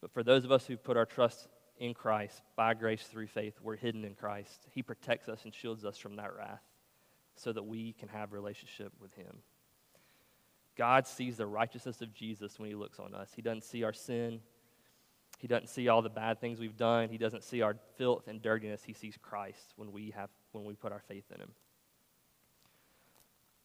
But 0.00 0.12
for 0.12 0.22
those 0.22 0.44
of 0.44 0.52
us 0.52 0.64
who 0.64 0.76
put 0.76 0.96
our 0.96 1.06
trust 1.06 1.48
in 1.78 1.94
Christ, 1.94 2.42
by 2.56 2.74
grace 2.74 3.02
through 3.02 3.26
faith, 3.26 3.54
we're 3.62 3.76
hidden 3.76 4.04
in 4.04 4.14
Christ. 4.14 4.66
He 4.70 4.82
protects 4.82 5.28
us 5.28 5.44
and 5.44 5.54
shields 5.54 5.84
us 5.84 5.98
from 5.98 6.16
that 6.16 6.34
wrath 6.36 6.62
so 7.34 7.52
that 7.52 7.64
we 7.64 7.92
can 7.92 8.08
have 8.08 8.32
relationship 8.32 8.92
with 9.00 9.12
him. 9.14 9.38
God 10.76 11.06
sees 11.06 11.36
the 11.36 11.46
righteousness 11.46 12.00
of 12.02 12.14
Jesus 12.14 12.58
when 12.58 12.68
he 12.68 12.74
looks 12.74 12.98
on 12.98 13.14
us. 13.14 13.30
He 13.34 13.42
doesn't 13.42 13.64
see 13.64 13.82
our 13.84 13.92
sin. 13.92 14.40
He 15.38 15.48
doesn't 15.48 15.68
see 15.68 15.88
all 15.88 16.02
the 16.02 16.08
bad 16.08 16.40
things 16.40 16.58
we've 16.58 16.76
done. 16.76 17.08
He 17.08 17.18
doesn't 17.18 17.44
see 17.44 17.62
our 17.62 17.76
filth 17.96 18.28
and 18.28 18.40
dirtiness. 18.40 18.82
He 18.82 18.92
sees 18.92 19.18
Christ 19.20 19.74
when 19.76 19.92
we 19.92 20.12
have 20.16 20.30
when 20.52 20.64
we 20.64 20.74
put 20.74 20.92
our 20.92 21.02
faith 21.08 21.24
in 21.34 21.40
him. 21.40 21.50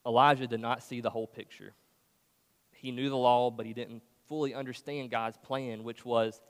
Elijah 0.06 0.48
did 0.48 0.60
not 0.60 0.84
see 0.84 1.00
the 1.00 1.10
whole 1.10 1.28
picture. 1.28 1.74
He 2.74 2.92
knew 2.92 3.10
the 3.10 3.18
law, 3.18 3.52
but 3.52 3.66
he 3.66 3.74
didn't 3.74 4.02
fully 4.28 4.54
understand 4.54 5.12
God's 5.12 5.38
plan, 5.38 5.84
which 5.84 6.04
was 6.04 6.42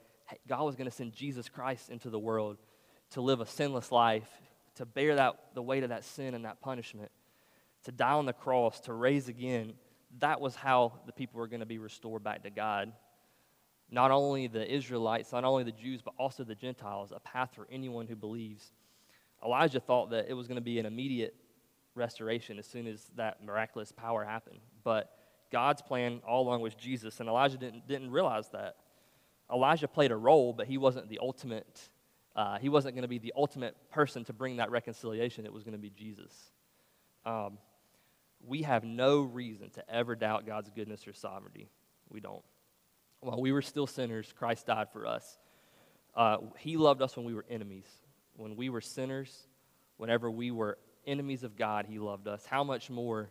God 0.48 0.64
was 0.64 0.76
going 0.76 0.88
to 0.88 0.94
send 0.94 1.12
Jesus 1.12 1.48
Christ 1.48 1.90
into 1.90 2.10
the 2.10 2.18
world 2.18 2.58
to 3.10 3.20
live 3.20 3.40
a 3.40 3.46
sinless 3.46 3.92
life, 3.92 4.28
to 4.76 4.86
bear 4.86 5.16
that, 5.16 5.36
the 5.54 5.62
weight 5.62 5.82
of 5.82 5.90
that 5.90 6.04
sin 6.04 6.34
and 6.34 6.44
that 6.44 6.60
punishment, 6.60 7.10
to 7.84 7.92
die 7.92 8.12
on 8.12 8.26
the 8.26 8.32
cross, 8.32 8.80
to 8.80 8.92
raise 8.92 9.28
again, 9.28 9.74
that 10.18 10.40
was 10.40 10.54
how 10.54 10.92
the 11.06 11.12
people 11.12 11.40
were 11.40 11.48
going 11.48 11.60
to 11.60 11.66
be 11.66 11.78
restored 11.78 12.22
back 12.22 12.42
to 12.42 12.50
God. 12.50 12.92
Not 13.90 14.10
only 14.10 14.46
the 14.46 14.70
Israelites, 14.72 15.32
not 15.32 15.44
only 15.44 15.64
the 15.64 15.72
Jews, 15.72 16.00
but 16.02 16.14
also 16.18 16.44
the 16.44 16.54
Gentiles, 16.54 17.12
a 17.14 17.20
path 17.20 17.50
for 17.54 17.66
anyone 17.70 18.06
who 18.06 18.16
believes. 18.16 18.72
Elijah 19.44 19.80
thought 19.80 20.10
that 20.10 20.26
it 20.28 20.34
was 20.34 20.46
going 20.46 20.56
to 20.56 20.62
be 20.62 20.78
an 20.78 20.86
immediate 20.86 21.34
restoration 21.94 22.58
as 22.58 22.66
soon 22.66 22.86
as 22.86 23.10
that 23.16 23.44
miraculous 23.44 23.92
power 23.92 24.24
happened. 24.24 24.60
But 24.84 25.10
God's 25.50 25.82
plan 25.82 26.22
all 26.26 26.48
along 26.48 26.62
was 26.62 26.74
Jesus, 26.74 27.20
and 27.20 27.28
Elijah 27.28 27.58
didn't, 27.58 27.86
didn't 27.86 28.10
realize 28.10 28.48
that. 28.50 28.76
Elijah 29.52 29.88
played 29.88 30.10
a 30.10 30.16
role, 30.16 30.52
but 30.52 30.66
he 30.66 30.78
wasn't 30.78 31.08
the 31.08 31.18
ultimate, 31.20 31.88
uh, 32.34 32.58
he 32.58 32.68
wasn't 32.68 32.94
going 32.94 33.02
to 33.02 33.08
be 33.08 33.18
the 33.18 33.32
ultimate 33.36 33.76
person 33.90 34.24
to 34.24 34.32
bring 34.32 34.56
that 34.56 34.70
reconciliation. 34.70 35.44
It 35.44 35.52
was 35.52 35.64
going 35.64 35.74
to 35.74 35.78
be 35.78 35.90
Jesus. 35.90 36.32
Um, 37.24 37.58
we 38.44 38.62
have 38.62 38.84
no 38.84 39.20
reason 39.20 39.70
to 39.70 39.90
ever 39.90 40.16
doubt 40.16 40.46
God's 40.46 40.70
goodness 40.70 41.06
or 41.06 41.12
sovereignty. 41.12 41.68
We 42.08 42.20
don't. 42.20 42.42
While 43.20 43.40
we 43.40 43.52
were 43.52 43.62
still 43.62 43.86
sinners, 43.86 44.32
Christ 44.36 44.66
died 44.66 44.88
for 44.92 45.06
us. 45.06 45.38
Uh, 46.14 46.38
he 46.58 46.76
loved 46.76 47.02
us 47.02 47.16
when 47.16 47.24
we 47.24 47.34
were 47.34 47.46
enemies. 47.48 47.86
When 48.34 48.56
we 48.56 48.68
were 48.68 48.80
sinners, 48.80 49.46
whenever 49.96 50.30
we 50.30 50.50
were 50.50 50.78
enemies 51.06 51.42
of 51.44 51.56
God, 51.56 51.86
He 51.86 51.98
loved 51.98 52.28
us. 52.28 52.44
How 52.44 52.64
much 52.64 52.90
more 52.90 53.30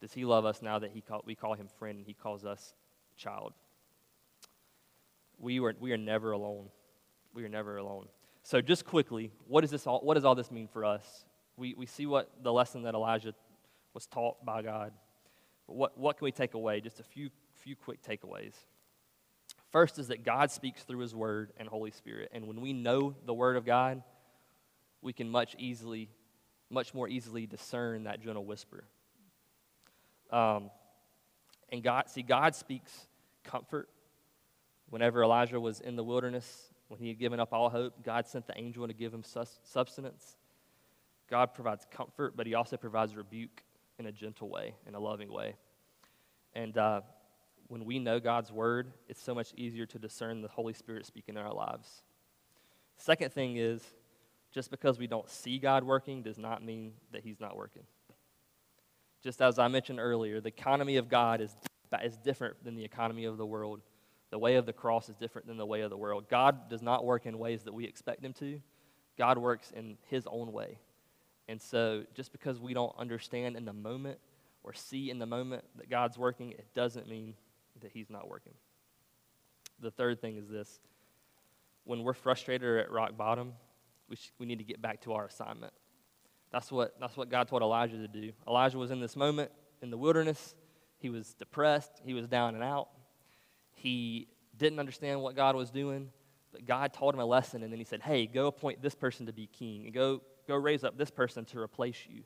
does 0.00 0.12
He 0.12 0.24
love 0.24 0.44
us 0.44 0.62
now 0.62 0.78
that 0.78 0.90
he 0.90 1.00
call, 1.00 1.22
we 1.24 1.34
call 1.34 1.54
Him 1.54 1.68
friend 1.78 1.98
and 1.98 2.06
He 2.06 2.14
calls 2.14 2.44
us 2.44 2.74
child? 3.16 3.52
We, 5.42 5.58
were, 5.60 5.74
we 5.78 5.92
are 5.92 5.98
never 5.98 6.30
alone. 6.30 6.68
We 7.34 7.44
are 7.44 7.48
never 7.48 7.76
alone. 7.76 8.06
So, 8.44 8.60
just 8.62 8.86
quickly, 8.86 9.32
what, 9.46 9.60
does 9.62 9.70
this 9.70 9.86
all, 9.86 10.00
what 10.00 10.14
does 10.14 10.24
all 10.24 10.36
this 10.36 10.50
mean 10.50 10.68
for 10.68 10.84
us? 10.84 11.24
We, 11.56 11.74
we 11.74 11.84
see 11.84 12.06
what 12.06 12.30
the 12.42 12.52
lesson 12.52 12.84
that 12.84 12.94
Elijah 12.94 13.34
was 13.92 14.06
taught 14.06 14.44
by 14.44 14.62
God. 14.62 14.92
But 15.66 15.76
what, 15.76 15.98
what 15.98 16.16
can 16.16 16.24
we 16.24 16.32
take 16.32 16.54
away? 16.54 16.80
Just 16.80 17.00
a 17.00 17.02
few, 17.02 17.28
few 17.56 17.76
quick 17.76 18.02
takeaways. 18.02 18.54
First 19.70 19.98
is 19.98 20.08
that 20.08 20.24
God 20.24 20.50
speaks 20.50 20.82
through 20.84 21.00
His 21.00 21.14
Word 21.14 21.52
and 21.56 21.68
Holy 21.68 21.90
Spirit. 21.90 22.30
And 22.32 22.46
when 22.46 22.60
we 22.60 22.72
know 22.72 23.14
the 23.26 23.34
Word 23.34 23.56
of 23.56 23.64
God, 23.64 24.02
we 25.02 25.12
can 25.12 25.28
much 25.28 25.56
easily, 25.58 26.08
much 26.70 26.94
more 26.94 27.08
easily 27.08 27.46
discern 27.46 28.04
that 28.04 28.20
gentle 28.20 28.44
whisper. 28.44 28.84
Um, 30.30 30.70
and 31.70 31.82
God, 31.82 32.08
see, 32.08 32.22
God 32.22 32.54
speaks 32.54 33.08
comfort. 33.42 33.88
Whenever 34.92 35.22
Elijah 35.22 35.58
was 35.58 35.80
in 35.80 35.96
the 35.96 36.04
wilderness, 36.04 36.70
when 36.88 37.00
he 37.00 37.08
had 37.08 37.18
given 37.18 37.40
up 37.40 37.54
all 37.54 37.70
hope, 37.70 38.04
God 38.04 38.26
sent 38.26 38.46
the 38.46 38.52
angel 38.58 38.86
to 38.86 38.92
give 38.92 39.10
him 39.10 39.22
sus- 39.22 39.58
substance. 39.64 40.36
God 41.30 41.54
provides 41.54 41.86
comfort, 41.90 42.36
but 42.36 42.46
he 42.46 42.52
also 42.52 42.76
provides 42.76 43.16
rebuke 43.16 43.62
in 43.98 44.04
a 44.04 44.12
gentle 44.12 44.50
way, 44.50 44.74
in 44.86 44.94
a 44.94 45.00
loving 45.00 45.32
way. 45.32 45.54
And 46.54 46.76
uh, 46.76 47.00
when 47.68 47.86
we 47.86 48.00
know 48.00 48.20
God's 48.20 48.52
word, 48.52 48.92
it's 49.08 49.22
so 49.22 49.34
much 49.34 49.54
easier 49.56 49.86
to 49.86 49.98
discern 49.98 50.42
the 50.42 50.48
Holy 50.48 50.74
Spirit 50.74 51.06
speaking 51.06 51.36
in 51.36 51.40
our 51.40 51.54
lives. 51.54 52.02
Second 52.98 53.32
thing 53.32 53.56
is, 53.56 53.82
just 54.50 54.70
because 54.70 54.98
we 54.98 55.06
don't 55.06 55.30
see 55.30 55.58
God 55.58 55.84
working 55.84 56.22
does 56.22 56.36
not 56.36 56.62
mean 56.62 56.92
that 57.12 57.22
He's 57.24 57.40
not 57.40 57.56
working. 57.56 57.84
Just 59.22 59.40
as 59.40 59.58
I 59.58 59.68
mentioned 59.68 60.00
earlier, 60.00 60.42
the 60.42 60.48
economy 60.48 60.98
of 60.98 61.08
God 61.08 61.40
is, 61.40 61.56
is 62.04 62.18
different 62.18 62.62
than 62.62 62.74
the 62.74 62.84
economy 62.84 63.24
of 63.24 63.38
the 63.38 63.46
world. 63.46 63.80
The 64.32 64.38
way 64.38 64.56
of 64.56 64.64
the 64.64 64.72
cross 64.72 65.10
is 65.10 65.16
different 65.16 65.46
than 65.46 65.58
the 65.58 65.66
way 65.66 65.82
of 65.82 65.90
the 65.90 65.96
world. 65.96 66.24
God 66.30 66.70
does 66.70 66.80
not 66.80 67.04
work 67.04 67.26
in 67.26 67.38
ways 67.38 67.64
that 67.64 67.74
we 67.74 67.84
expect 67.84 68.24
Him 68.24 68.32
to, 68.34 68.60
God 69.18 69.36
works 69.36 69.70
in 69.76 69.98
His 70.08 70.26
own 70.26 70.52
way. 70.52 70.78
And 71.48 71.60
so, 71.60 72.04
just 72.14 72.32
because 72.32 72.58
we 72.58 72.72
don't 72.72 72.94
understand 72.98 73.56
in 73.56 73.66
the 73.66 73.74
moment 73.74 74.18
or 74.64 74.72
see 74.72 75.10
in 75.10 75.18
the 75.18 75.26
moment 75.26 75.64
that 75.76 75.90
God's 75.90 76.16
working, 76.16 76.52
it 76.52 76.66
doesn't 76.74 77.06
mean 77.06 77.34
that 77.82 77.90
He's 77.92 78.08
not 78.08 78.26
working. 78.26 78.54
The 79.80 79.90
third 79.90 80.22
thing 80.22 80.38
is 80.38 80.48
this 80.48 80.80
when 81.84 82.02
we're 82.02 82.14
frustrated 82.14 82.66
or 82.66 82.78
at 82.78 82.90
rock 82.90 83.14
bottom, 83.18 83.52
we, 84.08 84.16
sh- 84.16 84.32
we 84.38 84.46
need 84.46 84.60
to 84.60 84.64
get 84.64 84.80
back 84.80 85.02
to 85.02 85.12
our 85.12 85.26
assignment. 85.26 85.74
That's 86.50 86.72
what, 86.72 86.98
that's 86.98 87.18
what 87.18 87.28
God 87.28 87.48
told 87.48 87.60
Elijah 87.60 87.98
to 87.98 88.08
do. 88.08 88.32
Elijah 88.48 88.78
was 88.78 88.90
in 88.90 89.00
this 89.00 89.14
moment 89.14 89.50
in 89.82 89.90
the 89.90 89.98
wilderness. 89.98 90.54
He 90.96 91.10
was 91.10 91.34
depressed, 91.34 92.00
he 92.02 92.14
was 92.14 92.26
down 92.28 92.54
and 92.54 92.64
out. 92.64 92.88
He 93.82 94.28
didn't 94.56 94.78
understand 94.78 95.20
what 95.20 95.34
God 95.34 95.56
was 95.56 95.70
doing, 95.70 96.10
but 96.52 96.64
God 96.64 96.92
taught 96.92 97.14
him 97.14 97.20
a 97.20 97.26
lesson, 97.26 97.64
and 97.64 97.72
then 97.72 97.80
he 97.80 97.84
said, 97.84 98.00
Hey, 98.00 98.26
go 98.26 98.46
appoint 98.46 98.80
this 98.80 98.94
person 98.94 99.26
to 99.26 99.32
be 99.32 99.48
king, 99.48 99.86
and 99.86 99.92
go, 99.92 100.22
go 100.46 100.54
raise 100.54 100.84
up 100.84 100.96
this 100.96 101.10
person 101.10 101.44
to 101.46 101.58
replace 101.58 101.96
you. 102.08 102.22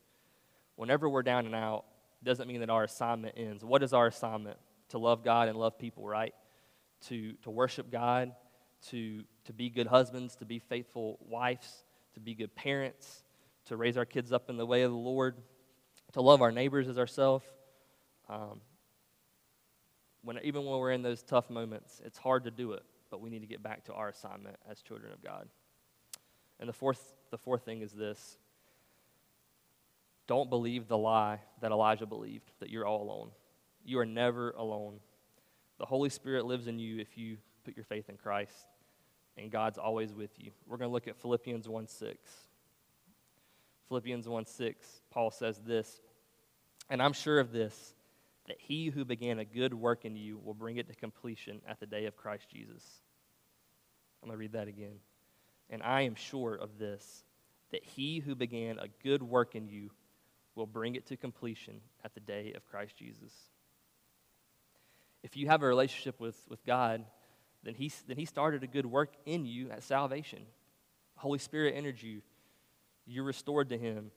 Whenever 0.75 1.09
we're 1.09 1.23
down 1.23 1.47
and 1.47 1.55
out, 1.55 1.87
doesn't 2.23 2.47
mean 2.47 2.61
that 2.61 2.69
our 2.69 2.85
assignment 2.85 3.37
ends. 3.39 3.65
What 3.65 3.83
is 3.83 3.95
our 3.95 4.09
assignment? 4.09 4.59
To 4.91 4.99
love 4.99 5.25
God 5.25 5.49
and 5.49 5.57
love 5.57 5.79
people, 5.79 6.07
right? 6.07 6.35
To, 7.09 7.33
to 7.43 7.51
worship 7.51 7.91
God, 7.91 8.33
to, 8.89 9.23
to 9.47 9.53
be 9.55 9.71
good 9.71 9.87
husbands, 9.87 10.37
to 10.37 10.45
be 10.45 10.59
faithful 10.59 11.19
wives, 11.23 11.85
to 12.15 12.21
be 12.21 12.35
good 12.35 12.55
parents, 12.55 13.25
to 13.67 13.77
raise 13.77 13.97
our 13.97 14.05
kids 14.05 14.31
up 14.31 14.51
in 14.51 14.59
the 14.59 14.67
way 14.67 14.83
of 14.83 14.91
the 14.91 14.97
Lord, 14.97 15.37
to 16.13 16.21
love 16.21 16.43
our 16.43 16.53
neighbors 16.53 16.87
as 16.87 16.99
ourselves. 16.99 17.47
Um, 18.29 18.61
when, 20.27 20.41
even 20.43 20.65
when 20.65 20.81
we're 20.81 20.91
in 20.91 21.03
those 21.03 21.23
tough 21.23 21.49
moments, 21.49 22.03
it's 22.05 22.19
hard 22.19 22.45
to 22.45 22.51
do 22.51 22.73
it, 22.73 22.83
but 23.11 23.21
we 23.21 23.31
need 23.31 23.43
to 23.43 23.47
get 23.47 23.63
back 23.63 23.85
to 23.85 23.93
our 23.93 24.09
assignment 24.09 24.57
as 24.69 24.83
children 24.83 25.13
of 25.13 25.23
God. 25.23 25.47
And 26.59 26.69
the 26.69 26.73
fourth, 26.73 27.15
the 27.31 27.39
fourth 27.39 27.65
thing 27.65 27.81
is 27.81 27.93
this 27.93 28.37
don't 30.27 30.51
believe 30.51 30.89
the 30.89 30.99
lie 30.99 31.39
that 31.61 31.71
Elijah 31.71 32.07
believed, 32.07 32.51
that 32.59 32.71
you're 32.71 32.85
all 32.85 33.03
alone. 33.03 33.31
You 33.85 34.01
are 34.01 34.07
never 34.07 34.51
alone. 34.51 34.99
The 35.79 35.87
Holy 35.87 36.09
Spirit 36.09 36.45
lives 36.45 36.67
in 36.67 36.81
you 36.81 36.99
if 36.99 37.17
you 37.17 37.37
put 37.65 37.77
your 37.77 37.85
faith 37.85 38.09
in 38.09 38.17
Christ, 38.17 38.67
and 39.39 39.49
God's 39.49 39.79
always 39.79 40.13
with 40.13 40.31
you. 40.39 40.51
We're 40.67 40.79
going 40.79 40.89
to 40.89 40.93
look 40.93 41.07
at 41.07 41.17
Philippians 41.21 41.69
1 41.69 41.87
6. 41.87 42.19
Philippians 43.87 44.27
1 44.27 44.47
6, 44.47 45.01
Paul 45.11 45.31
says 45.31 45.61
this, 45.65 46.01
and 46.91 47.01
I'm 47.01 47.13
sure 47.13 47.39
of 47.39 47.53
this, 47.53 47.95
that 48.49 48.59
he 48.61 48.89
who 48.89 49.05
began 49.05 49.39
a 49.39 49.45
good 49.45 49.75
work 49.75 50.05
in 50.05 50.17
you 50.17 50.41
will 50.45 50.55
bring 50.55 50.77
it 50.77 50.87
to 50.89 50.95
completion 50.95 51.61
at 51.69 51.81
the 51.81 51.87
day 51.87 52.07
of 52.07 52.17
Christ 52.17 52.49
Jesus. 52.49 52.83
I'm 54.23 54.29
going 54.29 54.37
to 54.37 54.41
read 54.41 54.53
that 54.53 54.69
again. 54.69 54.99
And 55.69 55.83
I 55.83 56.03
am 56.03 56.15
sure 56.15 56.55
of 56.55 56.79
this, 56.79 57.25
that 57.73 57.85
he 57.85 58.21
who 58.21 58.35
began 58.35 58.79
a 58.79 58.89
good 59.03 59.23
work 59.23 59.55
in 59.55 59.69
you 59.69 59.91
will 60.55 60.67
bring 60.67 60.95
it 60.95 61.07
to 61.07 61.17
completion 61.17 61.81
at 62.05 62.15
the 62.15 62.21
day 62.21 62.53
of 62.55 62.67
Christ 62.67 62.97
Jesus. 62.97 63.33
If 65.23 65.37
you 65.37 65.49
have 65.49 65.63
a 65.63 65.67
relationship 65.67 66.21
with, 66.21 66.37
with 66.49 66.65
God, 66.65 67.05
then 67.65 67.75
he, 67.75 67.91
then 68.07 68.17
he 68.17 68.25
started 68.25 68.63
a 68.63 68.69
good 68.69 68.87
work 68.87 69.15
in 69.27 69.45
you 69.45 69.71
at 69.71 69.83
salvation. 69.83 70.43
Holy 71.17 71.39
Spirit 71.39 71.75
entered 71.77 72.01
you. 72.01 72.23
You're 73.07 73.25
restored 73.25 73.71
to 73.71 73.79
him. 73.79 74.13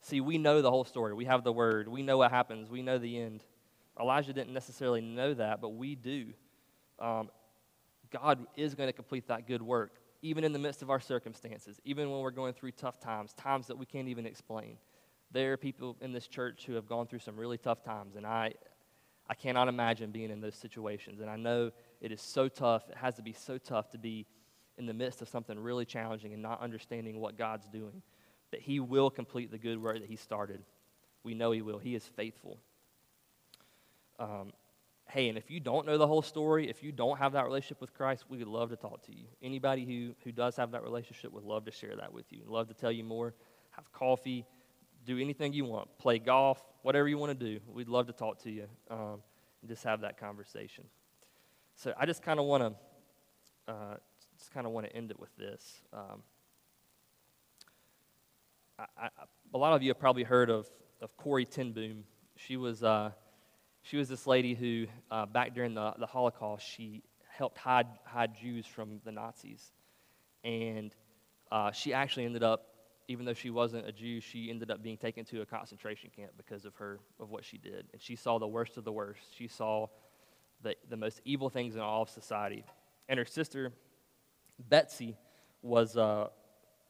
See, 0.00 0.20
we 0.20 0.38
know 0.38 0.62
the 0.62 0.70
whole 0.70 0.84
story. 0.84 1.12
We 1.12 1.26
have 1.26 1.44
the 1.44 1.52
word. 1.52 1.88
We 1.88 2.02
know 2.02 2.18
what 2.18 2.30
happens. 2.30 2.70
We 2.70 2.82
know 2.82 2.98
the 2.98 3.20
end. 3.20 3.44
Elijah 4.00 4.32
didn't 4.32 4.52
necessarily 4.52 5.00
know 5.00 5.34
that, 5.34 5.60
but 5.60 5.70
we 5.70 5.94
do. 5.94 6.32
Um, 6.98 7.30
God 8.10 8.46
is 8.56 8.74
going 8.74 8.88
to 8.88 8.92
complete 8.92 9.28
that 9.28 9.46
good 9.46 9.62
work, 9.62 9.98
even 10.22 10.44
in 10.44 10.52
the 10.52 10.58
midst 10.58 10.82
of 10.82 10.90
our 10.90 11.00
circumstances, 11.00 11.80
even 11.84 12.10
when 12.10 12.20
we're 12.20 12.30
going 12.30 12.54
through 12.54 12.72
tough 12.72 13.00
times, 13.00 13.32
times 13.34 13.66
that 13.66 13.76
we 13.76 13.86
can't 13.86 14.08
even 14.08 14.26
explain. 14.26 14.78
There 15.30 15.52
are 15.52 15.56
people 15.56 15.96
in 16.00 16.12
this 16.12 16.26
church 16.26 16.64
who 16.66 16.74
have 16.74 16.86
gone 16.86 17.06
through 17.06 17.18
some 17.18 17.36
really 17.36 17.58
tough 17.58 17.82
times, 17.82 18.16
and 18.16 18.26
I, 18.26 18.54
I 19.28 19.34
cannot 19.34 19.68
imagine 19.68 20.10
being 20.10 20.30
in 20.30 20.40
those 20.40 20.54
situations. 20.54 21.20
And 21.20 21.28
I 21.28 21.36
know 21.36 21.70
it 22.00 22.12
is 22.12 22.22
so 22.22 22.48
tough. 22.48 22.88
It 22.88 22.96
has 22.96 23.16
to 23.16 23.22
be 23.22 23.32
so 23.32 23.58
tough 23.58 23.90
to 23.90 23.98
be 23.98 24.26
in 24.78 24.86
the 24.86 24.94
midst 24.94 25.20
of 25.20 25.28
something 25.28 25.58
really 25.58 25.84
challenging 25.84 26.32
and 26.32 26.42
not 26.42 26.62
understanding 26.62 27.20
what 27.20 27.36
God's 27.36 27.68
doing. 27.68 28.02
That 28.52 28.62
He 28.62 28.80
will 28.80 29.10
complete 29.10 29.50
the 29.50 29.58
good 29.58 29.82
work 29.82 30.00
that 30.00 30.08
He 30.08 30.16
started. 30.16 30.62
We 31.24 31.34
know 31.34 31.50
He 31.50 31.60
will. 31.60 31.78
He 31.78 31.94
is 31.94 32.06
faithful. 32.06 32.58
Um, 34.18 34.52
hey, 35.08 35.28
and 35.28 35.38
if 35.38 35.50
you 35.50 35.60
don't 35.60 35.86
know 35.86 35.96
the 35.96 36.06
whole 36.06 36.22
story, 36.22 36.68
if 36.68 36.82
you 36.82 36.92
don't 36.92 37.18
have 37.18 37.32
that 37.32 37.44
relationship 37.44 37.80
with 37.80 37.94
Christ, 37.94 38.24
we 38.28 38.38
would 38.38 38.48
love 38.48 38.70
to 38.70 38.76
talk 38.76 39.02
to 39.06 39.16
you. 39.16 39.24
Anybody 39.42 39.84
who, 39.84 40.14
who 40.24 40.32
does 40.32 40.56
have 40.56 40.72
that 40.72 40.82
relationship 40.82 41.32
would 41.32 41.44
love 41.44 41.64
to 41.64 41.70
share 41.70 41.96
that 41.96 42.12
with 42.12 42.26
you. 42.32 42.42
Love 42.46 42.68
to 42.68 42.74
tell 42.74 42.92
you 42.92 43.04
more. 43.04 43.34
Have 43.70 43.90
coffee. 43.92 44.44
Do 45.06 45.18
anything 45.18 45.52
you 45.52 45.64
want. 45.64 45.88
Play 45.98 46.18
golf. 46.18 46.62
Whatever 46.82 47.08
you 47.08 47.16
want 47.16 47.38
to 47.38 47.46
do. 47.46 47.60
We'd 47.72 47.88
love 47.88 48.06
to 48.08 48.12
talk 48.12 48.42
to 48.42 48.50
you 48.50 48.66
um, 48.90 49.22
and 49.62 49.68
just 49.68 49.84
have 49.84 50.00
that 50.02 50.18
conversation. 50.18 50.84
So 51.76 51.94
I 51.98 52.04
just 52.06 52.22
kind 52.22 52.40
of 52.40 52.46
want 52.46 52.62
to 52.64 53.72
uh, 53.72 53.96
just 54.36 54.50
kind 54.52 54.66
of 54.66 54.72
want 54.72 54.86
to 54.86 54.96
end 54.96 55.10
it 55.10 55.18
with 55.18 55.34
this. 55.36 55.80
Um, 55.92 56.22
I, 58.78 58.84
I, 59.04 59.08
a 59.54 59.58
lot 59.58 59.74
of 59.74 59.82
you 59.82 59.90
have 59.90 59.98
probably 59.98 60.22
heard 60.24 60.50
of, 60.50 60.68
of 61.00 61.16
Corrie 61.16 61.44
ten 61.44 61.72
Boom. 61.72 62.04
She 62.36 62.56
was, 62.56 62.82
uh, 62.82 63.10
she 63.82 63.96
was 63.96 64.08
this 64.08 64.26
lady 64.26 64.54
who, 64.54 64.86
uh, 65.10 65.26
back 65.26 65.54
during 65.54 65.74
the, 65.74 65.94
the 65.98 66.06
Holocaust, 66.06 66.66
she 66.66 67.02
helped 67.28 67.58
hide, 67.58 67.86
hide 68.04 68.34
Jews 68.34 68.66
from 68.66 69.00
the 69.04 69.12
Nazis. 69.12 69.72
And 70.44 70.94
uh, 71.50 71.72
she 71.72 71.92
actually 71.92 72.24
ended 72.26 72.42
up 72.42 72.68
even 73.08 73.24
though 73.24 73.34
she 73.34 73.48
wasn't 73.48 73.88
a 73.88 73.92
Jew, 73.92 74.20
she 74.20 74.50
ended 74.50 74.70
up 74.70 74.82
being 74.82 74.98
taken 74.98 75.24
to 75.26 75.40
a 75.40 75.46
concentration 75.46 76.10
camp 76.14 76.32
because 76.36 76.66
of 76.66 76.74
her 76.76 77.00
of 77.18 77.30
what 77.30 77.42
she 77.42 77.56
did. 77.56 77.86
And 77.92 78.00
she 78.00 78.14
saw 78.14 78.38
the 78.38 78.46
worst 78.46 78.76
of 78.76 78.84
the 78.84 78.92
worst. 78.92 79.34
She 79.34 79.48
saw 79.48 79.86
the, 80.62 80.76
the 80.90 80.96
most 80.96 81.22
evil 81.24 81.48
things 81.48 81.74
in 81.74 81.80
all 81.80 82.02
of 82.02 82.10
society. 82.10 82.64
And 83.08 83.18
her 83.18 83.24
sister, 83.24 83.72
Betsie, 84.68 85.16
was, 85.62 85.96
uh, 85.96 86.28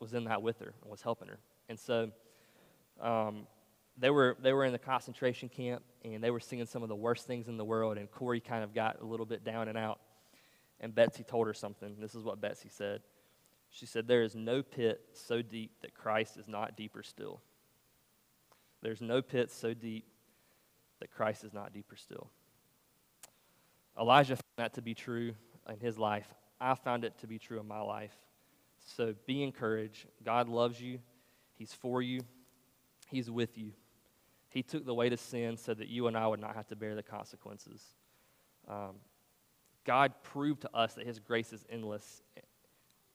was 0.00 0.12
in 0.12 0.24
that 0.24 0.42
with 0.42 0.58
her 0.58 0.74
and 0.82 0.90
was 0.90 1.02
helping 1.02 1.28
her. 1.28 1.38
And 1.68 1.78
so 1.78 2.10
um, 3.00 3.46
they, 3.98 4.10
were, 4.10 4.36
they 4.40 4.52
were 4.52 4.64
in 4.64 4.72
the 4.72 4.78
concentration 4.78 5.48
camp 5.48 5.82
and 6.04 6.22
they 6.22 6.30
were 6.30 6.40
seeing 6.40 6.64
some 6.66 6.82
of 6.82 6.88
the 6.88 6.96
worst 6.96 7.26
things 7.26 7.48
in 7.48 7.56
the 7.56 7.64
world. 7.64 7.98
And 7.98 8.10
Corrie 8.10 8.40
kind 8.40 8.62
of 8.62 8.74
got 8.74 9.00
a 9.00 9.04
little 9.04 9.26
bit 9.26 9.44
down 9.44 9.68
and 9.68 9.76
out. 9.76 10.00
And 10.80 10.94
Betsie 10.94 11.24
told 11.24 11.46
her 11.46 11.54
something. 11.54 11.96
This 11.98 12.14
is 12.14 12.22
what 12.22 12.40
Betsie 12.40 12.68
said. 12.68 13.02
She 13.70 13.86
said, 13.86 14.06
There 14.06 14.22
is 14.22 14.34
no 14.34 14.62
pit 14.62 15.00
so 15.12 15.42
deep 15.42 15.72
that 15.82 15.94
Christ 15.94 16.36
is 16.36 16.48
not 16.48 16.76
deeper 16.76 17.02
still. 17.02 17.40
There's 18.80 19.00
no 19.00 19.20
pit 19.20 19.50
so 19.50 19.74
deep 19.74 20.06
that 21.00 21.10
Christ 21.10 21.44
is 21.44 21.52
not 21.52 21.72
deeper 21.72 21.96
still. 21.96 22.30
Elijah 23.98 24.36
found 24.36 24.44
that 24.58 24.74
to 24.74 24.82
be 24.82 24.94
true 24.94 25.34
in 25.68 25.80
his 25.80 25.98
life. 25.98 26.32
I 26.60 26.74
found 26.74 27.04
it 27.04 27.18
to 27.18 27.26
be 27.26 27.38
true 27.38 27.58
in 27.58 27.66
my 27.66 27.80
life. 27.80 28.16
So 28.96 29.14
be 29.26 29.42
encouraged. 29.42 30.06
God 30.24 30.48
loves 30.48 30.80
you, 30.80 31.00
He's 31.54 31.72
for 31.74 32.00
you, 32.00 32.20
He's 33.08 33.30
with 33.30 33.58
you. 33.58 33.72
He 34.50 34.62
took 34.62 34.84
the 34.86 34.94
weight 34.94 35.12
of 35.12 35.20
sin 35.20 35.56
so 35.56 35.74
that 35.74 35.88
you 35.88 36.06
and 36.06 36.16
I 36.16 36.26
would 36.26 36.40
not 36.40 36.54
have 36.54 36.66
to 36.68 36.76
bear 36.76 36.94
the 36.94 37.02
consequences. 37.02 37.82
Um, 38.66 38.96
God 39.84 40.12
proved 40.22 40.62
to 40.62 40.74
us 40.74 40.94
that 40.94 41.06
His 41.06 41.18
grace 41.18 41.52
is 41.52 41.64
endless 41.70 42.22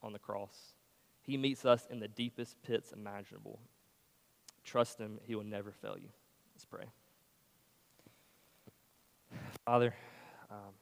on 0.02 0.14
the 0.14 0.20
cross. 0.20 0.74
He 1.22 1.38
meets 1.38 1.66
us 1.66 1.88
in 1.90 2.00
the 2.00 2.08
deepest 2.08 2.62
pits 2.64 2.92
imaginable. 2.92 3.60
Trust 4.64 5.00
Him, 5.00 5.20
He 5.24 5.36
will 5.36 5.44
never 5.44 5.72
fail 5.72 5.98
you. 5.98 6.10
Let's 6.54 6.66
pray. 6.66 6.86
Father, 9.66 9.94
um, 10.52 10.74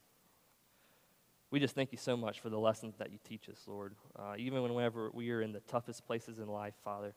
we 1.51 1.59
just 1.59 1.75
thank 1.75 1.91
you 1.91 1.97
so 1.97 2.15
much 2.15 2.39
for 2.39 2.49
the 2.49 2.57
lessons 2.57 2.95
that 2.97 3.11
you 3.11 3.19
teach 3.27 3.49
us, 3.49 3.59
Lord. 3.67 3.93
Uh, 4.17 4.33
even 4.37 4.63
whenever 4.63 5.11
we 5.13 5.29
are 5.31 5.41
in 5.41 5.51
the 5.51 5.59
toughest 5.61 6.05
places 6.05 6.39
in 6.39 6.47
life, 6.47 6.73
Father, 6.83 7.13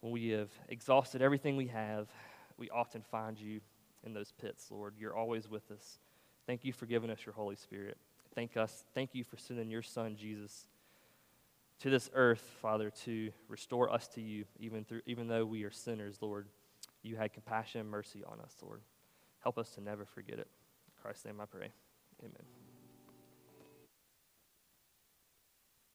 when 0.00 0.12
we 0.12 0.28
have 0.28 0.50
exhausted 0.68 1.22
everything 1.22 1.56
we 1.56 1.68
have, 1.68 2.08
we 2.56 2.70
often 2.70 3.02
find 3.02 3.38
you 3.38 3.60
in 4.04 4.14
those 4.14 4.32
pits, 4.32 4.70
Lord. 4.70 4.94
You're 4.98 5.16
always 5.16 5.48
with 5.48 5.70
us. 5.70 5.98
Thank 6.46 6.64
you 6.64 6.72
for 6.72 6.86
giving 6.86 7.10
us 7.10 7.24
your 7.26 7.34
Holy 7.34 7.56
Spirit. 7.56 7.98
Thank 8.34 8.56
us. 8.56 8.84
Thank 8.94 9.14
you 9.14 9.24
for 9.24 9.36
sending 9.36 9.70
your 9.70 9.82
Son 9.82 10.16
Jesus 10.16 10.66
to 11.80 11.90
this 11.90 12.10
earth, 12.14 12.56
Father, 12.60 12.90
to 13.04 13.30
restore 13.48 13.92
us 13.92 14.08
to 14.08 14.20
you, 14.20 14.44
even 14.58 14.84
through 14.84 15.02
even 15.06 15.28
though 15.28 15.44
we 15.44 15.64
are 15.64 15.70
sinners, 15.70 16.18
Lord. 16.20 16.48
You 17.02 17.16
had 17.16 17.32
compassion 17.32 17.80
and 17.80 17.90
mercy 17.90 18.24
on 18.24 18.40
us, 18.40 18.56
Lord. 18.62 18.80
Help 19.40 19.58
us 19.58 19.70
to 19.70 19.80
never 19.80 20.04
forget 20.04 20.38
it. 20.38 20.48
In 20.48 21.02
Christ's 21.02 21.24
name 21.24 21.40
I 21.40 21.46
pray. 21.46 21.70
Amen. 22.20 22.57